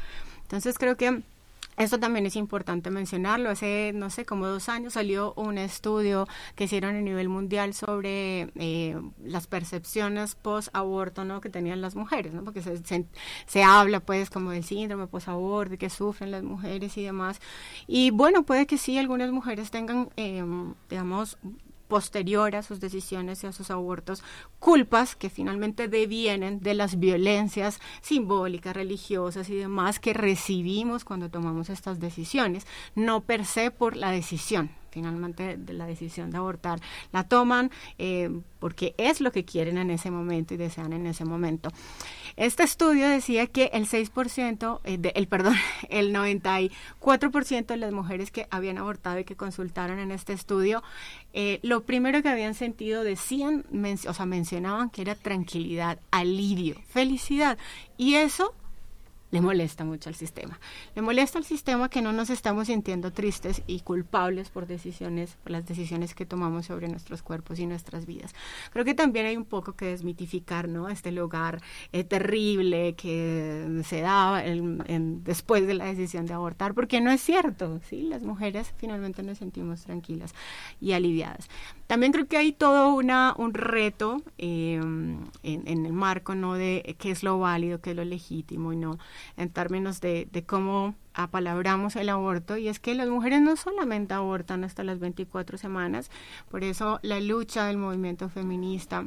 Entonces 0.43 0.79
creo 0.79 0.97
que 0.97 1.23
esto 1.79 1.99
también 1.99 2.27
es 2.27 2.37
importante 2.37 2.91
mencionarlo. 2.91 3.49
Hace, 3.49 3.93
no 3.95 4.11
sé, 4.11 4.27
como 4.27 4.47
dos 4.47 4.69
años 4.69 4.93
salió 4.93 5.33
un 5.37 5.57
estudio 5.57 6.29
que 6.55 6.65
hicieron 6.65 6.97
a 6.97 7.01
nivel 7.01 7.29
mundial 7.29 7.73
sobre 7.73 8.51
eh, 8.57 8.97
las 9.25 9.47
percepciones 9.47 10.35
post-aborto 10.35 11.25
¿no? 11.25 11.41
que 11.41 11.49
tenían 11.49 11.81
las 11.81 11.97
mujeres, 11.97 12.35
¿no? 12.35 12.45
porque 12.45 12.63
se, 12.63 12.77
se, 12.85 13.07
se 13.47 13.63
habla 13.63 14.01
pues 14.01 14.29
como 14.29 14.51
del 14.51 14.65
síndrome 14.65 15.07
post-aborto, 15.07 15.79
que 15.79 15.89
sufren 15.89 16.31
las 16.31 16.43
mujeres 16.43 16.97
y 16.99 17.05
demás. 17.05 17.41
Y 17.87 18.11
bueno, 18.11 18.43
puede 18.43 18.67
que 18.67 18.77
sí, 18.77 18.99
algunas 18.99 19.33
mujeres 19.33 19.71
tengan, 19.71 20.11
eh, 20.17 20.45
digamos, 20.91 21.39
posterior 21.93 22.57
a 22.57 22.63
sus 22.63 22.81
decisiones 22.81 23.45
y 23.45 23.47
a 23.47 23.53
sus 23.53 23.71
abortos, 23.71 24.25
culpas 24.59 25.15
que 25.15 25.29
finalmente 25.29 25.89
devienen 25.89 26.61
de 26.61 26.73
las 26.73 26.99
violencias 26.99 27.81
simbólicas, 28.01 28.75
religiosas 28.75 29.51
y 29.51 29.57
demás 29.57 29.99
que 29.99 30.15
recibimos 30.15 31.05
cuando 31.05 31.29
tomamos 31.29 31.69
estas 31.69 32.01
decisiones, 32.01 32.67
no 32.95 33.21
per 33.21 33.45
se 33.45 33.71
por 33.71 33.95
la 33.95 34.11
decisión, 34.11 34.71
finalmente 34.91 35.59
la 35.69 35.85
decisión 35.85 36.31
de 36.31 36.39
abortar 36.39 36.81
la 37.13 37.25
toman 37.25 37.71
eh, 37.99 38.31
porque 38.59 38.95
es 38.97 39.21
lo 39.21 39.31
que 39.31 39.45
quieren 39.45 39.77
en 39.77 39.91
ese 39.91 40.11
momento 40.11 40.55
y 40.55 40.57
desean 40.57 40.95
en 40.95 41.07
ese 41.07 41.27
momento. 41.27 41.69
Este 42.37 42.63
estudio 42.63 43.09
decía 43.09 43.47
que 43.47 43.71
el 43.73 43.87
6%, 43.87 44.81
eh, 44.85 44.99
de, 44.99 45.13
el 45.15 45.27
perdón, 45.27 45.55
el 45.91 46.15
94% 46.15 47.67
de 47.67 47.77
las 47.77 47.93
mujeres 47.93 48.31
que 48.31 48.47
habían 48.51 48.79
abortado 48.79 49.19
y 49.19 49.25
que 49.25 49.37
consultaron 49.37 49.99
en 49.99 50.11
este 50.11 50.33
estudio, 50.33 50.83
eh, 51.33 51.61
lo 51.63 51.83
primero 51.83 52.23
que 52.23 52.29
habían 52.29 52.55
sentido 52.55 53.05
decían, 53.05 53.65
men 53.71 53.99
o 54.09 54.15
sea, 54.15 54.27
mencionaban 54.27 54.91
que 54.91 55.03
era 55.03 55.15
tranquilidad, 55.15 55.99
alivio, 56.11 56.77
felicidad. 56.89 57.59
Y 57.97 58.15
eso 58.15 58.55
le 59.33 59.41
molesta 59.41 59.85
mucho 59.85 60.11
al 60.11 60.15
sistema. 60.15 60.61
Le 60.95 61.01
molesta 61.01 61.39
al 61.39 61.45
sistema 61.45 61.89
que 61.89 62.03
no 62.03 62.13
nos 62.13 62.29
estamos 62.29 62.67
sintiendo 62.67 63.13
tristes 63.13 63.63
y 63.67 63.81
culpables 63.81 64.51
por 64.51 64.67
decisiones, 64.67 65.37
por 65.43 65.53
las 65.53 65.67
decisiones 65.67 66.15
que 66.15 66.27
tomamos 66.27 66.67
sobre 66.67 66.87
nuestros 66.87 67.23
cuerpos 67.23 67.59
y 67.59 67.67
nuestras 67.67 68.05
vidas. 68.05 68.35
Creo 68.73 68.85
que 68.85 68.93
también 68.95 69.25
hay 69.25 69.39
un 69.39 69.47
poco 69.47 69.73
que 69.73 69.87
desmitificar, 69.87 70.69
¿no? 70.69 70.91
Este 70.91 71.13
lugar 71.13 71.63
eh, 71.93 72.05
terrible 72.05 72.95
que 72.95 73.83
se 73.87 74.03
da 74.03 74.45
en, 74.45 74.85
en, 74.87 75.25
después 75.25 75.67
de 75.67 75.75
la 75.75 75.87
decisión 75.87 76.27
de 76.27 76.35
abortar, 76.35 76.75
porque 76.75 77.01
no 77.01 77.11
es 77.11 77.23
cierto, 77.23 77.81
¿sí? 77.89 78.03
Las 78.03 78.23
mujeres 78.23 78.75
finalmente 78.77 79.23
nos 79.23 79.39
sentimos 79.39 79.83
tranquilas 79.83 80.35
y 80.79 80.93
aliviadas. 80.93 81.49
También 81.87 82.13
creo 82.13 82.27
que 82.27 82.37
hay 82.37 82.53
todo 82.53 82.95
una, 82.95 83.35
un 83.39 83.55
reto 83.55 84.23
eh, 84.37 84.75
en, 84.75 85.31
en, 85.43 85.87
el 85.87 85.93
marco, 85.95 86.35
¿no? 86.35 86.53
De 86.53 86.97
qué 86.99 87.11
es 87.11 87.23
lo 87.23 87.39
válido, 87.39 87.81
qué 87.81 87.91
es 87.91 87.97
lo 87.97 88.05
legítimo 88.05 88.75
y 88.75 88.77
no 88.77 88.99
en 89.37 89.51
términos 89.51 90.01
de, 90.01 90.29
de 90.31 90.45
cómo 90.45 90.95
apalabramos 91.15 91.97
el 91.97 92.09
aborto. 92.09 92.57
Y 92.57 92.69
es 92.69 92.81
que 92.81 92.95
las 92.95 93.09
mujeres 93.09 93.41
no 93.41 93.57
solamente 93.57 94.15
abortan 94.15 94.65
hasta 94.65 94.85
las 94.85 94.99
24 94.99 95.59
semanas, 95.59 96.11
por 96.51 96.65
eso 96.65 96.99
la 97.03 97.21
lucha 97.21 97.67
del 97.67 97.79
movimiento 97.79 98.29
feminista 98.29 99.07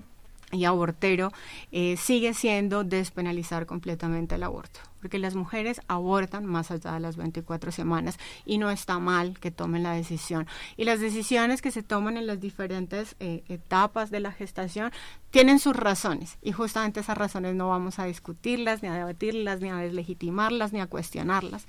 y 0.51 0.65
abortero 0.65 1.31
eh, 1.71 1.97
sigue 1.97 2.33
siendo 2.33 2.83
despenalizar 2.83 3.65
completamente 3.65 4.35
el 4.35 4.43
aborto 4.43 4.79
porque 5.05 5.19
las 5.19 5.35
mujeres 5.35 5.81
abortan 5.87 6.47
más 6.47 6.71
allá 6.71 6.93
de 6.93 6.99
las 6.99 7.15
24 7.15 7.71
semanas 7.71 8.17
y 8.43 8.57
no 8.57 8.71
está 8.71 8.97
mal 8.97 9.37
que 9.39 9.51
tomen 9.51 9.83
la 9.83 9.91
decisión. 9.91 10.47
Y 10.77 10.85
las 10.85 10.99
decisiones 10.99 11.61
que 11.61 11.69
se 11.69 11.83
toman 11.83 12.17
en 12.17 12.25
las 12.25 12.41
diferentes 12.41 13.15
eh, 13.19 13.43
etapas 13.47 14.09
de 14.09 14.19
la 14.19 14.31
gestación 14.31 14.91
tienen 15.29 15.59
sus 15.59 15.75
razones 15.75 16.37
y 16.41 16.53
justamente 16.53 17.01
esas 17.01 17.17
razones 17.17 17.55
no 17.55 17.67
vamos 17.67 17.99
a 17.99 18.05
discutirlas, 18.05 18.81
ni 18.81 18.87
a 18.87 18.93
debatirlas, 18.93 19.59
ni 19.59 19.69
a 19.69 19.75
deslegitimarlas, 19.75 20.73
ni 20.73 20.79
a 20.79 20.87
cuestionarlas. 20.87 21.67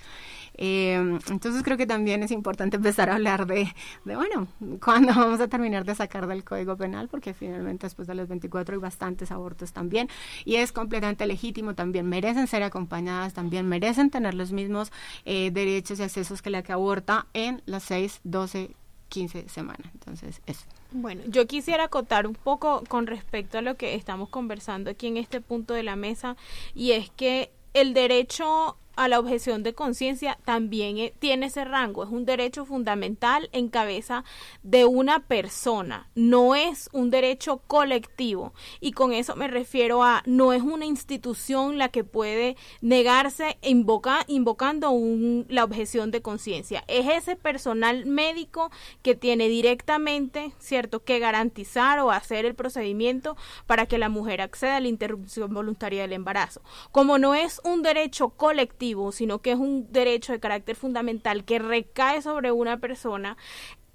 Eh, 0.54 0.94
entonces 1.28 1.62
creo 1.62 1.76
que 1.76 1.86
también 1.86 2.22
es 2.22 2.30
importante 2.30 2.76
empezar 2.76 3.10
a 3.10 3.16
hablar 3.16 3.46
de, 3.46 3.68
bueno, 4.04 4.46
cuándo 4.82 5.12
vamos 5.16 5.40
a 5.40 5.48
terminar 5.48 5.84
de 5.84 5.94
sacar 5.94 6.26
del 6.26 6.44
Código 6.44 6.76
Penal, 6.76 7.08
porque 7.08 7.34
finalmente 7.34 7.86
después 7.86 8.08
de 8.08 8.14
los 8.14 8.28
24 8.28 8.76
hay 8.76 8.80
bastantes 8.80 9.30
abortos 9.32 9.72
también 9.72 10.08
y 10.44 10.54
es 10.54 10.72
completamente 10.72 11.26
legítimo, 11.26 11.74
también 11.74 12.08
merecen 12.08 12.46
ser 12.46 12.62
acompañadas 12.62 13.25
también 13.34 13.68
merecen 13.68 14.10
tener 14.10 14.34
los 14.34 14.52
mismos 14.52 14.92
eh, 15.24 15.50
derechos 15.50 15.98
y 15.98 16.02
accesos 16.02 16.42
que 16.42 16.50
la 16.50 16.62
que 16.62 16.72
aborta 16.72 17.26
en 17.34 17.62
las 17.66 17.84
6, 17.84 18.20
12, 18.24 18.74
15 19.08 19.48
semanas. 19.48 19.88
Entonces, 19.94 20.40
eso. 20.46 20.64
Bueno, 20.92 21.22
yo 21.26 21.46
quisiera 21.46 21.84
acotar 21.84 22.26
un 22.26 22.34
poco 22.34 22.82
con 22.88 23.06
respecto 23.06 23.58
a 23.58 23.62
lo 23.62 23.76
que 23.76 23.94
estamos 23.94 24.28
conversando 24.28 24.90
aquí 24.90 25.06
en 25.08 25.16
este 25.16 25.40
punto 25.40 25.74
de 25.74 25.82
la 25.82 25.96
mesa 25.96 26.36
y 26.74 26.92
es 26.92 27.10
que 27.10 27.50
el 27.74 27.92
derecho 27.92 28.76
a 28.96 29.08
la 29.08 29.20
objeción 29.20 29.62
de 29.62 29.74
conciencia 29.74 30.38
también 30.44 30.98
eh, 30.98 31.14
tiene 31.18 31.46
ese 31.46 31.64
rango, 31.64 32.04
es 32.04 32.10
un 32.10 32.24
derecho 32.24 32.64
fundamental 32.64 33.48
en 33.52 33.68
cabeza 33.68 34.24
de 34.62 34.84
una 34.84 35.20
persona, 35.20 36.08
no 36.14 36.54
es 36.54 36.88
un 36.92 37.10
derecho 37.10 37.58
colectivo. 37.66 38.52
Y 38.80 38.92
con 38.92 39.12
eso 39.12 39.36
me 39.36 39.48
refiero 39.48 40.02
a 40.02 40.22
no 40.26 40.52
es 40.52 40.62
una 40.62 40.86
institución 40.86 41.78
la 41.78 41.90
que 41.90 42.04
puede 42.04 42.56
negarse 42.80 43.58
invoca, 43.62 44.24
invocando 44.26 44.90
un, 44.90 45.46
la 45.48 45.64
objeción 45.64 46.10
de 46.10 46.22
conciencia, 46.22 46.84
es 46.88 47.06
ese 47.08 47.36
personal 47.36 48.06
médico 48.06 48.70
que 49.02 49.14
tiene 49.14 49.48
directamente, 49.48 50.52
cierto, 50.58 51.04
que 51.04 51.18
garantizar 51.18 51.98
o 52.00 52.10
hacer 52.10 52.46
el 52.46 52.54
procedimiento 52.54 53.36
para 53.66 53.86
que 53.86 53.98
la 53.98 54.08
mujer 54.08 54.40
acceda 54.40 54.76
a 54.76 54.80
la 54.80 54.88
interrupción 54.88 55.52
voluntaria 55.52 56.02
del 56.02 56.12
embarazo. 56.12 56.62
Como 56.92 57.18
no 57.18 57.34
es 57.34 57.60
un 57.64 57.82
derecho 57.82 58.30
colectivo 58.30 58.85
sino 59.12 59.40
que 59.40 59.52
es 59.52 59.58
un 59.58 59.90
derecho 59.92 60.32
de 60.32 60.40
carácter 60.40 60.76
fundamental 60.76 61.44
que 61.44 61.58
recae 61.58 62.22
sobre 62.22 62.52
una 62.52 62.78
persona, 62.78 63.36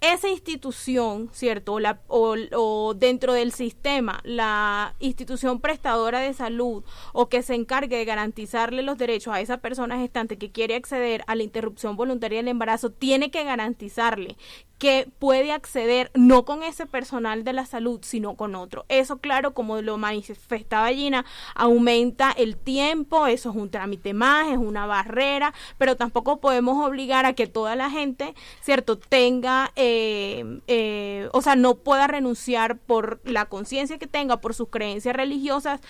esa 0.02 0.30
institución, 0.30 1.30
¿cierto? 1.32 1.80
La, 1.80 2.02
o, 2.08 2.94
dentro 2.96 3.34
del 3.34 3.52
sistema, 3.52 4.20
la 4.24 4.96
institución 5.00 5.62
prestadora 5.62 6.20
de 6.20 6.34
salud 6.34 6.84
o 7.14 7.30
que 7.30 7.44
se 7.44 7.54
encargue 7.54 7.98
de 7.98 8.06
garantizarle 8.06 8.82
los 8.82 8.98
derechos 8.98 9.34
a 9.34 9.42
esa 9.42 9.58
persona 9.58 10.00
gestante 10.00 10.40
que 10.40 10.52
quiere 10.52 10.76
acceder 10.76 11.24
a 11.28 11.36
la 11.36 11.44
interrupción 11.44 11.96
voluntaria 11.96 12.40
del 12.40 12.48
embarazo, 12.48 12.90
tiene 12.90 13.30
que 13.30 13.44
garantizarle 13.44 14.38
que 14.82 15.08
puede 15.20 15.52
acceder 15.52 16.10
no 16.16 16.44
con 16.44 16.64
ese 16.64 16.88
personal 16.88 17.44
de 17.44 17.54
la 17.54 17.68
salud, 17.68 18.00
sino 18.02 18.36
con 18.36 18.56
otro. 18.56 18.84
Eso, 18.90 19.20
claro, 19.20 19.54
como 19.54 19.80
lo 19.84 20.00
manifestaba 20.00 20.90
Gina, 20.90 21.24
aumenta 21.54 22.32
el 22.32 22.58
tiempo, 22.58 23.28
eso 23.28 23.52
es 23.52 23.56
un 23.56 23.70
trámite 23.70 24.16
más, 24.16 24.48
es 24.48 24.58
una 24.58 24.88
barrera, 24.88 25.54
pero 25.78 25.98
tampoco 25.98 26.40
podemos 26.40 26.84
obligar 26.84 27.28
a 27.28 27.34
que 27.34 27.46
toda 27.46 27.76
la 27.76 27.92
gente, 27.92 28.34
¿cierto?, 28.62 28.98
tenga, 28.98 29.72
eh, 29.76 29.91
eh, 30.68 31.30
o 31.34 31.42
sea, 31.42 31.56
no 31.56 31.76
pueda 31.76 32.08
renunciar 32.08 32.78
por 32.78 33.22
la 33.24 33.46
conciencia 33.46 33.98
que 33.98 34.08
tenga, 34.08 34.42
por 34.42 34.54
sus 34.54 34.70
creencias 34.70 35.16
religiosas, 35.16 35.82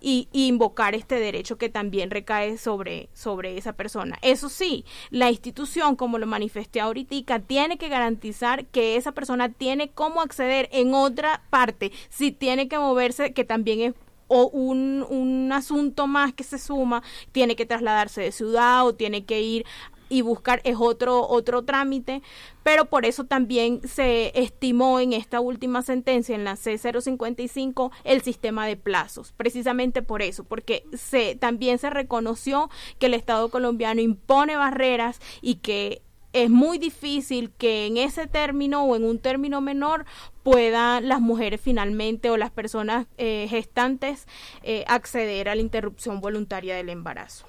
y, 0.00 0.28
y, 0.32 0.46
invocar 0.46 0.94
este 0.94 1.16
derecho 1.20 1.58
que 1.58 1.68
también 1.68 2.10
recae 2.10 2.56
sobre, 2.56 3.08
sobre 3.12 3.58
esa 3.58 3.74
persona. 3.74 4.18
Eso 4.22 4.48
sí, 4.48 4.84
la 5.10 5.30
institución, 5.30 5.96
como 5.96 6.18
lo 6.18 6.26
manifesté 6.26 6.80
ahorita, 6.80 7.40
tiene 7.40 7.78
que 7.78 7.88
garantizar 7.88 8.66
que 8.66 8.96
esa 8.96 9.12
persona 9.12 9.48
tiene 9.48 9.90
cómo 9.90 10.20
acceder 10.20 10.68
en 10.72 10.94
otra 10.94 11.42
parte, 11.50 11.92
si 12.08 12.32
tiene 12.32 12.68
que 12.68 12.78
moverse, 12.78 13.32
que 13.32 13.44
también 13.44 13.80
es 13.80 13.94
o 14.32 14.46
un, 14.46 15.04
un 15.10 15.50
asunto 15.50 16.06
más 16.06 16.32
que 16.32 16.44
se 16.44 16.58
suma, 16.58 17.02
tiene 17.32 17.56
que 17.56 17.66
trasladarse 17.66 18.20
de 18.20 18.30
ciudad 18.30 18.86
o 18.86 18.94
tiene 18.94 19.24
que 19.24 19.40
ir 19.40 19.66
y 20.10 20.20
buscar 20.20 20.60
es 20.64 20.76
otro 20.78 21.26
otro 21.26 21.62
trámite, 21.62 22.20
pero 22.62 22.84
por 22.84 23.06
eso 23.06 23.24
también 23.24 23.80
se 23.88 24.38
estimó 24.38 25.00
en 25.00 25.14
esta 25.14 25.40
última 25.40 25.80
sentencia 25.80 26.34
en 26.34 26.44
la 26.44 26.56
C055 26.56 27.90
el 28.04 28.20
sistema 28.20 28.66
de 28.66 28.76
plazos, 28.76 29.32
precisamente 29.32 30.02
por 30.02 30.20
eso, 30.20 30.44
porque 30.44 30.84
se 30.92 31.36
también 31.36 31.78
se 31.78 31.88
reconoció 31.88 32.68
que 32.98 33.06
el 33.06 33.14
Estado 33.14 33.48
colombiano 33.48 34.02
impone 34.02 34.56
barreras 34.56 35.20
y 35.40 35.54
que 35.56 36.02
es 36.32 36.50
muy 36.50 36.78
difícil 36.78 37.50
que 37.56 37.86
en 37.86 37.96
ese 37.96 38.26
término 38.26 38.84
o 38.84 38.96
en 38.96 39.04
un 39.04 39.18
término 39.18 39.60
menor 39.60 40.04
puedan 40.42 41.08
las 41.08 41.20
mujeres 41.20 41.60
finalmente 41.60 42.30
o 42.30 42.36
las 42.36 42.50
personas 42.50 43.06
eh, 43.18 43.46
gestantes 43.48 44.26
eh, 44.62 44.84
acceder 44.86 45.48
a 45.48 45.54
la 45.54 45.60
interrupción 45.60 46.20
voluntaria 46.20 46.76
del 46.76 46.88
embarazo. 46.88 47.46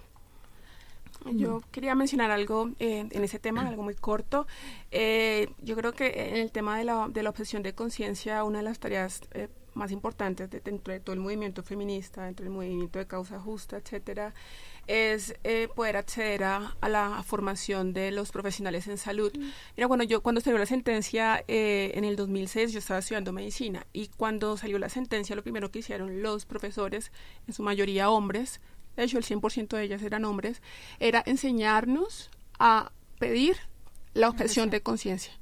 Yo 1.33 1.61
quería 1.71 1.95
mencionar 1.95 2.31
algo 2.31 2.71
eh, 2.79 3.07
en 3.09 3.23
ese 3.23 3.39
tema, 3.39 3.67
algo 3.67 3.83
muy 3.83 3.95
corto. 3.95 4.47
yo 4.91 5.75
creo 5.75 5.93
que 5.93 6.29
en 6.29 6.37
el 6.37 6.51
tema 6.51 6.77
de 6.77 6.85
la, 6.85 7.07
de 7.09 7.23
la 7.23 7.29
obsesión 7.29 7.63
de 7.63 7.73
conciencia, 7.73 8.43
una 8.43 8.59
de 8.59 8.63
las 8.63 8.79
tareas 8.79 9.21
más 9.73 9.91
importantes 9.91 10.49
dentro 10.49 10.93
de 10.93 10.99
todo 10.99 11.13
el 11.13 11.19
movimiento 11.19 11.63
feminista, 11.63 12.25
dentro 12.25 12.43
del 12.43 12.53
movimiento 12.53 12.99
de 12.99 13.07
causa 13.07 13.39
justa, 13.39 13.77
etcétera, 13.77 14.33
es 14.87 15.35
eh, 15.43 15.69
poder 15.73 15.97
acceder 15.97 16.43
a, 16.43 16.75
la 16.81 17.23
formación 17.23 17.93
de 17.93 18.11
los 18.11 18.31
profesionales 18.31 18.87
en 18.87 18.97
salud. 18.97 19.31
Mira, 19.77 19.87
bueno, 19.87 20.03
yo 20.03 20.21
cuando 20.21 20.41
salió 20.41 20.59
la 20.59 20.65
sentencia 20.65 21.43
eh, 21.47 21.91
en 21.95 22.03
el 22.03 22.15
2006, 22.15 22.73
yo 22.73 22.79
estaba 22.79 22.99
estudiando 22.99 23.31
medicina 23.31 23.85
y 23.93 24.07
cuando 24.07 24.57
salió 24.57 24.79
la 24.79 24.89
sentencia, 24.89 25.35
lo 25.35 25.43
primero 25.43 25.71
que 25.71 25.79
hicieron 25.79 26.21
los 26.21 26.45
profesores, 26.45 27.11
en 27.47 27.53
su 27.53 27.63
mayoría 27.63 28.09
hombres, 28.09 28.59
de 29.01 29.07
hecho 29.07 29.17
el 29.17 29.25
100% 29.25 29.69
de 29.69 29.83
ellas 29.83 30.01
eran 30.03 30.25
hombres, 30.25 30.61
era 30.99 31.23
enseñarnos 31.25 32.29
a 32.59 32.91
pedir 33.19 33.57
la 34.13 34.29
objeción 34.29 34.69
de 34.69 34.81
conciencia, 34.81 35.33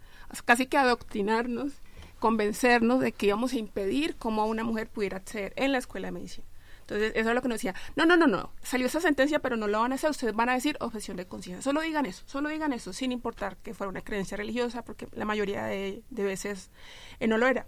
casi 0.45 0.65
que 0.65 0.77
adoctrinarnos, 0.77 1.73
convencernos 2.19 2.99
de 3.01 3.11
que 3.11 3.27
íbamos 3.27 3.53
a 3.53 3.57
impedir 3.57 4.15
cómo 4.15 4.45
una 4.45 4.63
mujer 4.63 4.89
pudiera 4.89 5.17
acceder 5.17 5.53
en 5.55 5.71
la 5.71 5.77
escuela 5.77 6.07
de 6.07 6.11
medicina. 6.11 6.45
Entonces, 6.81 7.11
eso 7.15 7.29
es 7.29 7.35
lo 7.35 7.41
que 7.41 7.47
nos 7.47 7.57
decía. 7.57 7.75
No, 7.95 8.05
no, 8.05 8.17
no, 8.17 8.25
no. 8.25 8.51
Salió 8.63 8.87
esa 8.87 8.99
sentencia, 8.99 9.39
pero 9.39 9.57
no 9.57 9.67
lo 9.67 9.79
van 9.79 9.91
a 9.91 9.95
hacer. 9.95 10.09
Ustedes 10.09 10.33
van 10.33 10.49
a 10.49 10.55
decir 10.55 10.75
objeción 10.79 11.17
de 11.17 11.27
conciencia. 11.27 11.61
Solo 11.61 11.81
digan 11.81 12.07
eso, 12.07 12.23
solo 12.25 12.49
digan 12.49 12.73
eso, 12.73 12.93
sin 12.93 13.11
importar 13.11 13.57
que 13.57 13.75
fuera 13.75 13.89
una 13.89 14.01
creencia 14.01 14.37
religiosa, 14.37 14.83
porque 14.83 15.07
la 15.13 15.25
mayoría 15.25 15.65
de, 15.65 16.01
veces 16.09 16.71
eh, 17.19 17.27
no 17.27 17.37
lo 17.37 17.45
era. 17.45 17.67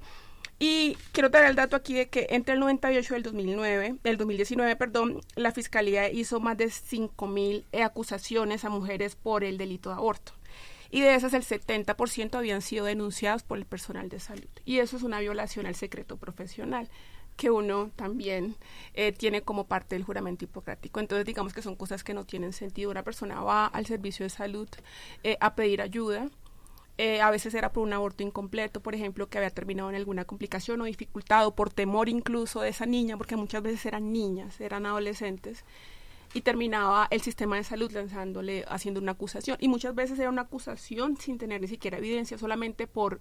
Y 0.63 0.95
quiero 1.11 1.31
traer 1.31 1.47
el 1.47 1.55
dato 1.55 1.75
aquí 1.75 1.95
de 1.95 2.07
que 2.07 2.27
entre 2.29 2.53
el 2.53 2.59
98 2.59 3.15
y 3.15 3.17
el 3.17 3.23
2009, 3.23 3.95
el 4.03 4.17
2019, 4.17 4.75
perdón, 4.75 5.19
la 5.35 5.51
Fiscalía 5.51 6.11
hizo 6.11 6.39
más 6.39 6.55
de 6.55 6.67
5.000 6.67 7.65
acusaciones 7.83 8.63
a 8.63 8.69
mujeres 8.69 9.15
por 9.15 9.43
el 9.43 9.57
delito 9.57 9.89
de 9.89 9.95
aborto. 9.95 10.33
Y 10.91 11.01
de 11.01 11.15
esas 11.15 11.33
el 11.33 11.41
70% 11.41 12.35
habían 12.35 12.61
sido 12.61 12.85
denunciadas 12.85 13.41
por 13.41 13.57
el 13.57 13.65
personal 13.65 14.07
de 14.09 14.19
salud. 14.19 14.49
Y 14.63 14.77
eso 14.77 14.97
es 14.97 15.01
una 15.01 15.19
violación 15.19 15.65
al 15.65 15.73
secreto 15.73 16.17
profesional 16.17 16.89
que 17.37 17.49
uno 17.49 17.89
también 17.95 18.55
eh, 18.93 19.13
tiene 19.13 19.41
como 19.41 19.65
parte 19.65 19.95
del 19.95 20.03
juramento 20.03 20.45
hipocrático. 20.45 20.99
Entonces, 20.99 21.25
digamos 21.25 21.53
que 21.53 21.63
son 21.63 21.75
cosas 21.75 22.03
que 22.03 22.13
no 22.13 22.23
tienen 22.23 22.53
sentido. 22.53 22.91
Una 22.91 23.01
persona 23.01 23.41
va 23.41 23.65
al 23.65 23.87
servicio 23.87 24.25
de 24.25 24.29
salud 24.29 24.69
eh, 25.23 25.37
a 25.39 25.55
pedir 25.55 25.81
ayuda. 25.81 26.29
Eh, 27.03 27.19
a 27.19 27.31
veces 27.31 27.55
era 27.55 27.71
por 27.73 27.81
un 27.81 27.93
aborto 27.93 28.21
incompleto, 28.21 28.79
por 28.79 28.93
ejemplo, 28.93 29.27
que 29.27 29.39
había 29.39 29.49
terminado 29.49 29.89
en 29.89 29.95
alguna 29.95 30.23
complicación 30.23 30.81
o 30.81 30.83
dificultad, 30.85 31.47
o 31.47 31.55
por 31.55 31.71
temor 31.71 32.09
incluso 32.09 32.61
de 32.61 32.69
esa 32.69 32.85
niña, 32.85 33.17
porque 33.17 33.35
muchas 33.35 33.63
veces 33.63 33.87
eran 33.87 34.13
niñas, 34.13 34.61
eran 34.61 34.85
adolescentes, 34.85 35.65
y 36.35 36.41
terminaba 36.41 37.07
el 37.09 37.21
sistema 37.21 37.55
de 37.55 37.63
salud 37.63 37.91
lanzándole, 37.91 38.65
haciendo 38.67 38.99
una 39.01 39.13
acusación. 39.13 39.57
Y 39.59 39.67
muchas 39.67 39.95
veces 39.95 40.19
era 40.19 40.29
una 40.29 40.43
acusación 40.43 41.17
sin 41.17 41.39
tener 41.39 41.59
ni 41.59 41.67
siquiera 41.67 41.97
evidencia, 41.97 42.37
solamente 42.37 42.85
por 42.85 43.19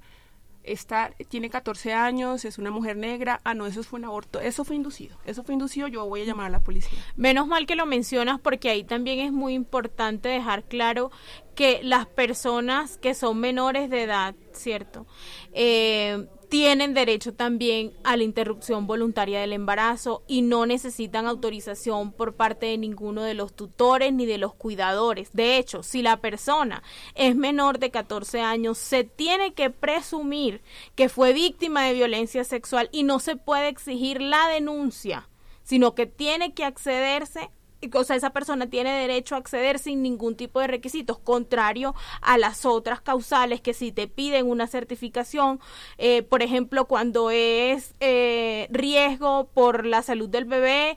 está, 0.62 1.12
tiene 1.28 1.50
14 1.50 1.92
años, 1.92 2.44
es 2.44 2.58
una 2.58 2.70
mujer 2.70 2.96
negra, 2.96 3.40
ah, 3.44 3.54
no, 3.54 3.66
eso 3.66 3.82
fue 3.82 3.98
un 3.98 4.04
aborto, 4.04 4.40
eso 4.40 4.64
fue 4.64 4.76
inducido, 4.76 5.16
eso 5.24 5.42
fue 5.42 5.54
inducido, 5.54 5.88
yo 5.88 6.06
voy 6.06 6.22
a 6.22 6.24
llamar 6.24 6.46
a 6.46 6.50
la 6.50 6.60
policía. 6.60 6.98
Menos 7.16 7.46
mal 7.46 7.66
que 7.66 7.76
lo 7.76 7.86
mencionas 7.86 8.40
porque 8.40 8.70
ahí 8.70 8.84
también 8.84 9.20
es 9.20 9.32
muy 9.32 9.54
importante 9.54 10.28
dejar 10.28 10.64
claro 10.64 11.10
que 11.54 11.80
las 11.82 12.06
personas 12.06 12.98
que 12.98 13.14
son 13.14 13.38
menores 13.38 13.90
de 13.90 14.02
edad, 14.02 14.34
¿cierto? 14.52 15.06
Eh, 15.52 16.26
tienen 16.50 16.94
derecho 16.94 17.32
también 17.32 17.92
a 18.02 18.16
la 18.16 18.24
interrupción 18.24 18.88
voluntaria 18.88 19.40
del 19.40 19.52
embarazo 19.52 20.24
y 20.26 20.42
no 20.42 20.66
necesitan 20.66 21.26
autorización 21.26 22.10
por 22.12 22.34
parte 22.34 22.66
de 22.66 22.76
ninguno 22.76 23.22
de 23.22 23.34
los 23.34 23.54
tutores 23.54 24.12
ni 24.12 24.26
de 24.26 24.36
los 24.36 24.52
cuidadores. 24.54 25.30
De 25.32 25.56
hecho, 25.56 25.84
si 25.84 26.02
la 26.02 26.16
persona 26.16 26.82
es 27.14 27.36
menor 27.36 27.78
de 27.78 27.92
14 27.92 28.40
años, 28.40 28.78
se 28.78 29.04
tiene 29.04 29.54
que 29.54 29.70
presumir 29.70 30.60
que 30.96 31.08
fue 31.08 31.32
víctima 31.32 31.84
de 31.84 31.94
violencia 31.94 32.42
sexual 32.42 32.88
y 32.90 33.04
no 33.04 33.20
se 33.20 33.36
puede 33.36 33.68
exigir 33.68 34.20
la 34.20 34.48
denuncia, 34.48 35.28
sino 35.62 35.94
que 35.94 36.06
tiene 36.06 36.52
que 36.52 36.64
accederse 36.64 37.50
o 37.94 38.04
sea, 38.04 38.16
esa 38.16 38.30
persona 38.30 38.68
tiene 38.68 38.90
derecho 38.92 39.34
a 39.34 39.38
acceder 39.38 39.78
sin 39.78 40.02
ningún 40.02 40.36
tipo 40.36 40.60
de 40.60 40.66
requisitos, 40.66 41.18
contrario 41.18 41.94
a 42.20 42.38
las 42.38 42.64
otras 42.66 43.00
causales 43.00 43.60
que 43.60 43.74
si 43.74 43.92
te 43.92 44.08
piden 44.08 44.46
una 44.48 44.66
certificación, 44.66 45.60
eh, 45.98 46.22
por 46.22 46.42
ejemplo, 46.42 46.86
cuando 46.86 47.30
es 47.30 47.94
eh, 48.00 48.68
riesgo 48.70 49.48
por 49.54 49.86
la 49.86 50.02
salud 50.02 50.28
del 50.28 50.44
bebé, 50.44 50.96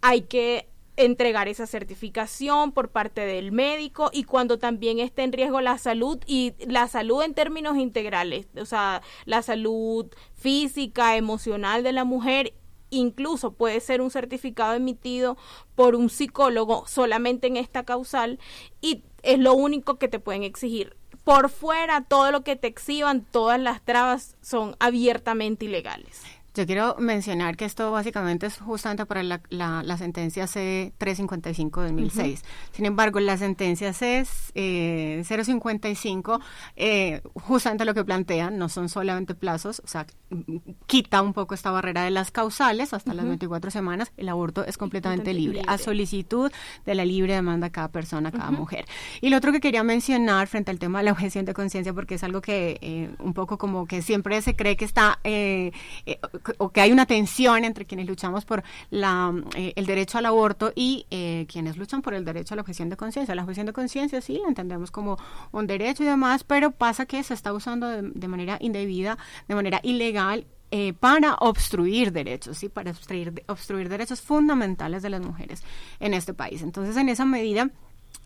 hay 0.00 0.22
que 0.22 0.68
entregar 0.96 1.48
esa 1.48 1.66
certificación 1.66 2.72
por 2.72 2.90
parte 2.90 3.22
del 3.22 3.52
médico 3.52 4.10
y 4.12 4.24
cuando 4.24 4.58
también 4.58 5.00
esté 5.00 5.22
en 5.22 5.32
riesgo 5.32 5.60
la 5.60 5.78
salud 5.78 6.18
y 6.26 6.54
la 6.66 6.86
salud 6.88 7.22
en 7.22 7.34
términos 7.34 7.76
integrales, 7.76 8.46
o 8.56 8.64
sea, 8.64 9.02
la 9.24 9.42
salud 9.42 10.06
física, 10.34 11.16
emocional 11.16 11.82
de 11.82 11.92
la 11.92 12.04
mujer 12.04 12.54
incluso 12.96 13.52
puede 13.52 13.80
ser 13.80 14.00
un 14.00 14.10
certificado 14.10 14.74
emitido 14.74 15.36
por 15.74 15.94
un 15.94 16.10
psicólogo 16.10 16.86
solamente 16.86 17.46
en 17.46 17.56
esta 17.56 17.84
causal 17.84 18.38
y 18.80 19.04
es 19.22 19.38
lo 19.38 19.54
único 19.54 19.98
que 19.98 20.08
te 20.08 20.18
pueden 20.18 20.42
exigir. 20.42 20.96
Por 21.24 21.48
fuera, 21.48 22.02
todo 22.02 22.30
lo 22.30 22.44
que 22.44 22.56
te 22.56 22.66
exhiban, 22.66 23.24
todas 23.24 23.58
las 23.58 23.82
trabas 23.82 24.36
son 24.42 24.76
abiertamente 24.78 25.64
ilegales. 25.64 26.22
Yo 26.54 26.64
quiero 26.66 26.96
mencionar 27.00 27.56
que 27.56 27.64
esto 27.64 27.90
básicamente 27.90 28.46
es 28.46 28.58
justamente 28.58 29.06
para 29.06 29.24
la, 29.24 29.40
la, 29.50 29.98
sentencia 29.98 30.44
C355 30.44 31.80
de 31.80 31.86
2006. 31.88 32.44
Sin 32.70 32.86
embargo, 32.86 33.18
la 33.18 33.36
sentencia 33.36 33.90
C055, 33.90 36.40
eh, 36.76 37.22
justamente 37.34 37.84
lo 37.84 37.92
que 37.92 38.04
plantean, 38.04 38.56
no 38.56 38.68
son 38.68 38.88
solamente 38.88 39.34
plazos, 39.34 39.82
o 39.84 39.88
sea, 39.88 40.06
quita 40.86 41.22
un 41.22 41.32
poco 41.32 41.54
esta 41.54 41.72
barrera 41.72 42.04
de 42.04 42.12
las 42.12 42.30
causales 42.30 42.92
hasta 42.92 43.14
las 43.14 43.26
24 43.26 43.72
semanas, 43.72 44.12
el 44.16 44.28
aborto 44.28 44.64
es 44.64 44.78
completamente 44.78 45.34
libre, 45.34 45.62
a 45.66 45.76
solicitud 45.76 46.52
de 46.86 46.94
la 46.94 47.04
libre 47.04 47.34
demanda 47.34 47.70
cada 47.70 47.88
persona, 47.88 48.30
cada 48.30 48.52
mujer. 48.52 48.84
Y 49.20 49.30
lo 49.30 49.38
otro 49.38 49.50
que 49.50 49.58
quería 49.58 49.82
mencionar 49.82 50.46
frente 50.46 50.70
al 50.70 50.78
tema 50.78 51.00
de 51.00 51.06
la 51.06 51.12
objeción 51.12 51.46
de 51.46 51.54
conciencia, 51.54 51.92
porque 51.92 52.14
es 52.14 52.22
algo 52.22 52.40
que 52.40 52.78
eh, 52.80 53.10
un 53.18 53.34
poco 53.34 53.58
como 53.58 53.86
que 53.86 54.02
siempre 54.02 54.40
se 54.40 54.54
cree 54.54 54.76
que 54.76 54.84
está... 54.84 55.18
O 56.58 56.70
que 56.70 56.80
hay 56.80 56.92
una 56.92 57.06
tensión 57.06 57.64
entre 57.64 57.84
quienes 57.84 58.06
luchamos 58.06 58.44
por 58.44 58.62
la, 58.90 59.32
eh, 59.56 59.72
el 59.76 59.86
derecho 59.86 60.18
al 60.18 60.26
aborto 60.26 60.72
y 60.74 61.06
eh, 61.10 61.46
quienes 61.48 61.76
luchan 61.76 62.02
por 62.02 62.14
el 62.14 62.24
derecho 62.24 62.54
a 62.54 62.56
la 62.56 62.62
objeción 62.62 62.88
de 62.88 62.96
conciencia. 62.96 63.34
La 63.34 63.42
objeción 63.42 63.66
de 63.66 63.72
conciencia 63.72 64.20
sí 64.20 64.38
la 64.42 64.48
entendemos 64.48 64.90
como 64.90 65.18
un 65.52 65.66
derecho 65.66 66.02
y 66.02 66.06
demás, 66.06 66.44
pero 66.44 66.70
pasa 66.70 67.06
que 67.06 67.22
se 67.22 67.34
está 67.34 67.52
usando 67.52 67.88
de, 67.88 68.28
manera 68.28 68.58
indebida, 68.60 69.18
de 69.48 69.54
manera 69.54 69.80
ilegal 69.82 70.46
eh, 70.70 70.92
para 70.92 71.34
obstruir 71.36 72.12
derechos, 72.12 72.58
¿sí? 72.58 72.68
para 72.68 72.90
obstruir, 72.90 73.44
obstruir 73.46 73.88
derechos 73.88 74.20
fundamentales 74.20 75.02
de 75.02 75.10
las 75.10 75.20
mujeres 75.20 75.62
en 76.00 76.14
este 76.14 76.34
país. 76.34 76.62
Entonces, 76.62 76.96
en 76.96 77.08
esa 77.08 77.24
medida, 77.24 77.70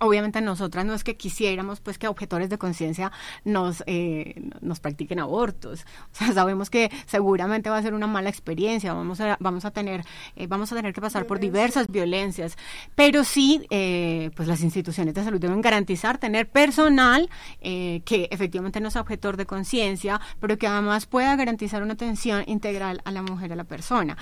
Obviamente 0.00 0.40
nosotras 0.40 0.84
no 0.84 0.94
es 0.94 1.04
que 1.04 1.16
quisiéramos 1.16 1.80
pues 1.80 1.98
que 1.98 2.08
objetores 2.08 2.50
de 2.50 2.58
conciencia 2.58 3.10
nos, 3.44 3.82
eh, 3.86 4.34
nos 4.60 4.80
practiquen 4.80 5.18
abortos. 5.18 5.84
O 6.12 6.16
sea, 6.18 6.32
sabemos 6.32 6.70
que 6.70 6.90
seguramente 7.06 7.70
va 7.70 7.78
a 7.78 7.82
ser 7.82 7.94
una 7.94 8.06
mala 8.06 8.28
experiencia, 8.28 8.92
vamos 8.92 9.20
a, 9.20 9.36
vamos 9.40 9.64
a 9.64 9.70
tener, 9.70 10.04
eh, 10.36 10.46
vamos 10.46 10.72
a 10.72 10.76
tener 10.76 10.92
que 10.92 11.00
pasar 11.00 11.26
por 11.26 11.38
diversas 11.38 11.88
violencias, 11.88 12.56
pero 12.94 13.24
sí 13.24 13.66
eh, 13.70 14.30
pues 14.34 14.48
las 14.48 14.62
instituciones 14.62 15.14
de 15.14 15.24
salud 15.24 15.40
deben 15.40 15.60
garantizar 15.60 16.18
tener 16.18 16.48
personal 16.48 17.28
que 17.60 18.28
efectivamente 18.30 18.80
no 18.80 18.90
sea 18.90 19.02
objetor 19.02 19.36
de 19.36 19.46
conciencia, 19.46 20.20
pero 20.40 20.56
que 20.56 20.66
además 20.66 21.06
pueda 21.06 21.36
garantizar 21.36 21.82
una 21.82 21.94
atención 21.94 22.44
integral 22.46 23.00
a 23.04 23.10
la 23.10 23.22
mujer, 23.22 23.52
a 23.52 23.56
la 23.56 23.64
persona. 23.64 24.16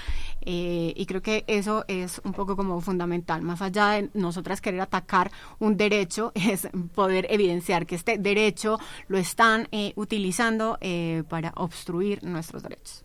Eh, 0.46 0.94
y 0.96 1.06
creo 1.06 1.20
que 1.20 1.44
eso 1.48 1.84
es 1.88 2.20
un 2.24 2.32
poco 2.32 2.56
como 2.56 2.80
fundamental. 2.80 3.42
Más 3.42 3.60
allá 3.60 3.90
de 3.90 4.10
nosotras 4.14 4.60
querer 4.60 4.80
atacar 4.80 5.30
un 5.58 5.76
derecho, 5.76 6.32
es 6.34 6.68
poder 6.94 7.26
evidenciar 7.28 7.86
que 7.86 7.96
este 7.96 8.16
derecho 8.16 8.78
lo 9.08 9.18
están 9.18 9.68
eh, 9.72 9.92
utilizando 9.96 10.78
eh, 10.80 11.24
para 11.28 11.52
obstruir 11.56 12.22
nuestros 12.22 12.62
derechos. 12.62 13.04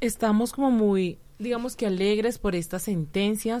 Estamos 0.00 0.52
como 0.52 0.72
muy, 0.72 1.18
digamos 1.38 1.76
que 1.76 1.86
alegres 1.86 2.38
por 2.38 2.56
esta 2.56 2.80
sentencia. 2.80 3.60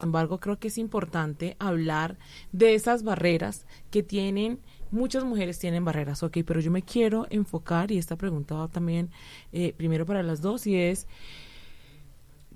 Sin 0.00 0.06
embargo, 0.06 0.40
creo 0.40 0.58
que 0.58 0.68
es 0.68 0.78
importante 0.78 1.56
hablar 1.58 2.16
de 2.52 2.74
esas 2.74 3.02
barreras 3.02 3.66
que 3.90 4.02
tienen, 4.02 4.58
muchas 4.90 5.24
mujeres 5.24 5.58
tienen 5.58 5.84
barreras, 5.84 6.22
ok, 6.22 6.38
pero 6.46 6.60
yo 6.60 6.70
me 6.70 6.80
quiero 6.80 7.26
enfocar, 7.28 7.90
y 7.90 7.98
esta 7.98 8.16
pregunta 8.16 8.54
va 8.54 8.68
también 8.68 9.10
eh, 9.52 9.74
primero 9.76 10.06
para 10.06 10.22
las 10.22 10.40
dos, 10.40 10.66
y 10.66 10.74
es 10.74 11.06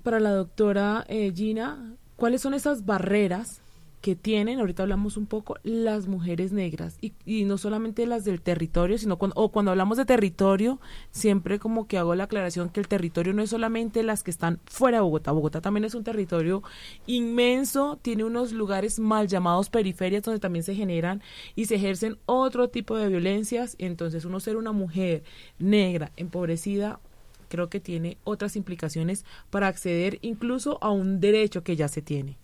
para 0.01 0.19
la 0.19 0.31
doctora 0.31 1.05
eh, 1.07 1.31
Gina, 1.35 1.93
¿cuáles 2.15 2.41
son 2.41 2.55
esas 2.55 2.83
barreras 2.83 3.61
que 4.05 4.15
tienen, 4.15 4.59
ahorita 4.59 4.83
hablamos 4.83 5.17
un 5.17 5.25
poco, 5.25 5.57
las 5.63 6.05
mujeres 6.05 6.51
negras, 6.51 6.99
y, 7.01 7.13
y 7.25 7.43
no 7.45 7.57
solamente 7.57 8.05
las 8.05 8.23
del 8.23 8.39
territorio, 8.39 8.99
sino 8.99 9.17
cuando, 9.17 9.33
o 9.35 9.49
cuando 9.49 9.71
hablamos 9.71 9.97
de 9.97 10.05
territorio, 10.05 10.79
siempre 11.09 11.57
como 11.57 11.87
que 11.87 11.97
hago 11.97 12.13
la 12.13 12.25
aclaración 12.25 12.69
que 12.69 12.79
el 12.79 12.87
territorio 12.87 13.33
no 13.33 13.41
es 13.41 13.49
solamente 13.49 14.03
las 14.03 14.21
que 14.21 14.29
están 14.29 14.59
fuera 14.67 14.97
de 14.97 15.01
Bogotá, 15.01 15.31
Bogotá 15.31 15.59
también 15.59 15.85
es 15.85 15.95
un 15.95 16.03
territorio 16.03 16.61
inmenso, 17.07 17.97
tiene 17.99 18.23
unos 18.23 18.51
lugares 18.51 18.99
mal 18.99 19.27
llamados 19.27 19.71
periferias 19.71 20.21
donde 20.21 20.39
también 20.39 20.61
se 20.61 20.75
generan 20.75 21.23
y 21.55 21.65
se 21.65 21.73
ejercen 21.73 22.19
otro 22.27 22.69
tipo 22.69 22.97
de 22.97 23.09
violencias, 23.09 23.75
entonces 23.79 24.23
uno 24.23 24.39
ser 24.39 24.55
una 24.55 24.71
mujer 24.71 25.23
negra, 25.57 26.11
empobrecida, 26.15 26.99
creo 27.49 27.71
que 27.71 27.79
tiene 27.79 28.19
otras 28.23 28.55
implicaciones 28.55 29.25
para 29.49 29.67
acceder 29.67 30.19
incluso 30.21 30.77
a 30.83 30.91
un 30.91 31.19
derecho 31.19 31.63
que 31.63 31.75
ya 31.75 31.87
se 31.87 32.03
tiene. 32.03 32.37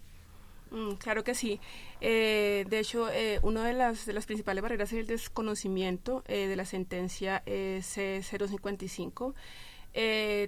Mm, 0.71 0.93
claro 0.93 1.23
que 1.23 1.35
sí. 1.35 1.59
Eh, 1.99 2.65
de 2.69 2.79
hecho, 2.79 3.09
eh, 3.11 3.39
una 3.43 3.65
de 3.65 3.73
las, 3.73 4.05
principales 4.25 4.61
barreras 4.61 4.93
es 4.93 4.99
el 4.99 5.07
desconocimiento 5.07 6.23
eh, 6.27 6.47
de 6.47 6.55
la 6.55 6.65
sentencia 6.65 7.43
C055. 7.45 9.33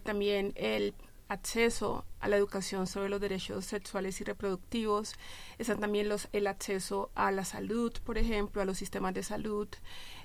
también 0.03 0.53
el 0.55 0.93
acceso 1.27 2.05
a 2.19 2.27
la 2.27 2.37
educación 2.37 2.87
sobre 2.87 3.09
los 3.09 3.19
derechos 3.19 3.65
sexuales 3.65 4.21
y 4.21 4.23
reproductivos. 4.23 5.13
Están 5.57 5.79
también 5.79 6.07
los, 6.09 6.29
el 6.31 6.47
acceso 6.47 7.11
a 7.15 7.31
la 7.31 7.43
salud, 7.43 7.91
por 8.03 8.17
ejemplo, 8.17 8.61
a 8.61 8.65
los 8.65 8.77
sistemas 8.77 9.13
de 9.13 9.23
salud. 9.23 9.67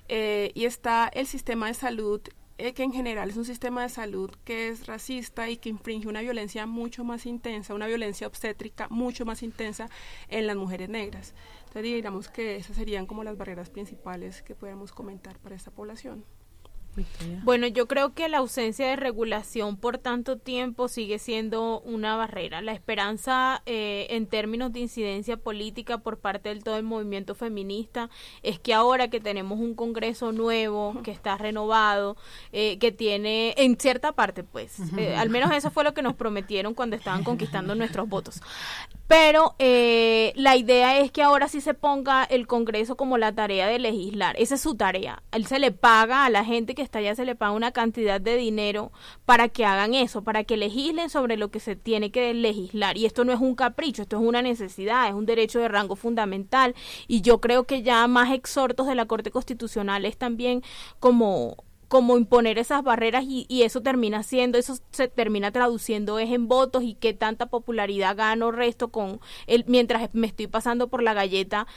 y 0.07 0.65
está 0.65 1.09
el 1.09 1.27
sistema 1.27 1.67
de 1.67 1.73
salud 1.73 2.21
eh, 2.59 2.73
que 2.73 2.83
en 2.83 2.91
general 2.91 3.29
es 3.29 3.37
un 3.37 3.45
sistema 3.45 3.83
de 3.83 3.89
salud 3.89 4.31
que 4.43 4.67
es 4.67 4.85
racista 4.85 5.49
y 5.49 5.55
que 5.55 5.69
infringe 5.69 6.09
una 6.09 6.19
violencia 6.19 6.65
mucho 6.65 7.05
más 7.05 7.25
intensa, 7.25 7.73
una 7.73 7.87
violencia 7.87 8.27
obstétrica 8.27 8.87
mucho 8.89 9.25
más 9.25 9.43
intensa 9.43 9.89
en 10.27 10.45
las 10.45 10.57
mujeres 10.57 10.89
negras. 10.89 11.33
Entonces 11.59 11.83
digamos 11.83 12.27
que 12.27 12.57
esas 12.57 12.75
serían 12.75 13.05
como 13.05 13.23
las 13.23 13.37
barreras 13.37 13.69
principales 13.69 14.41
que 14.41 14.55
podemos 14.55 14.91
comentar 14.91 15.39
para 15.39 15.55
esta 15.55 15.71
población. 15.71 16.25
Bueno, 17.43 17.67
yo 17.67 17.87
creo 17.87 18.13
que 18.13 18.29
la 18.29 18.39
ausencia 18.39 18.87
de 18.87 18.95
regulación 18.95 19.77
por 19.77 19.97
tanto 19.97 20.37
tiempo 20.37 20.87
sigue 20.87 21.19
siendo 21.19 21.81
una 21.81 22.15
barrera. 22.15 22.61
La 22.61 22.73
esperanza 22.73 23.61
eh, 23.65 24.07
en 24.09 24.27
términos 24.27 24.73
de 24.73 24.81
incidencia 24.81 25.37
política 25.37 25.99
por 25.99 26.19
parte 26.19 26.49
del 26.49 26.63
todo 26.63 26.77
el 26.77 26.83
movimiento 26.83 27.35
feminista 27.35 28.09
es 28.43 28.59
que 28.59 28.73
ahora 28.73 29.09
que 29.09 29.19
tenemos 29.19 29.59
un 29.59 29.75
Congreso 29.75 30.31
nuevo, 30.31 31.01
que 31.03 31.11
está 31.11 31.37
renovado, 31.37 32.17
eh, 32.51 32.77
que 32.79 32.91
tiene 32.91 33.53
en 33.57 33.79
cierta 33.79 34.11
parte, 34.11 34.43
pues, 34.43 34.79
eh, 34.97 35.15
al 35.15 35.29
menos 35.29 35.51
eso 35.51 35.71
fue 35.71 35.83
lo 35.83 35.93
que 35.93 36.01
nos 36.01 36.15
prometieron 36.15 36.73
cuando 36.73 36.95
estaban 36.95 37.23
conquistando 37.23 37.75
nuestros 37.75 38.07
votos. 38.07 38.41
Pero 39.09 39.55
la 39.57 40.55
idea 40.55 40.99
es 40.99 41.11
que 41.11 41.23
ahora 41.23 41.47
sí 41.47 41.61
se 41.61 41.73
ponga 41.73 42.23
el 42.25 42.45
Congreso 42.45 42.95
como 42.95 43.17
la 43.17 43.33
tarea 43.33 43.67
de 43.67 43.79
legislar. 43.79 44.35
Esa 44.37 44.53
es 44.53 44.61
su 44.61 44.75
tarea. 44.75 45.23
Él 45.31 45.47
se 45.47 45.57
le 45.57 45.71
paga 45.71 46.25
a 46.25 46.29
la 46.29 46.45
gente 46.45 46.75
que 46.75 46.83
está 46.83 46.99
allá 46.99 47.15
se 47.15 47.25
le 47.25 47.35
paga 47.35 47.53
una 47.53 47.71
cantidad 47.71 48.21
de 48.21 48.35
dinero 48.35 48.91
para 49.25 49.49
que 49.49 49.65
hagan 49.65 49.95
eso, 49.95 50.23
para 50.23 50.43
que 50.43 50.57
legislen 50.57 51.09
sobre 51.09 51.37
lo 51.37 51.49
que 51.49 51.59
se 51.59 51.75
tiene 51.75 52.11
que 52.11 52.35
legislar. 52.35 52.97
Y 52.97 53.07
esto 53.07 53.25
no 53.25 53.33
es 53.33 53.39
un 53.39 53.55
capricho, 53.55 54.03
esto 54.03 54.17
es 54.17 54.23
una 54.23 54.43
necesidad, 54.43 55.07
es 55.07 55.15
un 55.15 55.25
derecho 55.25 55.59
de 55.59 55.69
rango 55.69 55.95
fundamental. 55.95 56.75
Y 57.07 57.21
yo 57.21 57.41
creo 57.41 57.63
que 57.63 57.81
ya 57.81 58.07
más 58.07 58.31
exhortos 58.31 58.85
de 58.85 58.93
la 58.93 59.07
Corte 59.07 59.31
Constitucional 59.31 60.05
es 60.05 60.17
también 60.17 60.61
como 60.99 61.63
como 61.89 62.17
imponer 62.17 62.59
esas 62.59 62.83
barreras 62.83 63.25
y, 63.27 63.45
y, 63.49 63.63
eso 63.63 63.81
termina 63.81 64.23
siendo, 64.23 64.57
eso 64.57 64.77
se 64.91 65.07
termina 65.07 65.51
traduciendo 65.51 66.19
es 66.19 66.29
en 66.31 66.47
votos 66.47 66.83
y 66.83 66.93
qué 66.93 67.13
tanta 67.13 67.47
popularidad 67.47 68.15
gano 68.15 68.51
resto 68.51 68.89
con 68.89 69.19
el 69.47 69.65
mientras 69.67 70.13
me 70.13 70.27
estoy 70.27 70.47
pasando 70.47 70.87
por 70.87 71.01
la 71.01 71.15
galleta 71.15 71.67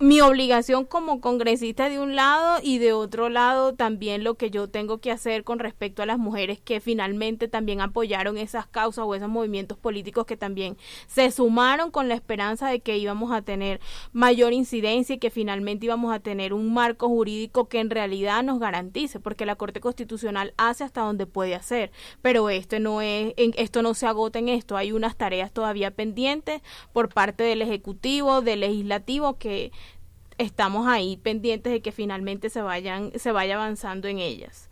mi 0.00 0.22
obligación 0.22 0.86
como 0.86 1.20
congresista 1.20 1.90
de 1.90 1.98
un 1.98 2.16
lado 2.16 2.58
y 2.62 2.78
de 2.78 2.94
otro 2.94 3.28
lado 3.28 3.74
también 3.74 4.24
lo 4.24 4.34
que 4.34 4.50
yo 4.50 4.66
tengo 4.66 4.96
que 4.96 5.10
hacer 5.10 5.44
con 5.44 5.58
respecto 5.58 6.02
a 6.02 6.06
las 6.06 6.18
mujeres 6.18 6.58
que 6.58 6.80
finalmente 6.80 7.48
también 7.48 7.82
apoyaron 7.82 8.38
esas 8.38 8.66
causas 8.66 9.04
o 9.06 9.14
esos 9.14 9.28
movimientos 9.28 9.76
políticos 9.76 10.24
que 10.24 10.38
también 10.38 10.78
se 11.06 11.30
sumaron 11.30 11.90
con 11.90 12.08
la 12.08 12.14
esperanza 12.14 12.70
de 12.70 12.80
que 12.80 12.96
íbamos 12.96 13.30
a 13.30 13.42
tener 13.42 13.78
mayor 14.12 14.54
incidencia 14.54 15.16
y 15.16 15.18
que 15.18 15.28
finalmente 15.28 15.84
íbamos 15.84 16.14
a 16.14 16.20
tener 16.20 16.54
un 16.54 16.72
marco 16.72 17.06
jurídico 17.06 17.68
que 17.68 17.80
en 17.80 17.90
realidad 17.90 18.42
nos 18.42 18.58
garantice 18.58 19.20
porque 19.20 19.44
la 19.44 19.56
Corte 19.56 19.80
Constitucional 19.80 20.54
hace 20.56 20.82
hasta 20.82 21.02
donde 21.02 21.26
puede 21.26 21.54
hacer. 21.54 21.92
Pero 22.22 22.48
esto 22.48 22.80
no 22.80 23.02
es 23.02 23.34
esto 23.36 23.82
no 23.82 23.92
se 23.92 24.06
agota 24.06 24.38
en 24.38 24.48
esto. 24.48 24.78
Hay 24.78 24.92
unas 24.92 25.16
tareas 25.16 25.52
todavía 25.52 25.90
pendientes 25.90 26.62
por 26.94 27.10
parte 27.10 27.44
del 27.44 27.60
ejecutivo 27.60 28.40
del 28.40 28.60
legislativo 28.60 29.36
que 29.36 29.72
estamos 30.40 30.88
ahí 30.88 31.18
pendientes 31.18 31.72
de 31.72 31.82
que 31.82 31.92
finalmente 31.92 32.50
se 32.50 32.62
vayan, 32.62 33.12
se 33.16 33.30
vaya 33.30 33.56
avanzando 33.56 34.08
en 34.08 34.18
ellas. 34.18 34.70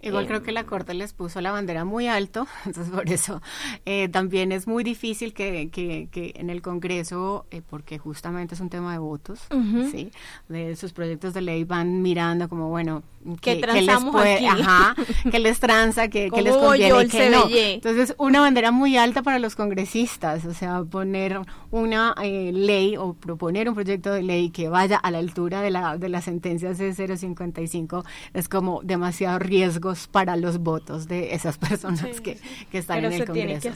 Igual 0.00 0.28
creo 0.28 0.42
que 0.42 0.52
la 0.52 0.64
Corte 0.64 0.94
les 0.94 1.12
puso 1.12 1.40
la 1.40 1.50
bandera 1.50 1.84
muy 1.84 2.06
alto, 2.06 2.46
entonces 2.66 2.92
por 2.92 3.10
eso 3.10 3.42
eh, 3.84 4.08
también 4.08 4.52
es 4.52 4.68
muy 4.68 4.84
difícil 4.84 5.34
que, 5.34 5.70
que, 5.70 6.08
que 6.12 6.34
en 6.36 6.50
el 6.50 6.62
Congreso, 6.62 7.46
eh, 7.50 7.62
porque 7.68 7.98
justamente 7.98 8.54
es 8.54 8.60
un 8.60 8.70
tema 8.70 8.92
de 8.92 8.98
votos, 8.98 9.48
¿sí? 9.90 10.12
de 10.48 10.76
sus 10.76 10.92
proyectos 10.92 11.34
de 11.34 11.40
ley 11.40 11.64
van 11.64 12.00
mirando 12.00 12.48
como, 12.48 12.68
bueno, 12.68 13.02
que, 13.36 13.56
les 13.56 14.04
puede, 14.04 14.46
ajá, 14.46 14.94
que 15.30 15.38
les 15.38 15.60
tranza, 15.60 16.08
que, 16.08 16.30
les 16.30 16.56
conviene 16.56 17.04
y 17.04 17.08
que 17.08 17.30
no. 17.30 17.46
Entonces, 17.50 18.14
una 18.18 18.40
bandera 18.40 18.70
muy 18.70 18.96
alta 18.96 19.22
para 19.22 19.38
los 19.38 19.56
congresistas, 19.56 20.44
o 20.44 20.54
sea, 20.54 20.82
poner 20.84 21.40
una 21.70 22.14
eh, 22.22 22.50
ley 22.52 22.96
o 22.96 23.14
proponer 23.14 23.68
un 23.68 23.74
proyecto 23.74 24.12
de 24.12 24.22
ley 24.22 24.50
que 24.50 24.68
vaya 24.68 24.96
a 24.96 25.10
la 25.10 25.18
altura 25.18 25.60
de 25.60 25.70
la, 25.70 25.98
de 25.98 26.08
la 26.08 26.20
sentencia 26.20 26.70
C055 26.70 28.04
es 28.34 28.48
como 28.48 28.80
demasiado 28.82 29.38
riesgos 29.38 30.08
para 30.08 30.36
los 30.36 30.58
votos 30.58 31.08
de 31.08 31.34
esas 31.34 31.58
personas 31.58 32.20
que, 32.20 32.38
que, 32.70 32.78
están 32.78 33.04
en 33.04 33.12
el 33.12 33.26
Congreso. 33.26 33.70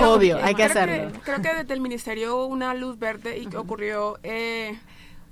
Obvio, 0.00 0.38
hay 0.42 0.54
que 0.54 0.64
hacerlo. 0.64 1.12
creo 1.24 1.42
que 1.42 1.54
desde 1.54 1.74
el 1.74 1.80
Ministerio 1.80 2.36
hubo 2.36 2.46
una 2.46 2.74
luz 2.74 2.98
verde 2.98 3.38
y 3.38 3.46
que 3.46 3.56
ocurrió... 3.56 4.18
Eh, 4.22 4.78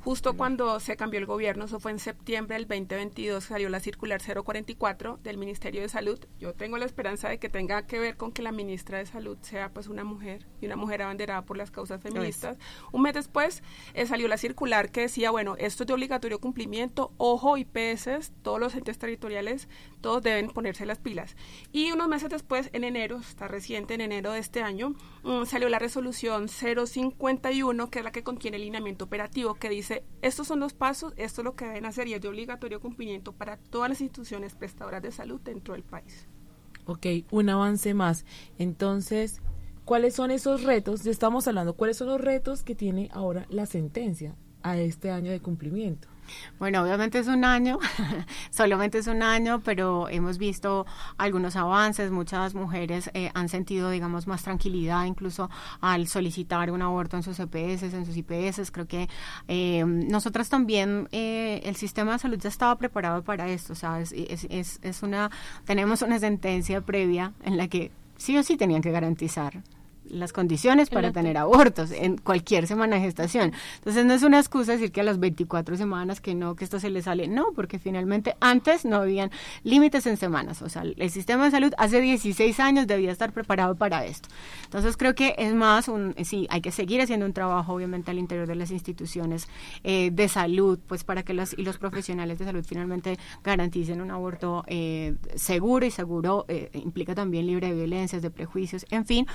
justo 0.01 0.37
cuando 0.37 0.81
se 0.81 0.97
cambió 0.97 1.21
el 1.21 1.27
gobierno, 1.27 1.65
eso 1.65 1.81
fue 1.81 1.91
en 1.93 1.99
septiembre 1.99 2.57
del 2.57 2.67
2022, 2.67 3.45
salió 3.45 3.69
la 3.69 3.81
circular 3.81 4.21
044 4.21 5.19
del 5.23 5.39
Ministerio 5.39 5.83
de 5.83 5.89
Salud. 5.89 6.19
Yo 6.39 6.55
tengo 6.55 6.79
la 6.79 6.87
esperanza 6.87 7.29
de 7.29 7.39
que 7.39 7.49
tenga 7.49 7.87
que 7.87 7.99
ver 7.99 8.17
con 8.17 8.33
que 8.33 8.43
la 8.43 8.53
ministra 8.53 8.99
de 8.99 9.07
Salud 9.07 9.39
sea 9.43 9.73
pues 9.73 9.89
una 9.89 10.05
mujer 10.05 10.47
y 10.61 10.67
una 10.67 10.77
mujer 10.77 11.03
abanderada 11.03 11.43
por 11.43 11.57
las 11.57 11.71
causas 11.71 12.03
feministas. 12.03 12.59
Un 12.93 13.03
mes 13.03 13.15
después 13.15 13.63
eh, 13.95 14.07
salió 14.07 14.29
la 14.29 14.37
circular 14.37 14.91
que 14.91 15.03
decía, 15.03 15.31
bueno, 15.31 15.57
esto 15.59 15.85
es 15.85 15.87
de 15.87 15.95
obligatorio 15.95 16.41
cumplimiento, 16.41 17.13
ojo, 17.17 17.57
IPS, 17.57 18.33
todos 18.43 18.61
los 18.61 18.75
entes 18.75 18.99
territoriales, 18.99 19.69
todos 20.01 20.23
deben 20.23 20.49
ponerse 20.49 20.87
las 20.87 20.99
pilas. 20.99 21.37
Y 21.73 21.93
unos 21.93 22.09
meses 22.09 22.31
después, 22.31 22.71
en 22.73 22.85
enero, 22.85 23.19
está 23.19 23.49
reciente, 23.49 23.95
en 23.95 24.01
enero 24.01 24.33
de 24.33 24.41
este 24.41 24.63
año, 24.63 24.95
mm, 25.23 25.45
salió 25.45 25.69
la 25.69 25.79
resolución 25.79 26.49
051, 26.49 27.91
que 27.91 27.99
es 27.99 28.05
la 28.05 28.13
que 28.13 28.23
contiene 28.23 28.57
el 28.57 28.65
lineamiento 28.65 29.05
operativo, 29.05 29.55
que 29.55 29.69
dice, 29.69 30.05
estos 30.23 30.47
son 30.47 30.61
los 30.61 30.75
pasos, 30.75 31.13
esto 31.17 31.41
es 31.41 31.45
lo 31.45 31.55
que 31.55 31.67
deben 31.67 31.87
hacer 31.87 32.09
y 32.09 32.15
es 32.15 32.21
de 32.21 32.29
obligatorio 32.29 32.81
cumplimiento 32.81 33.33
para 33.33 33.57
todas 33.57 33.89
las 33.89 34.01
instituciones 34.01 34.55
prestadoras 34.55 35.03
de 35.03 35.13
salud 35.13 35.41
dentro 35.41 35.75
del 35.75 35.83
país. 35.83 36.27
Ok, 36.87 37.07
un 37.31 37.49
avance 37.49 37.95
más. 37.95 38.25
Entonces, 38.59 39.41
¿cuáles 39.85 40.15
son 40.15 40.31
esos 40.31 40.65
retos? 40.65 41.05
Ya 41.05 41.11
estamos 41.11 41.47
hablando, 41.47 41.75
¿cuáles 41.75 41.97
son 41.97 42.09
los 42.09 42.21
retos 42.21 42.63
que 42.63 42.75
tiene 42.75 43.09
ahora 43.13 43.47
la 43.49 43.67
sentencia 43.67 44.35
a 44.63 44.79
este 44.79 45.11
año 45.11 45.31
de 45.31 45.41
cumplimiento? 45.41 46.09
Bueno, 46.59 46.83
obviamente 46.83 47.19
es 47.19 47.27
un 47.27 47.45
año, 47.45 47.79
solamente 48.51 48.99
es 48.99 49.07
un 49.07 49.23
año, 49.23 49.61
pero 49.65 50.09
hemos 50.09 50.39
visto 50.39 50.87
algunos 51.17 51.57
avances. 51.57 52.11
Muchas 52.11 52.55
mujeres 52.55 53.11
eh, 53.15 53.31
han 53.35 53.49
sentido, 53.49 53.91
digamos, 53.91 54.27
más 54.27 54.43
tranquilidad 54.43 55.05
incluso 55.05 55.51
al 55.81 56.07
solicitar 56.07 56.71
un 56.71 56.83
aborto 56.83 57.17
en 57.17 57.23
sus 57.23 57.39
EPS, 57.39 57.95
en 57.95 58.07
sus 58.07 58.17
IPS. 58.17 58.71
Creo 58.71 58.87
que 58.87 59.09
eh, 59.49 59.85
nosotras 59.85 60.49
también, 60.49 61.09
eh, 61.13 61.61
el 61.65 61.77
sistema 61.77 62.13
de 62.13 62.19
salud 62.19 62.39
ya 62.39 62.49
estaba 62.49 62.77
preparado 62.77 63.23
para 63.23 63.49
esto. 63.49 63.73
O 63.73 63.77
sea, 63.77 64.01
es, 64.01 64.13
es, 64.13 64.81
es 64.83 65.03
una, 65.03 65.31
tenemos 65.65 66.03
una 66.03 66.19
sentencia 66.19 66.81
previa 66.81 67.33
en 67.45 67.57
la 67.57 67.69
que 67.69 67.91
sí 68.17 68.37
o 68.37 68.43
sí 68.43 68.57
tenían 68.57 68.83
que 68.83 68.91
garantizar 68.91 69.63
las 70.11 70.33
condiciones 70.33 70.91
para 70.91 71.13
tener 71.13 71.37
abortos 71.37 71.91
en 71.91 72.17
cualquier 72.19 72.67
semana 72.67 72.97
de 72.97 73.03
gestación. 73.03 73.53
Entonces 73.77 74.05
no 74.05 74.15
es 74.15 74.23
una 74.23 74.39
excusa 74.39 74.73
decir 74.73 74.93
que 74.93 75.01
a 75.01 75.05
las 75.05 75.19
24 75.19 75.77
semanas 75.77 76.21
que 76.21 76.35
no, 76.35 76.55
que 76.57 76.65
esto 76.65 76.81
se 76.81 76.91
le 76.91 77.03
sale, 77.03 77.29
no, 77.29 77.53
porque 77.55 77.79
finalmente 77.79 78.37
antes 78.41 78.85
no 78.85 78.97
habían 78.97 79.31
límites 79.65 80.07
en 80.07 80.17
semanas, 80.17 80.63
o 80.63 80.69
sea, 80.69 80.83
el 80.83 81.11
sistema 81.11 81.45
de 81.45 81.51
salud 81.51 81.73
hace 81.79 82.01
16 82.01 82.61
años 82.61 82.87
debía 82.87 83.13
estar 83.13 83.33
preparado 83.33 83.75
para 83.75 84.05
esto. 84.05 84.29
Entonces 84.65 84.97
creo 84.97 85.15
que 85.15 85.35
es 85.39 85.55
más 85.55 85.89
un, 85.89 86.15
sí, 86.25 86.47
hay 86.51 86.61
que 86.61 86.71
seguir 86.71 87.01
haciendo 87.01 87.27
un 87.27 87.33
trabajo 87.33 87.75
obviamente 87.75 88.11
al 88.11 88.19
interior 88.19 88.47
de 88.47 88.55
las 88.55 88.71
instituciones 88.71 89.49
eh, 89.85 90.11
de 90.13 90.29
salud, 90.29 90.79
pues 90.87 91.05
para 91.05 91.23
que 91.23 91.35
los, 91.35 91.57
y 91.57 91.63
los 91.63 91.79
profesionales 91.79 92.39
de 92.39 92.45
salud 92.45 92.65
finalmente 92.67 93.19
garanticen 93.43 94.01
un 94.01 94.11
aborto 94.11 94.65
eh, 94.67 95.17
seguro 95.35 95.87
y 95.87 95.91
seguro 95.91 96.45
eh, 96.49 96.71
implica 96.75 97.15
también 97.15 97.47
libre 97.47 97.69
de 97.69 97.75
violencias, 97.75 98.23
de 98.23 98.31
prejuicios, 98.31 98.87
en 98.91 99.07
fin. 99.07 99.27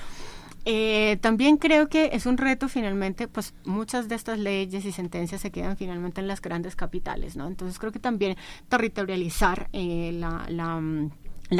Eh, 0.68 1.16
también 1.20 1.58
creo 1.58 1.88
que 1.88 2.10
es 2.12 2.26
un 2.26 2.36
reto 2.36 2.68
finalmente, 2.68 3.28
pues 3.28 3.54
muchas 3.64 4.08
de 4.08 4.16
estas 4.16 4.40
leyes 4.40 4.84
y 4.84 4.90
sentencias 4.90 5.40
se 5.40 5.52
quedan 5.52 5.76
finalmente 5.76 6.20
en 6.20 6.26
las 6.26 6.42
grandes 6.42 6.74
capitales, 6.74 7.36
¿no? 7.36 7.46
Entonces 7.46 7.78
creo 7.78 7.92
que 7.92 8.00
también 8.00 8.36
territorializar 8.68 9.68
eh, 9.72 10.10
la, 10.12 10.44
la 10.48 10.80
mm, 10.80 11.12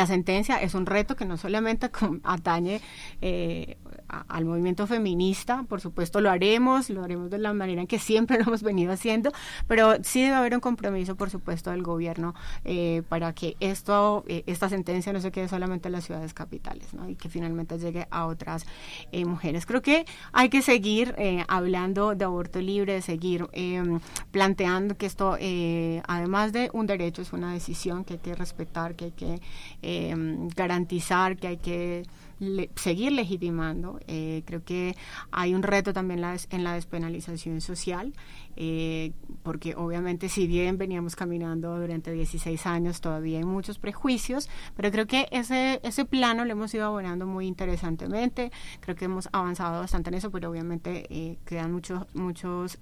sentencia 0.08 0.60
es 0.60 0.74
un 0.74 0.86
reto 0.86 1.14
que 1.14 1.24
no 1.24 1.36
solamente 1.36 1.88
atañe 2.24 2.80
eh, 3.20 3.76
al 4.08 4.44
movimiento 4.44 4.86
feminista, 4.86 5.64
por 5.68 5.80
supuesto 5.80 6.20
lo 6.20 6.30
haremos, 6.30 6.90
lo 6.90 7.02
haremos 7.02 7.30
de 7.30 7.38
la 7.38 7.52
manera 7.52 7.80
en 7.80 7.86
que 7.86 7.98
siempre 7.98 8.38
lo 8.38 8.44
hemos 8.44 8.62
venido 8.62 8.92
haciendo, 8.92 9.32
pero 9.66 9.94
sí 10.02 10.22
debe 10.22 10.34
haber 10.34 10.54
un 10.54 10.60
compromiso, 10.60 11.16
por 11.16 11.30
supuesto, 11.30 11.70
del 11.70 11.82
gobierno 11.82 12.34
eh, 12.64 13.02
para 13.08 13.32
que 13.32 13.56
esto, 13.60 14.24
eh, 14.28 14.42
esta 14.46 14.68
sentencia 14.68 15.12
no 15.12 15.20
se 15.20 15.30
quede 15.30 15.48
solamente 15.48 15.88
en 15.88 15.92
las 15.92 16.04
ciudades 16.04 16.34
capitales 16.34 16.94
¿no? 16.94 17.08
y 17.08 17.16
que 17.16 17.28
finalmente 17.28 17.78
llegue 17.78 18.06
a 18.10 18.26
otras 18.26 18.66
mujeres. 19.12 19.66
Creo 19.66 19.82
que 19.82 20.04
hay 20.32 20.48
que 20.48 20.62
seguir 20.62 21.14
hablando 21.48 22.14
de 22.14 22.24
aborto 22.24 22.60
libre, 22.60 23.00
seguir 23.00 23.46
planteando 24.30 24.96
que 24.96 25.06
esto, 25.06 25.38
además 26.06 26.52
de 26.52 26.70
un 26.72 26.86
derecho, 26.86 27.22
es 27.22 27.32
una 27.32 27.52
decisión 27.52 28.04
que 28.04 28.14
hay 28.14 28.18
que 28.20 28.34
respetar, 28.34 28.94
que 28.94 29.06
hay 29.06 29.12
que 29.12 29.40
eh, 29.82 30.14
garantizar 30.54 31.36
que 31.36 31.46
hay 31.46 31.56
que 31.56 32.02
seguir 32.74 33.12
legitimando. 33.12 33.98
Eh, 34.06 34.42
creo 34.46 34.62
que 34.64 34.96
hay 35.30 35.54
un 35.54 35.62
reto 35.62 35.92
también 35.92 36.22
en 36.50 36.64
la 36.64 36.74
despenalización 36.74 37.60
social, 37.60 38.12
eh, 38.56 39.12
porque 39.42 39.74
obviamente 39.74 40.28
si 40.28 40.46
bien 40.46 40.78
veníamos 40.78 41.16
caminando 41.16 41.78
durante 41.78 42.12
16 42.12 42.66
años, 42.66 43.00
todavía 43.00 43.38
hay 43.38 43.44
muchos 43.44 43.78
prejuicios, 43.78 44.48
pero 44.76 44.90
creo 44.90 45.06
que 45.06 45.28
ese, 45.30 45.80
ese 45.82 46.04
plano 46.04 46.44
lo 46.44 46.52
hemos 46.52 46.74
ido 46.74 46.86
abonando 46.86 47.26
muy 47.26 47.46
interesantemente, 47.46 48.52
creo 48.80 48.96
que 48.96 49.06
hemos 49.06 49.28
avanzado 49.32 49.80
bastante 49.80 50.10
en 50.10 50.14
eso, 50.14 50.30
pero 50.30 50.50
obviamente 50.50 51.06
eh, 51.10 51.38
quedan 51.46 51.72
muchos, 51.72 52.06
muchos 52.14 52.78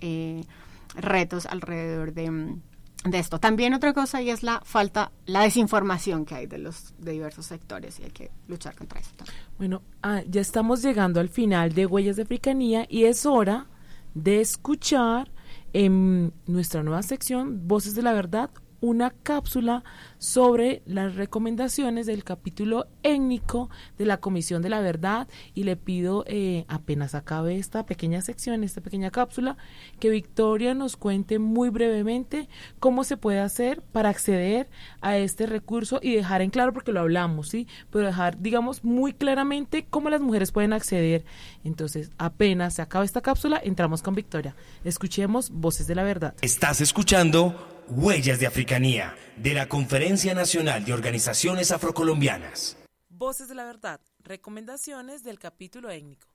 retos 0.96 1.46
alrededor 1.46 2.12
de 2.12 2.58
de 3.04 3.18
esto. 3.18 3.38
También 3.38 3.74
otra 3.74 3.92
cosa 3.92 4.22
y 4.22 4.30
es 4.30 4.42
la 4.42 4.60
falta, 4.64 5.12
la 5.26 5.42
desinformación 5.42 6.24
que 6.24 6.34
hay 6.34 6.46
de 6.46 6.58
los 6.58 6.94
de 6.98 7.12
diversos 7.12 7.46
sectores 7.46 8.00
y 8.00 8.04
hay 8.04 8.10
que 8.10 8.30
luchar 8.48 8.74
contra 8.74 9.00
eso 9.00 9.10
también. 9.16 9.36
Bueno, 9.58 9.82
ah, 10.02 10.22
ya 10.28 10.40
estamos 10.40 10.82
llegando 10.82 11.20
al 11.20 11.28
final 11.28 11.74
de 11.74 11.86
Huellas 11.86 12.16
de 12.16 12.22
Africanía 12.22 12.86
y 12.88 13.04
es 13.04 13.26
hora 13.26 13.66
de 14.14 14.40
escuchar 14.40 15.30
en 15.72 16.32
nuestra 16.46 16.82
nueva 16.82 17.02
sección 17.02 17.66
Voces 17.68 17.94
de 17.94 18.02
la 18.02 18.12
Verdad 18.12 18.50
una 18.84 19.10
cápsula 19.10 19.82
sobre 20.18 20.82
las 20.84 21.14
recomendaciones 21.14 22.04
del 22.04 22.22
capítulo 22.22 22.86
étnico 23.02 23.70
de 23.96 24.04
la 24.04 24.18
Comisión 24.18 24.60
de 24.60 24.68
la 24.68 24.80
Verdad 24.80 25.26
y 25.54 25.64
le 25.64 25.76
pido, 25.76 26.22
eh, 26.26 26.66
apenas 26.68 27.14
acabe 27.14 27.56
esta 27.58 27.86
pequeña 27.86 28.20
sección, 28.20 28.62
esta 28.62 28.82
pequeña 28.82 29.10
cápsula, 29.10 29.56
que 30.00 30.10
Victoria 30.10 30.74
nos 30.74 30.98
cuente 30.98 31.38
muy 31.38 31.70
brevemente 31.70 32.50
cómo 32.78 33.04
se 33.04 33.16
puede 33.16 33.40
hacer 33.40 33.80
para 33.80 34.10
acceder 34.10 34.68
a 35.00 35.16
este 35.16 35.46
recurso 35.46 35.98
y 36.02 36.14
dejar 36.14 36.42
en 36.42 36.50
claro, 36.50 36.74
porque 36.74 36.92
lo 36.92 37.00
hablamos, 37.00 37.48
¿sí? 37.48 37.66
Pero 37.90 38.04
dejar, 38.04 38.38
digamos, 38.38 38.84
muy 38.84 39.14
claramente 39.14 39.86
cómo 39.88 40.10
las 40.10 40.20
mujeres 40.20 40.52
pueden 40.52 40.74
acceder. 40.74 41.24
Entonces, 41.64 42.10
apenas 42.18 42.74
se 42.74 42.82
acaba 42.82 43.06
esta 43.06 43.22
cápsula, 43.22 43.58
entramos 43.64 44.02
con 44.02 44.14
Victoria. 44.14 44.54
Escuchemos 44.84 45.48
Voces 45.48 45.86
de 45.86 45.94
la 45.94 46.02
Verdad. 46.02 46.34
Estás 46.42 46.82
escuchando 46.82 47.73
Huellas 47.88 48.40
de 48.40 48.46
Africanía, 48.46 49.14
de 49.36 49.52
la 49.52 49.68
Conferencia 49.68 50.34
Nacional 50.34 50.86
de 50.86 50.94
Organizaciones 50.94 51.70
Afrocolombianas. 51.70 52.78
Voces 53.10 53.48
de 53.48 53.54
la 53.54 53.64
Verdad, 53.64 54.00
recomendaciones 54.20 55.22
del 55.22 55.38
capítulo 55.38 55.90
étnico. 55.90 56.26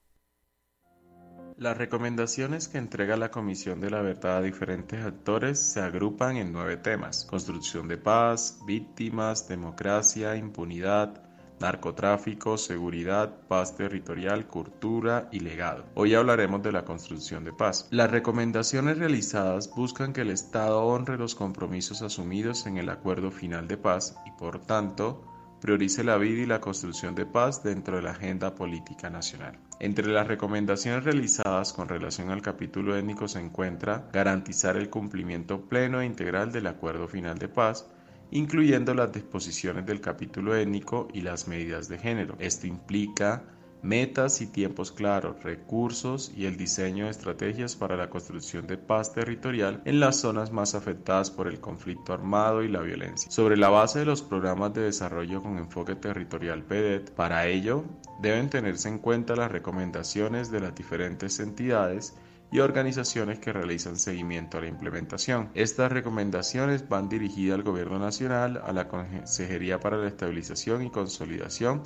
Las 1.56 1.76
recomendaciones 1.76 2.68
que 2.68 2.78
entrega 2.78 3.16
la 3.16 3.32
Comisión 3.32 3.80
de 3.80 3.90
la 3.90 4.00
Verdad 4.00 4.38
a 4.38 4.42
diferentes 4.42 5.04
actores 5.04 5.58
se 5.58 5.80
agrupan 5.80 6.36
en 6.36 6.52
nueve 6.52 6.76
temas. 6.76 7.24
Construcción 7.24 7.88
de 7.88 7.98
paz, 7.98 8.60
víctimas, 8.64 9.48
democracia, 9.48 10.36
impunidad, 10.36 11.29
narcotráfico, 11.60 12.56
seguridad, 12.56 13.46
paz 13.46 13.76
territorial, 13.76 14.46
cultura 14.46 15.28
y 15.30 15.40
legado. 15.40 15.84
Hoy 15.94 16.14
hablaremos 16.14 16.62
de 16.62 16.72
la 16.72 16.84
construcción 16.84 17.44
de 17.44 17.52
paz. 17.52 17.86
Las 17.90 18.10
recomendaciones 18.10 18.98
realizadas 18.98 19.70
buscan 19.74 20.12
que 20.12 20.22
el 20.22 20.30
Estado 20.30 20.82
honre 20.82 21.18
los 21.18 21.34
compromisos 21.34 22.02
asumidos 22.02 22.66
en 22.66 22.78
el 22.78 22.88
acuerdo 22.88 23.30
final 23.30 23.68
de 23.68 23.76
paz 23.76 24.16
y 24.26 24.30
por 24.32 24.58
tanto 24.60 25.24
priorice 25.60 26.02
la 26.02 26.16
vida 26.16 26.40
y 26.40 26.46
la 26.46 26.60
construcción 26.60 27.14
de 27.14 27.26
paz 27.26 27.62
dentro 27.62 27.96
de 27.96 28.02
la 28.02 28.12
agenda 28.12 28.54
política 28.54 29.10
nacional. 29.10 29.58
Entre 29.78 30.06
las 30.06 30.26
recomendaciones 30.26 31.04
realizadas 31.04 31.72
con 31.72 31.88
relación 31.88 32.30
al 32.30 32.42
capítulo 32.42 32.96
étnico 32.96 33.28
se 33.28 33.40
encuentra 33.40 34.08
garantizar 34.12 34.76
el 34.76 34.88
cumplimiento 34.88 35.60
pleno 35.68 36.00
e 36.00 36.06
integral 36.06 36.50
del 36.50 36.66
acuerdo 36.66 37.08
final 37.08 37.38
de 37.38 37.48
paz, 37.48 37.86
incluyendo 38.30 38.94
las 38.94 39.12
disposiciones 39.12 39.86
del 39.86 40.00
capítulo 40.00 40.54
étnico 40.56 41.08
y 41.12 41.22
las 41.22 41.48
medidas 41.48 41.88
de 41.88 41.98
género. 41.98 42.36
Esto 42.38 42.66
implica 42.66 43.44
metas 43.82 44.40
y 44.40 44.46
tiempos 44.46 44.92
claros, 44.92 45.42
recursos 45.42 46.32
y 46.36 46.44
el 46.44 46.56
diseño 46.56 47.06
de 47.06 47.10
estrategias 47.10 47.76
para 47.76 47.96
la 47.96 48.10
construcción 48.10 48.66
de 48.66 48.76
paz 48.76 49.14
territorial 49.14 49.80
en 49.84 50.00
las 50.00 50.16
zonas 50.16 50.52
más 50.52 50.74
afectadas 50.74 51.30
por 51.30 51.48
el 51.48 51.60
conflicto 51.60 52.12
armado 52.12 52.62
y 52.62 52.68
la 52.68 52.80
violencia. 52.80 53.30
Sobre 53.30 53.56
la 53.56 53.70
base 53.70 54.00
de 54.00 54.04
los 54.04 54.22
programas 54.22 54.74
de 54.74 54.82
desarrollo 54.82 55.42
con 55.42 55.58
enfoque 55.58 55.94
territorial 55.94 56.62
PEDET, 56.62 57.10
para 57.12 57.46
ello 57.46 57.84
deben 58.20 58.50
tenerse 58.50 58.88
en 58.88 58.98
cuenta 58.98 59.36
las 59.36 59.50
recomendaciones 59.50 60.50
de 60.50 60.60
las 60.60 60.74
diferentes 60.74 61.40
entidades 61.40 62.14
y 62.52 62.58
organizaciones 62.60 63.38
que 63.38 63.52
realizan 63.52 63.96
seguimiento 63.96 64.58
a 64.58 64.62
la 64.62 64.68
implementación. 64.68 65.50
Estas 65.54 65.92
recomendaciones 65.92 66.88
van 66.88 67.08
dirigidas 67.08 67.56
al 67.56 67.62
Gobierno 67.62 67.98
Nacional, 67.98 68.60
a 68.64 68.72
la 68.72 68.88
Consejería 68.88 69.78
para 69.78 69.96
la 69.96 70.08
Estabilización 70.08 70.82
y 70.82 70.90
Consolidación 70.90 71.82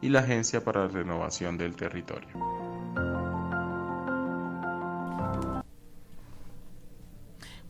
y 0.00 0.08
la 0.08 0.20
Agencia 0.20 0.64
para 0.64 0.82
la 0.82 0.88
Renovación 0.88 1.56
del 1.56 1.76
Territorio. 1.76 2.28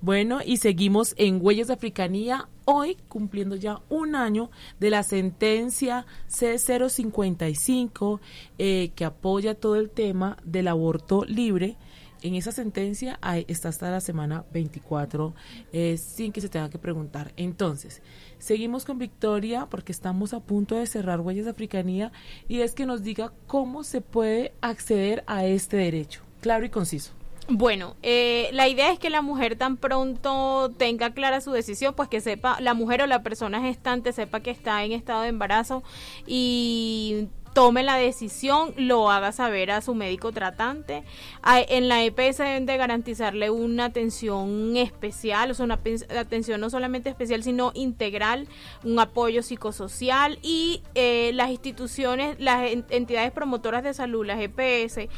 Bueno, 0.00 0.38
y 0.44 0.58
seguimos 0.58 1.14
en 1.18 1.40
Huellas 1.42 1.66
de 1.66 1.72
Africanía, 1.74 2.48
hoy 2.66 2.96
cumpliendo 3.08 3.56
ya 3.56 3.80
un 3.88 4.14
año 4.14 4.48
de 4.78 4.90
la 4.90 5.02
sentencia 5.02 6.06
C055 6.30 8.20
eh, 8.58 8.92
que 8.94 9.04
apoya 9.04 9.56
todo 9.56 9.74
el 9.74 9.90
tema 9.90 10.36
del 10.44 10.68
aborto 10.68 11.24
libre. 11.24 11.76
En 12.22 12.34
esa 12.34 12.52
sentencia 12.52 13.18
está 13.46 13.68
hasta 13.68 13.90
la 13.90 14.00
semana 14.00 14.44
24 14.52 15.34
eh, 15.72 15.96
sin 15.96 16.32
que 16.32 16.40
se 16.40 16.48
tenga 16.48 16.70
que 16.70 16.78
preguntar. 16.78 17.32
Entonces, 17.36 18.02
seguimos 18.38 18.84
con 18.84 18.98
Victoria 18.98 19.66
porque 19.70 19.92
estamos 19.92 20.34
a 20.34 20.40
punto 20.40 20.74
de 20.74 20.86
cerrar 20.86 21.20
Huellas 21.20 21.44
de 21.44 21.52
Africanía 21.52 22.12
y 22.48 22.60
es 22.60 22.74
que 22.74 22.86
nos 22.86 23.02
diga 23.02 23.32
cómo 23.46 23.84
se 23.84 24.00
puede 24.00 24.52
acceder 24.60 25.24
a 25.26 25.44
este 25.44 25.76
derecho. 25.76 26.22
Claro 26.40 26.64
y 26.64 26.70
conciso. 26.70 27.18
Bueno, 27.50 27.96
eh, 28.02 28.50
la 28.52 28.68
idea 28.68 28.92
es 28.92 28.98
que 28.98 29.08
la 29.08 29.22
mujer 29.22 29.56
tan 29.56 29.78
pronto 29.78 30.70
tenga 30.76 31.14
clara 31.14 31.40
su 31.40 31.50
decisión, 31.50 31.94
pues 31.94 32.10
que 32.10 32.20
sepa, 32.20 32.60
la 32.60 32.74
mujer 32.74 33.00
o 33.00 33.06
la 33.06 33.22
persona 33.22 33.62
gestante 33.62 34.12
sepa 34.12 34.40
que 34.40 34.50
está 34.50 34.84
en 34.84 34.92
estado 34.92 35.22
de 35.22 35.28
embarazo 35.28 35.82
y 36.26 37.28
tome 37.58 37.82
la 37.82 37.96
decisión, 37.96 38.72
lo 38.76 39.10
haga 39.10 39.32
saber 39.32 39.72
a 39.72 39.80
su 39.80 39.92
médico 39.92 40.30
tratante. 40.30 41.02
En 41.44 41.88
la 41.88 42.04
EPS 42.04 42.38
deben 42.38 42.66
de 42.66 42.76
garantizarle 42.76 43.50
una 43.50 43.86
atención 43.86 44.76
especial, 44.76 45.50
o 45.50 45.54
sea, 45.54 45.64
una 45.64 45.80
atención 46.16 46.60
no 46.60 46.70
solamente 46.70 47.10
especial, 47.10 47.42
sino 47.42 47.72
integral, 47.74 48.46
un 48.84 49.00
apoyo 49.00 49.42
psicosocial 49.42 50.38
y 50.40 50.84
eh, 50.94 51.32
las 51.34 51.50
instituciones, 51.50 52.38
las 52.38 52.70
entidades 52.90 53.32
promotoras 53.32 53.82
de 53.82 53.92
salud, 53.92 54.24
las 54.24 54.38
EPS, 54.40 55.08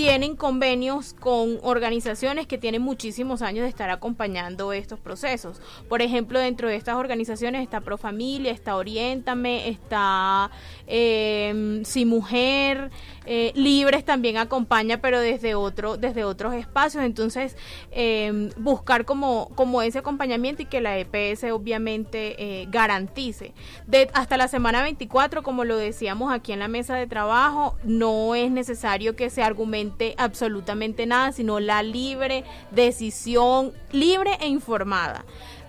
tienen 0.00 0.34
convenios 0.34 1.12
con 1.12 1.58
organizaciones 1.62 2.46
que 2.46 2.56
tienen 2.56 2.80
muchísimos 2.80 3.42
años 3.42 3.64
de 3.64 3.68
estar 3.68 3.90
acompañando 3.90 4.72
estos 4.72 4.98
procesos. 4.98 5.60
Por 5.90 6.00
ejemplo, 6.00 6.38
dentro 6.38 6.70
de 6.70 6.76
estas 6.76 6.94
organizaciones 6.94 7.62
está 7.62 7.82
Profamilia, 7.82 8.50
está 8.50 8.76
Oriéntame, 8.76 9.68
está 9.68 10.50
eh, 10.86 11.82
Si 11.84 12.06
Mujer, 12.06 12.90
eh, 13.26 13.52
Libres 13.54 14.06
también 14.06 14.38
acompaña, 14.38 15.02
pero 15.02 15.20
desde 15.20 15.54
otro, 15.54 15.98
desde 15.98 16.24
otros 16.24 16.54
espacios. 16.54 17.04
Entonces, 17.04 17.54
em, 17.90 18.48
buscar 18.56 19.04
como, 19.04 19.50
como 19.54 19.82
ese 19.82 19.98
acompañamiento 19.98 20.62
y 20.62 20.64
que 20.64 20.80
la 20.80 20.96
EPS 20.96 21.52
obviamente 21.52 22.36
eh, 22.38 22.68
garantice. 22.70 23.52
Hasta 24.14 24.38
la 24.38 24.48
semana 24.48 24.82
24, 24.82 25.42
como 25.42 25.64
lo 25.64 25.76
decíamos 25.76 26.32
aquí 26.32 26.52
en 26.52 26.60
la 26.60 26.68
mesa 26.68 26.94
de 26.94 27.06
trabajo, 27.06 27.76
no 27.84 28.34
es 28.34 28.50
necesario 28.50 29.14
que 29.14 29.28
se 29.28 29.42
argumente 29.42 29.89
absolutamente 30.16 31.06
nada, 31.06 31.32
sino 31.32 31.60
la 31.60 31.82
libre 31.82 32.44
decisión, 32.70 33.72
libre 33.92 34.36
e 34.40 34.48
informada 34.48 35.24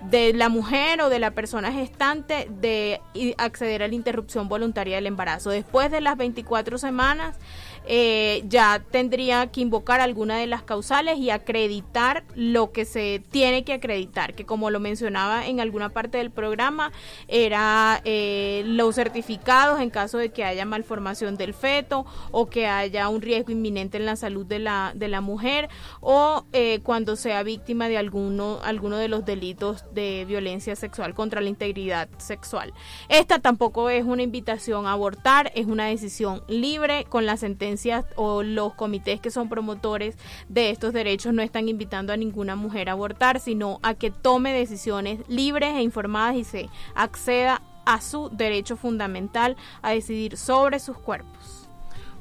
de 0.09 0.33
la 0.33 0.49
mujer 0.49 1.01
o 1.01 1.09
de 1.09 1.19
la 1.19 1.31
persona 1.31 1.71
gestante 1.71 2.47
de 2.49 2.99
acceder 3.37 3.83
a 3.83 3.87
la 3.87 3.93
interrupción 3.93 4.47
voluntaria 4.47 4.95
del 4.95 5.07
embarazo. 5.07 5.51
Después 5.51 5.91
de 5.91 6.01
las 6.01 6.17
24 6.17 6.77
semanas, 6.77 7.37
eh, 7.85 8.43
ya 8.47 8.83
tendría 8.91 9.47
que 9.47 9.61
invocar 9.61 10.01
alguna 10.01 10.37
de 10.37 10.47
las 10.47 10.61
causales 10.63 11.17
y 11.17 11.29
acreditar 11.29 12.23
lo 12.35 12.71
que 12.71 12.85
se 12.85 13.23
tiene 13.31 13.63
que 13.63 13.73
acreditar, 13.73 14.33
que 14.35 14.45
como 14.45 14.69
lo 14.69 14.79
mencionaba 14.79 15.47
en 15.47 15.59
alguna 15.59 15.89
parte 15.89 16.19
del 16.19 16.31
programa, 16.31 16.91
era 17.27 18.01
eh, 18.05 18.63
los 18.65 18.95
certificados 18.95 19.79
en 19.81 19.89
caso 19.89 20.17
de 20.17 20.29
que 20.29 20.43
haya 20.43 20.65
malformación 20.65 21.37
del 21.37 21.53
feto 21.53 22.05
o 22.31 22.49
que 22.49 22.67
haya 22.67 23.09
un 23.09 23.21
riesgo 23.21 23.51
inminente 23.51 23.97
en 23.97 24.05
la 24.05 24.15
salud 24.15 24.45
de 24.45 24.59
la, 24.59 24.91
de 24.95 25.07
la 25.07 25.21
mujer 25.21 25.69
o 26.01 26.45
eh, 26.53 26.81
cuando 26.83 27.15
sea 27.15 27.43
víctima 27.43 27.87
de 27.89 27.97
alguno, 27.97 28.59
alguno 28.63 28.97
de 28.97 29.07
los 29.07 29.25
delitos 29.25 29.85
de 29.93 30.25
violencia 30.25 30.75
sexual 30.75 31.13
contra 31.13 31.41
la 31.41 31.49
integridad 31.49 32.09
sexual. 32.17 32.73
Esta 33.09 33.39
tampoco 33.39 33.89
es 33.89 34.03
una 34.05 34.23
invitación 34.23 34.85
a 34.85 34.93
abortar, 34.93 35.51
es 35.55 35.65
una 35.65 35.85
decisión 35.85 36.43
libre 36.47 37.05
con 37.09 37.25
la 37.25 37.37
sentencia 37.37 37.70
o 38.15 38.43
los 38.43 38.73
comités 38.73 39.19
que 39.19 39.31
son 39.31 39.49
promotores 39.49 40.17
de 40.49 40.69
estos 40.69 40.93
derechos 40.93 41.33
no 41.33 41.41
están 41.41 41.69
invitando 41.69 42.13
a 42.13 42.17
ninguna 42.17 42.55
mujer 42.55 42.89
a 42.89 42.93
abortar, 42.93 43.39
sino 43.39 43.79
a 43.83 43.93
que 43.93 44.11
tome 44.11 44.53
decisiones 44.53 45.19
libres 45.27 45.73
e 45.75 45.81
informadas 45.81 46.35
y 46.35 46.43
se 46.43 46.69
acceda 46.95 47.61
a 47.85 48.01
su 48.01 48.29
derecho 48.29 48.77
fundamental 48.77 49.57
a 49.81 49.91
decidir 49.91 50.37
sobre 50.37 50.79
sus 50.79 50.97
cuerpos. 50.97 51.67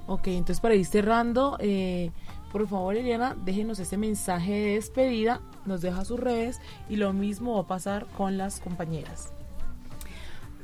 Ok, 0.07 0.29
entonces 0.29 0.61
para 0.61 0.75
ir 0.75 0.87
cerrando, 0.87 1.57
eh, 1.61 2.11
por 2.53 2.67
favor 2.67 2.97
Eliana, 2.97 3.37
déjenos 3.45 3.79
ese 3.79 3.97
mensaje 3.97 4.53
de 4.53 4.75
despedida, 4.75 5.41
nos 5.67 5.83
deja 5.83 6.05
sus 6.05 6.19
redes 6.19 6.61
y 6.89 6.97
lo 6.97 7.13
mismo 7.13 7.55
va 7.55 7.61
a 7.61 7.67
pasar 7.67 8.07
con 8.17 8.37
las 8.37 8.61
compañeras. 8.61 9.33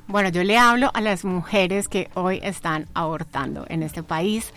Bueno, 0.09 0.29
yo 0.29 0.45
le 0.45 0.57
hablo 0.57 0.93
a 0.95 1.01
las 1.01 1.25
mujeres 1.25 1.89
que 1.89 2.11
hoy 2.15 2.39
están 2.45 2.87
abortando 2.95 3.67
en 3.69 3.83
este 3.83 4.05
país, 4.05 4.53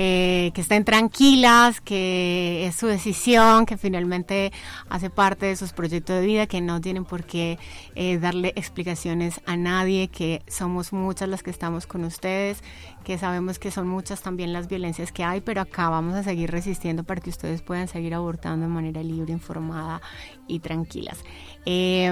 eh, 0.00 0.52
que 0.54 0.60
estén 0.60 0.84
tranquilas, 0.84 1.80
que 1.80 2.68
es 2.68 2.76
su 2.76 2.86
decisión, 2.86 3.66
que 3.66 3.76
finalmente 3.76 4.52
hace 4.88 5.10
parte 5.10 5.46
de 5.46 5.56
sus 5.56 5.72
proyectos 5.72 6.20
de 6.20 6.24
vida, 6.24 6.46
que 6.46 6.60
no 6.60 6.80
tienen 6.80 7.04
por 7.04 7.24
qué 7.24 7.58
eh, 7.96 8.18
darle 8.18 8.52
explicaciones 8.54 9.40
a 9.44 9.56
nadie, 9.56 10.06
que 10.06 10.42
somos 10.46 10.92
muchas 10.92 11.28
las 11.28 11.42
que 11.42 11.50
estamos 11.50 11.88
con 11.88 12.04
ustedes, 12.04 12.62
que 13.02 13.18
sabemos 13.18 13.58
que 13.58 13.72
son 13.72 13.88
muchas 13.88 14.22
también 14.22 14.52
las 14.52 14.68
violencias 14.68 15.10
que 15.10 15.24
hay, 15.24 15.40
pero 15.40 15.62
acá 15.62 15.88
vamos 15.88 16.14
a 16.14 16.22
seguir 16.22 16.52
resistiendo 16.52 17.02
para 17.02 17.20
que 17.20 17.30
ustedes 17.30 17.62
puedan 17.62 17.88
seguir 17.88 18.14
abortando 18.14 18.66
de 18.66 18.72
manera 18.72 19.02
libre, 19.02 19.32
informada 19.32 20.00
y 20.46 20.60
tranquilas. 20.60 21.24
Eh, 21.66 22.08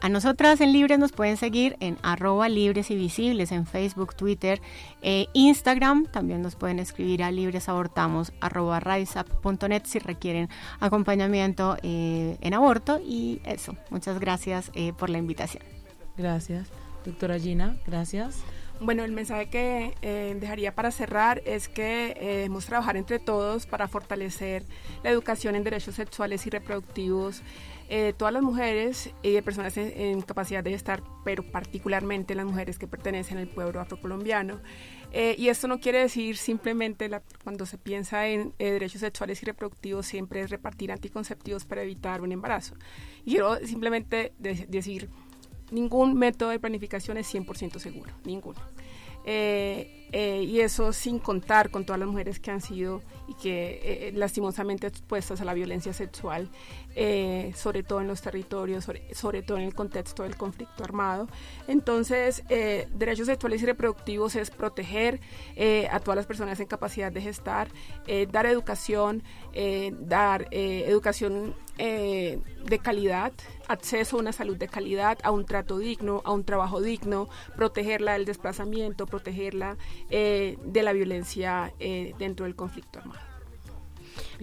a 0.00 0.08
nosotras 0.08 0.60
en 0.60 0.72
Libres 0.72 0.98
nos 0.98 1.10
pueden 1.10 1.36
seguir 1.36 1.76
en 1.80 1.98
arroba 2.02 2.48
libres 2.48 2.90
y 2.90 2.96
visibles 2.96 3.50
en 3.50 3.66
Facebook, 3.66 4.14
Twitter, 4.14 4.60
eh, 5.02 5.26
Instagram. 5.32 6.06
También 6.06 6.40
nos 6.40 6.54
pueden 6.54 6.78
escribir 6.78 7.15
a 7.22 7.30
libresabortamos 7.30 8.32
arroba 8.40 8.80
riseup.net 8.80 9.82
si 9.84 9.98
requieren 9.98 10.48
acompañamiento 10.80 11.76
eh, 11.82 12.36
en 12.40 12.54
aborto. 12.54 13.00
Y 13.04 13.40
eso, 13.44 13.76
muchas 13.90 14.18
gracias 14.18 14.70
eh, 14.74 14.92
por 14.92 15.10
la 15.10 15.18
invitación. 15.18 15.62
Gracias. 16.16 16.68
Doctora 17.04 17.38
Gina, 17.38 17.76
gracias. 17.86 18.42
Bueno, 18.80 19.04
el 19.04 19.12
mensaje 19.12 19.48
que 19.48 20.36
dejaría 20.38 20.74
para 20.74 20.90
cerrar 20.90 21.40
es 21.46 21.66
que 21.68 22.14
debemos 22.20 22.66
trabajar 22.66 22.98
entre 22.98 23.18
todos 23.18 23.64
para 23.64 23.88
fortalecer 23.88 24.64
la 25.02 25.08
educación 25.08 25.56
en 25.56 25.64
derechos 25.64 25.94
sexuales 25.94 26.46
y 26.46 26.50
reproductivos 26.50 27.42
eh, 27.88 28.14
todas 28.16 28.34
las 28.34 28.42
mujeres 28.42 29.10
y 29.22 29.40
personas 29.42 29.76
en, 29.76 30.20
capacidad 30.22 30.64
de 30.64 30.74
estar, 30.74 31.02
pero 31.24 31.44
particularmente 31.44 32.34
las 32.34 32.44
mujeres 32.44 32.78
que 32.78 32.88
pertenecen 32.88 33.38
al 33.38 33.46
pueblo 33.46 33.80
afrocolombiano. 33.80 34.60
Eh, 35.12 35.34
y 35.38 35.48
esto 35.48 35.68
no 35.68 35.80
quiere 35.80 36.00
decir 36.00 36.36
simplemente 36.36 37.10
cuando 37.42 37.64
se 37.64 37.78
piensa 37.78 38.26
en 38.28 38.52
eh, 38.58 38.72
derechos 38.72 39.00
sexuales 39.00 39.42
y 39.42 39.46
reproductivos 39.46 40.06
siempre 40.06 40.40
es 40.40 40.50
repartir 40.50 40.92
anticonceptivos 40.92 41.64
para 41.64 41.82
evitar 41.82 42.20
un 42.20 42.32
embarazo. 42.32 42.74
quiero 43.24 43.56
simplemente 43.64 44.32
decir, 44.38 45.08
ningún 45.70 46.14
método 46.14 46.50
de 46.50 46.60
planificación 46.60 47.16
es 47.16 47.32
100% 47.32 47.78
seguro, 47.78 48.12
ninguno. 48.24 48.60
y 49.24 50.60
eso 50.60 50.92
sin 50.92 51.18
contar 51.18 51.70
con 51.70 51.84
todas 51.84 51.98
las 51.98 52.08
mujeres 52.08 52.38
que 52.38 52.50
han 52.50 52.60
sido 52.60 53.00
y 53.28 53.34
que 53.34 54.12
lastimosamente 54.14 54.86
expuestas 54.86 55.40
a 55.40 55.44
la 55.44 55.54
violencia 55.54 55.92
sexual 55.92 56.50
eh, 56.98 57.52
sobre 57.54 57.82
todo 57.82 58.00
en 58.00 58.08
los 58.08 58.22
territorios, 58.22 58.88
sobre, 59.12 59.42
todo 59.42 59.58
en 59.58 59.64
el 59.64 59.74
contexto 59.74 60.22
del 60.22 60.34
conflicto 60.34 60.82
armado. 60.82 61.28
Entonces, 61.68 62.42
eh, 62.48 62.88
derechos 62.90 63.26
sexuales 63.26 63.62
y 63.62 63.66
reproductivos 63.66 64.34
es 64.34 64.50
proteger 64.50 65.20
eh, 65.56 65.88
a 65.92 66.00
todas 66.00 66.16
las 66.16 66.24
personas 66.24 66.58
en 66.58 66.66
capacidad 66.66 67.12
de 67.12 67.20
gestar, 67.20 67.68
dar 68.30 68.46
educación, 68.46 69.22
dar 70.00 70.48
educación 70.50 71.54
de 71.76 72.78
calidad, 72.82 73.32
acceso 73.68 74.16
a 74.16 74.20
una 74.20 74.32
salud 74.32 74.56
de 74.56 74.68
calidad, 74.68 75.18
a 75.22 75.32
un 75.32 75.44
trato 75.44 75.78
digno, 75.78 76.22
a 76.24 76.32
un 76.32 76.44
trabajo 76.44 76.80
digno, 76.80 77.28
protegerla 77.56 78.14
del 78.14 78.24
desplazamiento, 78.24 79.06
protegerla 79.06 79.76
de 80.08 80.82
la 80.82 80.92
violencia 80.94 81.74
dentro 82.18 82.46
del 82.46 82.56
conflicto 82.56 83.00
armado. 83.00 83.15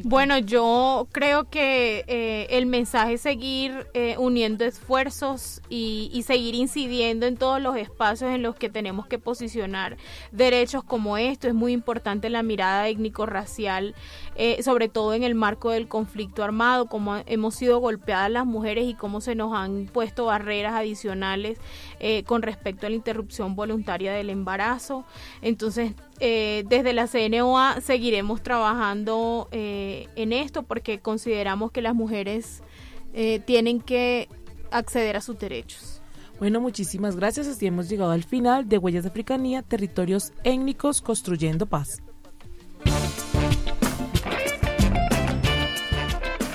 Bueno, 0.03 0.37
yo 0.39 1.07
creo 1.11 1.49
que 1.49 2.03
eh, 2.07 2.47
el 2.49 2.65
mensaje 2.65 3.13
es 3.13 3.21
seguir 3.21 3.87
eh, 3.93 4.15
uniendo 4.17 4.65
esfuerzos 4.65 5.61
y, 5.69 6.23
seguir 6.25 6.55
incidiendo 6.55 7.25
en 7.25 7.35
todos 7.35 7.61
los 7.61 7.75
espacios 7.75 8.31
en 8.31 8.41
los 8.41 8.55
que 8.55 8.69
tenemos 8.69 9.05
que 9.07 9.19
posicionar 9.19 9.97
derechos 10.31 10.83
como 10.83 11.17
esto. 11.17 11.47
Es 11.47 11.53
muy 11.53 11.73
importante 11.73 12.29
la 12.29 12.43
mirada 12.43 12.87
étnico-racial, 12.87 13.93
eh, 14.35 14.63
sobre 14.63 14.87
todo 14.87 15.13
en 15.13 15.23
el 15.23 15.35
marco 15.35 15.71
del 15.71 15.87
conflicto 15.87 16.43
armado, 16.43 16.87
cómo 16.87 17.21
hemos 17.25 17.55
sido 17.55 17.79
golpeadas 17.79 18.31
las 18.31 18.45
mujeres 18.45 18.85
y 18.85 18.93
cómo 18.93 19.21
se 19.21 19.35
nos 19.35 19.53
han 19.53 19.85
puesto 19.85 20.25
barreras 20.25 20.73
adicionales 20.73 21.59
con 22.25 22.41
respecto 22.41 22.85
a 22.85 22.89
la 22.89 22.95
interrupción 22.95 23.55
voluntaria 23.55 24.13
del 24.13 24.29
embarazo. 24.29 25.05
Entonces, 25.41 25.93
eh, 26.19 26.63
desde 26.69 26.93
la 26.93 27.07
CNOA 27.07 27.81
seguiremos 27.81 28.41
trabajando 28.41 29.47
eh, 29.51 30.07
en 30.15 30.31
esto 30.31 30.63
porque 30.63 30.99
consideramos 30.99 31.71
que 31.71 31.81
las 31.81 31.95
mujeres 31.95 32.63
eh, 33.13 33.39
tienen 33.39 33.81
que 33.81 34.29
acceder 34.71 35.17
a 35.17 35.21
sus 35.21 35.37
derechos. 35.37 36.01
Bueno, 36.39 36.61
muchísimas 36.61 37.15
gracias. 37.15 37.47
Así 37.47 37.67
hemos 37.67 37.89
llegado 37.89 38.11
al 38.11 38.23
final 38.23 38.67
de 38.67 38.77
Huellas 38.77 39.03
de 39.03 39.09
Africanía, 39.09 39.61
Territorios 39.61 40.33
Étnicos 40.43 41.01
Construyendo 41.01 41.65
Paz. 41.65 42.01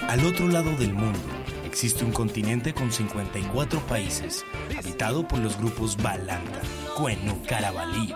Al 0.09 0.25
otro 0.25 0.49
lado 0.49 0.75
del 0.77 0.95
mundo 0.95 1.38
existe 1.79 2.05
un 2.05 2.11
continente 2.11 2.75
con 2.75 2.91
54 2.91 3.79
países, 3.87 4.45
habitado 4.77 5.29
por 5.29 5.39
los 5.39 5.57
grupos 5.57 5.97
Balanta, 5.97 6.61
Cuenu, 6.97 7.41
Carabalí, 7.47 8.13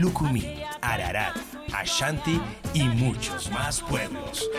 Lucumí, 0.00 0.62
Ararat, 0.80 1.36
Ashanti 1.74 2.40
y 2.72 2.84
muchos 2.84 3.50
más 3.50 3.82
pueblos. 3.82 4.50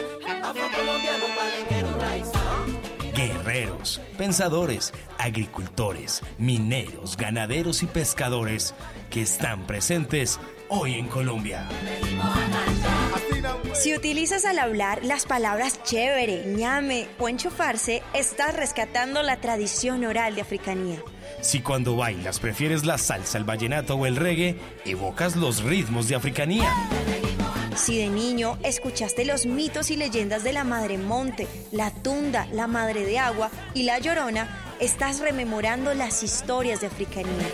Guerreros, 3.15 4.01
pensadores, 4.19 4.93
agricultores, 5.17 6.21
mineros, 6.37 7.17
ganaderos 7.17 7.81
y 7.81 7.87
pescadores 7.87 8.75
que 9.09 9.23
están 9.23 9.65
presentes 9.65 10.39
hoy 10.69 10.93
en 10.93 11.07
Colombia. 11.07 11.67
Si 13.79 13.95
utilizas 13.95 14.45
al 14.45 14.57
hablar 14.57 15.05
las 15.05 15.25
palabras 15.25 15.83
chévere, 15.83 16.45
ñame 16.47 17.07
o 17.19 17.29
enchufarse, 17.29 18.01
estás 18.13 18.55
rescatando 18.55 19.21
la 19.21 19.39
tradición 19.39 20.03
oral 20.03 20.33
de 20.33 20.41
africanía. 20.41 20.99
Si 21.41 21.61
cuando 21.61 21.95
bailas 21.95 22.39
prefieres 22.39 22.85
la 22.85 22.97
salsa, 22.97 23.37
el 23.37 23.43
vallenato 23.43 23.93
o 23.95 24.07
el 24.07 24.15
reggae, 24.15 24.57
evocas 24.83 25.35
los 25.35 25.61
ritmos 25.61 26.07
de 26.07 26.15
africanía. 26.15 26.73
Si 27.77 27.99
de 27.99 28.09
niño 28.09 28.57
escuchaste 28.63 29.23
los 29.23 29.45
mitos 29.45 29.91
y 29.91 29.97
leyendas 29.97 30.43
de 30.43 30.51
la 30.51 30.63
Madre 30.63 30.97
Monte, 30.97 31.47
la 31.71 31.91
Tunda, 31.91 32.47
la 32.51 32.65
Madre 32.65 33.05
de 33.05 33.19
Agua 33.19 33.51
y 33.75 33.83
la 33.83 33.99
Llorona, 33.99 34.75
estás 34.79 35.19
rememorando 35.19 35.93
las 35.93 36.23
historias 36.23 36.81
de 36.81 36.87
africanía. 36.87 37.47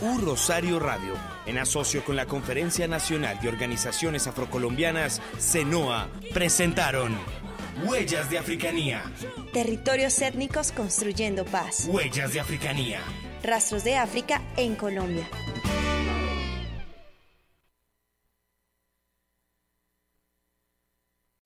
Un 0.00 0.24
Rosario 0.24 0.78
Radio, 0.78 1.14
en 1.46 1.58
asocio 1.58 2.04
con 2.04 2.14
la 2.14 2.26
Conferencia 2.26 2.86
Nacional 2.86 3.40
de 3.40 3.48
Organizaciones 3.48 4.28
Afrocolombianas, 4.28 5.20
CENOA, 5.40 6.08
presentaron 6.32 7.18
Huellas 7.84 8.30
de 8.30 8.38
Africanía. 8.38 9.02
Territorios 9.52 10.22
étnicos 10.22 10.70
construyendo 10.70 11.44
paz. 11.44 11.86
Huellas 11.88 12.32
de 12.32 12.38
Africanía. 12.38 13.00
Rastros 13.42 13.82
de 13.82 13.96
África 13.96 14.40
en 14.56 14.76
Colombia. 14.76 15.28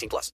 18 0.00 0.08
plus. 0.08 0.28